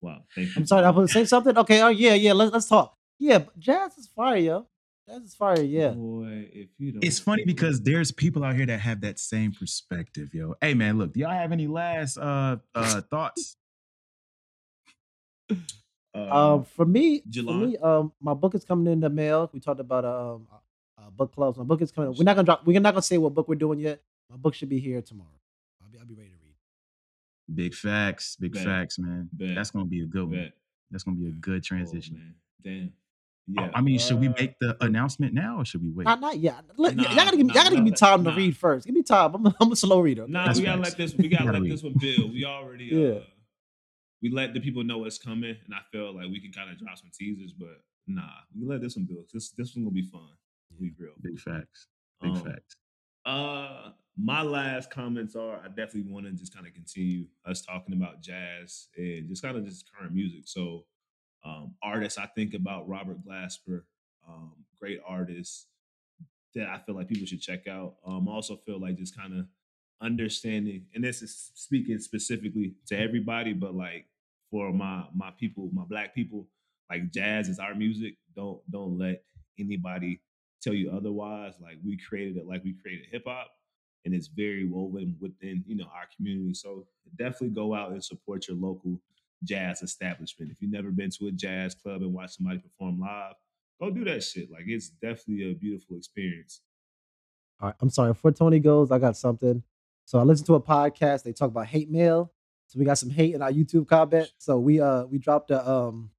[0.02, 0.22] Wow.
[0.34, 0.54] Thank you.
[0.56, 1.56] I'm sorry, I was say something.
[1.56, 1.80] Okay.
[1.82, 2.32] Oh yeah, yeah.
[2.32, 2.94] Let's let's talk.
[3.18, 4.66] Yeah, jazz is fire, yo.
[5.08, 5.62] Jazz is fire.
[5.62, 5.90] Yeah.
[5.90, 7.04] Boy, if you don't.
[7.04, 10.56] It's funny because there's people out here that have that same perspective, yo.
[10.60, 11.12] Hey man, look.
[11.12, 13.56] Do y'all have any last uh uh thoughts?
[15.48, 15.54] Uh,
[16.14, 17.52] um, for me, July.
[17.52, 19.48] for me, um, my book is coming in the mail.
[19.52, 20.48] We talked about um,
[20.98, 21.56] uh, book clubs.
[21.56, 22.12] My book is coming.
[22.16, 22.66] We're not gonna drop.
[22.66, 24.00] We're not gonna say what book we're doing yet.
[24.28, 25.28] My book should be here tomorrow.
[25.82, 26.54] I'll be, I'll be ready to read.
[27.54, 28.64] Big facts, big Bet.
[28.64, 29.28] facts, man.
[29.32, 29.54] Bet.
[29.54, 30.52] That's gonna be a good one.
[30.90, 32.20] That's gonna be a good oh, transition.
[32.20, 32.34] Oh,
[32.64, 32.92] Damn.
[33.48, 33.70] Yeah.
[33.74, 36.04] I mean, should we uh, make the announcement now or should we wait?
[36.04, 36.64] Not, not yet.
[36.76, 38.30] Look, nah, y'all gotta give me, nah, y'all gotta give me time nah.
[38.30, 38.86] to read first.
[38.86, 39.34] Give me time.
[39.34, 40.26] I'm a, I'm a slow reader.
[40.26, 41.14] Nah, That's we gotta let this.
[41.14, 42.32] We gotta let this one build.
[42.32, 42.92] We already.
[42.92, 43.20] Uh, yeah
[44.22, 46.78] we let the people know what's coming, and I feel like we can kind of
[46.78, 48.22] drop some teasers, but nah,
[48.58, 49.26] we let this one build.
[49.32, 50.28] This this one gonna be fun.
[50.80, 51.12] Be real.
[51.22, 51.86] Big facts.
[52.20, 52.76] Big um, facts.
[53.24, 57.94] Uh, my last comments are I definitely want to just kind of continue us talking
[57.94, 60.42] about jazz and just kind of just current music.
[60.44, 60.84] So,
[61.46, 63.82] um, artists I think about Robert Glasper,
[64.28, 65.68] um, great artist
[66.54, 67.94] that I feel like people should check out.
[68.06, 69.46] Um, I also feel like just kind of
[70.00, 74.06] understanding, and this is speaking specifically to everybody, but like
[74.50, 76.48] for my my people, my black people,
[76.90, 78.16] like jazz is our music.
[78.34, 79.22] Don't don't let
[79.58, 80.20] anybody
[80.62, 81.54] tell you otherwise.
[81.60, 83.50] Like we created it like we created hip hop
[84.04, 86.54] and it's very woven within, you know, our community.
[86.54, 86.86] So
[87.18, 89.00] definitely go out and support your local
[89.44, 90.50] jazz establishment.
[90.50, 93.34] If you've never been to a jazz club and watched somebody perform live,
[93.80, 94.50] go do that shit.
[94.50, 96.60] Like it's definitely a beautiful experience.
[97.60, 98.12] All right, I'm sorry.
[98.12, 99.62] Before Tony goes, I got something.
[100.04, 101.22] So I listened to a podcast.
[101.22, 102.32] They talk about hate mail.
[102.68, 104.30] So we got some hate in our YouTube comment.
[104.38, 106.10] So we uh we dropped a um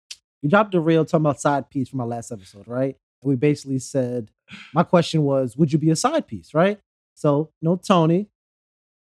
[0.42, 2.96] we dropped a reel talking about side piece from our last episode, right?
[3.22, 4.32] And we basically said
[4.74, 6.80] my question was, would you be a side piece, right?
[7.16, 8.30] So no Tony.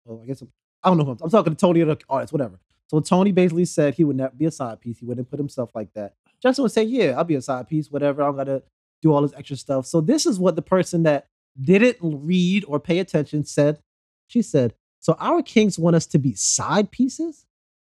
[0.05, 0.53] Well, I guess I'm,
[0.83, 2.59] I do not know who I'm, I'm talking to Tony or the artist, whatever.
[2.89, 4.99] So Tony basically said he would never be a side piece.
[4.99, 6.15] He wouldn't put himself like that.
[6.43, 8.23] Justin would say, "Yeah, I'll be a side piece, whatever.
[8.23, 8.63] I'm gonna
[9.01, 11.27] do all this extra stuff." So this is what the person that
[11.61, 13.79] didn't read or pay attention said.
[14.27, 17.45] She said, so our kings want us to be side pieces,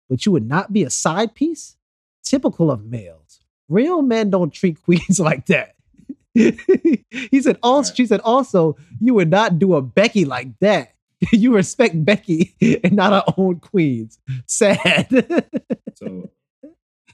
[0.10, 1.76] but you would not be a side piece?
[2.24, 3.42] Typical of males.
[3.68, 5.76] Real men don't treat queens like that.
[6.34, 7.98] he said also right.
[7.98, 10.96] she said also you would not do a Becky like that.
[11.32, 14.20] you respect Becky and not our own queens.
[14.48, 15.08] Sad.
[15.96, 16.30] so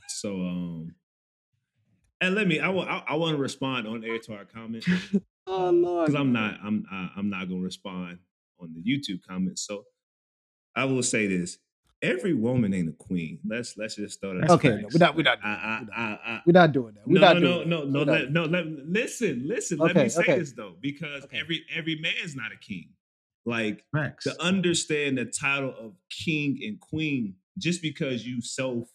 [0.08, 0.96] so um
[2.22, 4.86] and let me I, I, I want to respond on air to our comment.
[5.48, 6.08] oh lord.
[6.08, 8.20] Cuz I'm not I'm I, am i am not going to respond
[8.60, 9.66] on the YouTube comments.
[9.66, 9.86] So
[10.76, 11.58] I will say this:
[12.02, 13.40] every woman ain't a queen.
[13.46, 14.50] Let's let's just throw that.
[14.50, 17.08] Okay, no, we're not we're not I, I, I, we're not doing that.
[17.08, 18.46] We're no, not no, no, no, no, let, no.
[18.46, 19.82] Let, listen, listen.
[19.82, 20.40] Okay, let me say okay.
[20.40, 21.40] this though, because okay.
[21.40, 22.90] every every man's not a king.
[23.48, 24.26] Like Max.
[24.26, 28.90] to understand the title of king and queen, just because you self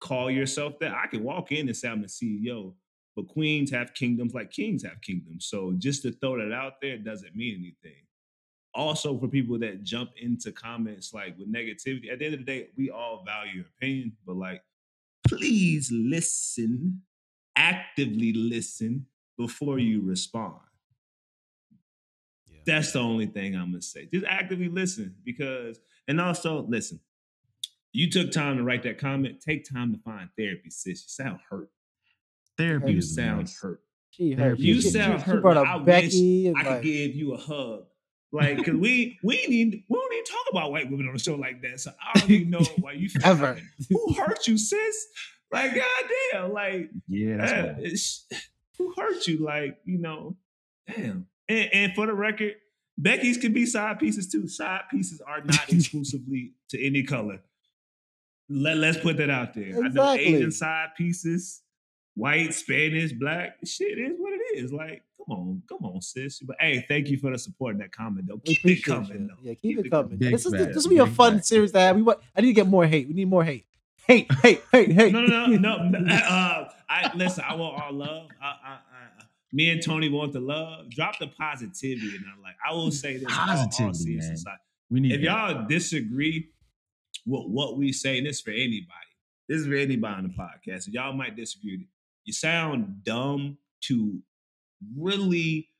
[0.00, 2.74] call yourself that, I can walk in and say I'm the CEO.
[3.16, 5.46] But queens have kingdoms like kings have kingdoms.
[5.46, 8.06] So just to throw that out there doesn't mean anything
[8.76, 12.46] also for people that jump into comments like with negativity, at the end of the
[12.46, 14.62] day, we all value your opinion, but like
[15.26, 17.02] please listen,
[17.56, 19.06] actively listen
[19.38, 20.10] before you mm-hmm.
[20.10, 20.54] respond.
[22.66, 22.74] Yeah.
[22.74, 24.08] That's the only thing I'm gonna say.
[24.12, 25.78] Just actively listen because,
[26.08, 27.00] and also listen.
[27.92, 29.40] You took time to write that comment.
[29.40, 31.02] Take time to find therapy, sis.
[31.02, 31.70] You sound hurt.
[32.58, 33.60] Therapy you sound nice.
[33.60, 33.80] hurt.
[34.10, 34.58] She hurt.
[34.58, 35.42] You she, sound she, hurt.
[35.42, 37.84] She I Becky wish I could give you a hug.
[38.32, 41.36] Like, cause we we need we don't even talk about white women on the show
[41.36, 41.80] like that.
[41.80, 45.06] So I don't even know why you ever who hurt you, sis.
[45.52, 47.36] Like, goddamn, like yeah,
[47.80, 48.36] that's uh,
[48.78, 49.38] who hurt you?
[49.38, 50.36] Like, you know,
[50.86, 51.26] damn.
[51.48, 52.54] And, and for the record,
[52.98, 54.48] Becky's can be side pieces too.
[54.48, 57.40] Side pieces are not exclusively to any color.
[58.48, 59.64] Let, let's put that out there.
[59.64, 60.00] Exactly.
[60.00, 61.62] I know Asian side pieces,
[62.14, 63.56] white, Spanish, black.
[63.64, 64.72] Shit is what it is.
[64.72, 66.40] Like, come on, come on, sis.
[66.40, 68.38] But hey, thank you for the support in that comment though.
[68.44, 69.34] Keep it coming though.
[69.42, 70.18] Yeah, keep, keep it, coming.
[70.18, 71.96] This is this, this will be a fun series to have.
[71.96, 73.08] We want I need to get more hate.
[73.08, 73.66] We need more hate.
[74.06, 75.12] Hate, hate, hate, hate.
[75.12, 76.14] No, no, no, no.
[76.14, 77.42] Uh, I listen.
[77.46, 78.28] I want all love.
[78.40, 78.78] I, I, I,
[79.56, 80.90] me and Tony want the love.
[80.90, 82.90] Drop the positivity, and I'm like, I will hmm.
[82.90, 84.36] say this: positivity, man.
[84.90, 85.12] We need.
[85.12, 85.24] If that.
[85.24, 86.50] y'all disagree
[87.24, 88.92] with what we say, and this for anybody.
[89.48, 90.92] This is for anybody on the podcast.
[90.92, 91.86] y'all might disagree.
[92.24, 94.20] You sound dumb to
[94.98, 95.70] really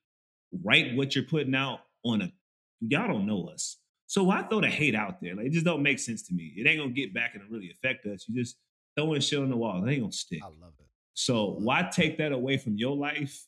[0.65, 2.33] write what you're putting out on a
[2.81, 3.77] y'all don't know us.
[4.07, 5.35] So why throw the hate out there?
[5.35, 6.55] Like it just don't make sense to me.
[6.57, 8.25] It ain't gonna get back and really affect us.
[8.27, 8.57] You just
[8.97, 9.85] throwing shit on the wall.
[9.85, 10.41] It ain't gonna stick.
[10.43, 10.87] I love it.
[11.15, 13.45] So why take that away from your life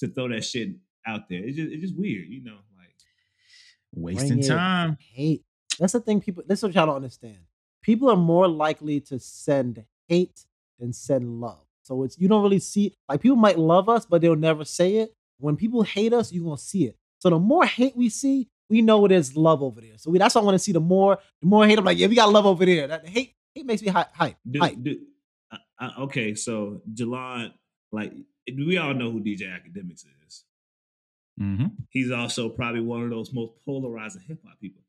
[0.00, 0.70] to throw that shit
[1.06, 1.42] out there?
[1.44, 2.94] It's just it's just weird, you know, like
[3.94, 4.98] wasting time.
[5.14, 5.44] Hate.
[5.78, 7.38] That's the thing people this is what y'all don't understand.
[7.82, 10.44] People are more likely to send hate
[10.78, 11.64] than send love.
[11.82, 14.96] So it's you don't really see like people might love us, but they'll never say
[14.96, 15.14] it.
[15.38, 16.96] When people hate us, you're gonna see it.
[17.18, 19.96] So the more hate we see, we know it is love over there.
[19.96, 20.72] So we, that's why I want to see.
[20.72, 21.78] The more, the more hate.
[21.78, 22.86] I'm like, yeah, we got love over there.
[22.86, 24.14] That hate, hate makes me hype.
[24.14, 24.82] hype, do, hype.
[24.82, 24.98] Do,
[25.78, 27.52] uh, okay, so Jelan,
[27.92, 28.12] like
[28.46, 30.44] we all know who DJ Akademiks is.
[31.40, 31.66] Mm-hmm.
[31.88, 34.82] He's also probably one of those most polarizing hip hop people.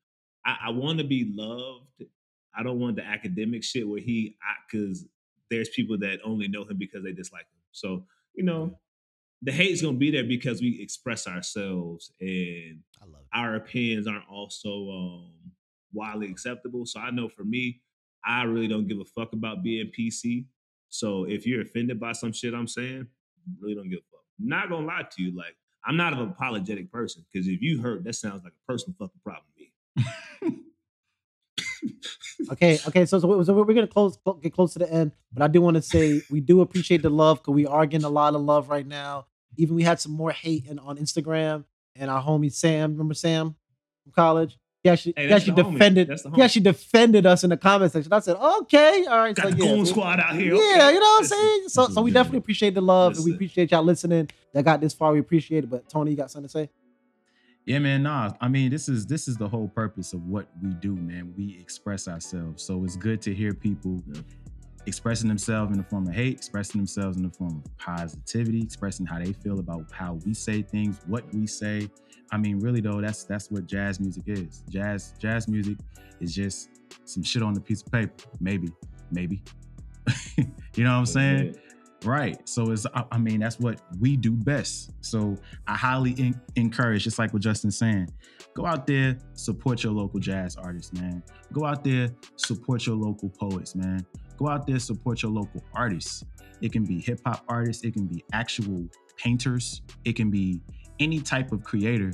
[0.45, 2.03] I, I want to be loved.
[2.55, 4.35] I don't want the academic shit where he,
[4.69, 5.05] because
[5.49, 7.61] there's people that only know him because they dislike him.
[7.71, 8.77] So, you know,
[9.41, 12.79] the hate is gonna be there because we express ourselves and
[13.33, 15.31] our opinions aren't also um,
[15.93, 16.85] widely acceptable.
[16.85, 17.81] So I know for me,
[18.25, 20.45] I really don't give a fuck about being PC.
[20.91, 23.07] So if you're offended by some shit I'm saying,
[23.59, 24.23] really don't give a fuck.
[24.37, 25.55] Not gonna lie to you, like
[25.85, 29.21] I'm not an apologetic person because if you hurt, that sounds like a personal fucking
[29.23, 30.63] problem to me.
[32.51, 33.05] okay, okay.
[33.05, 35.75] So, so, so, we're gonna close, get close to the end, but I do want
[35.75, 38.69] to say we do appreciate the love because we are getting a lot of love
[38.69, 39.27] right now.
[39.57, 41.63] Even we had some more hate in, on Instagram,
[41.95, 43.55] and our homie Sam, remember Sam
[44.03, 44.57] from college?
[44.83, 46.11] He she, hey, he actually defended.
[46.33, 48.11] He actually defended us in the comment section.
[48.11, 50.55] I said, "Okay, all right." Got so, the yeah, squad out here.
[50.55, 50.93] Yeah, okay.
[50.93, 51.69] you know what I'm saying.
[51.69, 53.21] So, so we definitely appreciate the love, Listen.
[53.21, 54.29] and we appreciate y'all listening.
[54.53, 55.69] That got this far, we appreciate it.
[55.69, 56.69] But Tony, you got something to say?
[57.65, 58.01] Yeah, man.
[58.01, 61.31] Nah, I mean, this is this is the whole purpose of what we do, man.
[61.37, 64.21] We express ourselves, so it's good to hear people yeah.
[64.87, 69.05] expressing themselves in the form of hate, expressing themselves in the form of positivity, expressing
[69.05, 71.87] how they feel about how we say things, what we say.
[72.31, 74.63] I mean, really though, that's that's what jazz music is.
[74.69, 75.77] Jazz jazz music
[76.19, 76.69] is just
[77.05, 78.69] some shit on a piece of paper, maybe,
[79.11, 79.43] maybe.
[80.37, 81.55] you know what I'm saying?
[82.03, 82.47] Right.
[82.47, 84.91] So it's I mean that's what we do best.
[85.01, 85.35] So
[85.67, 88.09] I highly in- encourage, just like what Justin's saying,
[88.55, 91.21] go out there, support your local jazz artists, man.
[91.53, 94.05] Go out there, support your local poets, man.
[94.37, 96.23] Go out there, support your local artists.
[96.61, 98.87] It can be hip hop artists, it can be actual
[99.17, 100.61] painters, it can be
[101.01, 102.13] any type of creator.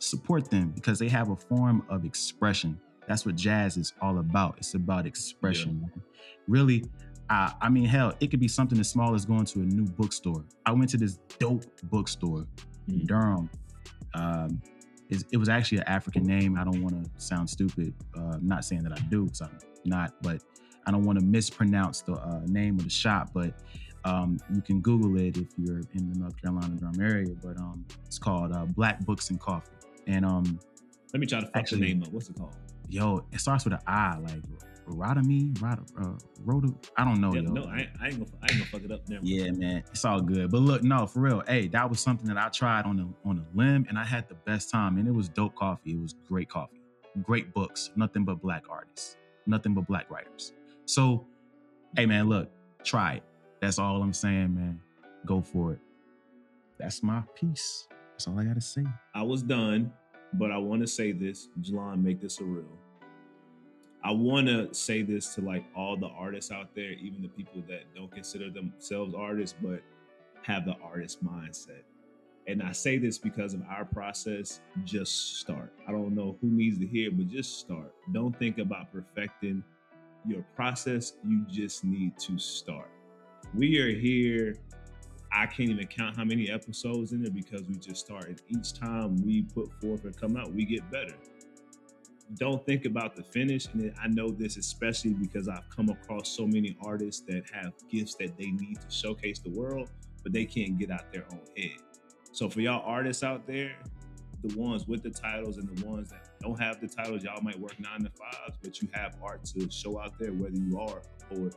[0.00, 2.80] Support them because they have a form of expression.
[3.06, 4.54] That's what jazz is all about.
[4.58, 5.82] It's about expression.
[5.82, 6.02] Yeah.
[6.46, 6.84] Really,
[7.28, 9.84] I, I mean, hell, it could be something as small as going to a new
[9.84, 10.44] bookstore.
[10.66, 12.46] I went to this dope bookstore
[12.88, 13.06] in mm.
[13.06, 13.50] Durham.
[14.14, 14.62] Um,
[15.10, 16.58] it was actually an African name.
[16.58, 17.94] I don't want to sound stupid.
[18.16, 20.42] Uh, I'm not saying that I do because I'm not, but
[20.86, 23.30] I don't want to mispronounce the uh, name of the shop.
[23.32, 23.54] But
[24.08, 27.34] um, you can Google it if you're in the North Carolina Durham area.
[27.42, 29.72] But um, it's called uh, Black Books and Coffee.
[30.06, 30.58] And um,
[31.12, 32.12] let me try to fuck actually, the name up.
[32.12, 32.56] What's it called?
[32.88, 34.42] Yo, it starts with an I, like
[34.90, 36.12] Rot, uh,
[36.44, 36.72] Rota.
[36.96, 37.52] I don't know, yeah, yo.
[37.52, 39.08] No, I, I, ain't gonna, I ain't gonna fuck it up.
[39.08, 40.50] Never yeah, man, it's all good.
[40.50, 41.42] But look, no, for real.
[41.46, 44.28] Hey, that was something that I tried on a on a limb, and I had
[44.28, 44.96] the best time.
[44.96, 45.92] And it was dope coffee.
[45.92, 46.80] It was great coffee,
[47.22, 47.90] great books.
[47.96, 49.16] Nothing but black artists,
[49.46, 50.52] nothing but black writers.
[50.86, 51.26] So,
[51.96, 52.50] hey, man, look,
[52.82, 53.22] try it.
[53.60, 54.80] That's all I'm saying, man.
[55.26, 55.80] Go for it.
[56.78, 57.88] That's my piece.
[58.12, 58.84] That's all I gotta say.
[59.14, 59.92] I was done,
[60.34, 62.64] but I want to say this, Jelan, make this a real.
[64.04, 67.62] I want to say this to like all the artists out there, even the people
[67.68, 69.82] that don't consider themselves artists, but
[70.42, 71.82] have the artist mindset.
[72.46, 74.60] And I say this because of our process.
[74.84, 75.72] Just start.
[75.86, 77.92] I don't know who needs to hear, but just start.
[78.12, 79.62] Don't think about perfecting
[80.26, 81.14] your process.
[81.26, 82.90] You just need to start.
[83.54, 84.56] We are here.
[85.32, 88.40] I can't even count how many episodes in there because we just started.
[88.48, 91.14] Each time we put forth and come out, we get better
[92.36, 93.66] don't think about the finish.
[93.72, 98.14] And I know this especially because I've come across so many artists that have gifts
[98.16, 99.90] that they need to showcase the world,
[100.22, 101.78] but they can't get out their own head.
[102.32, 103.76] So for y'all artists out there,
[104.44, 107.58] the ones with the titles and the ones that don't have the titles, y'all might
[107.58, 110.98] work nine to fives, but you have art to show out there, whether you are
[110.98, 111.56] a poet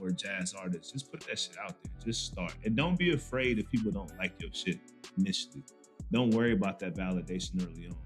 [0.00, 0.92] or a jazz artist.
[0.92, 1.92] Just put that shit out there.
[2.04, 2.54] Just start.
[2.64, 4.78] And don't be afraid if people don't like your shit
[5.18, 5.62] initially.
[6.12, 7.96] Don't worry about that validation early on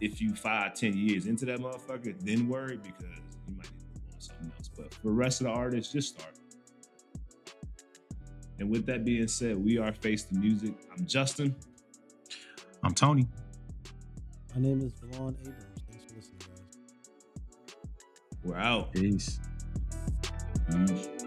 [0.00, 4.00] if you five, ten years into that motherfucker, then worry because you might need to
[4.00, 4.70] move on something else.
[4.74, 6.34] But for the rest of the artists, just start.
[8.58, 10.74] And with that being said, we are Face the Music.
[10.96, 11.54] I'm Justin.
[12.82, 13.26] I'm Tony.
[14.54, 15.64] My name is Jelan Abrams.
[15.90, 17.76] Thanks for listening, guys.
[18.42, 18.92] We're out.
[18.92, 19.38] Peace.
[20.70, 21.19] Peace.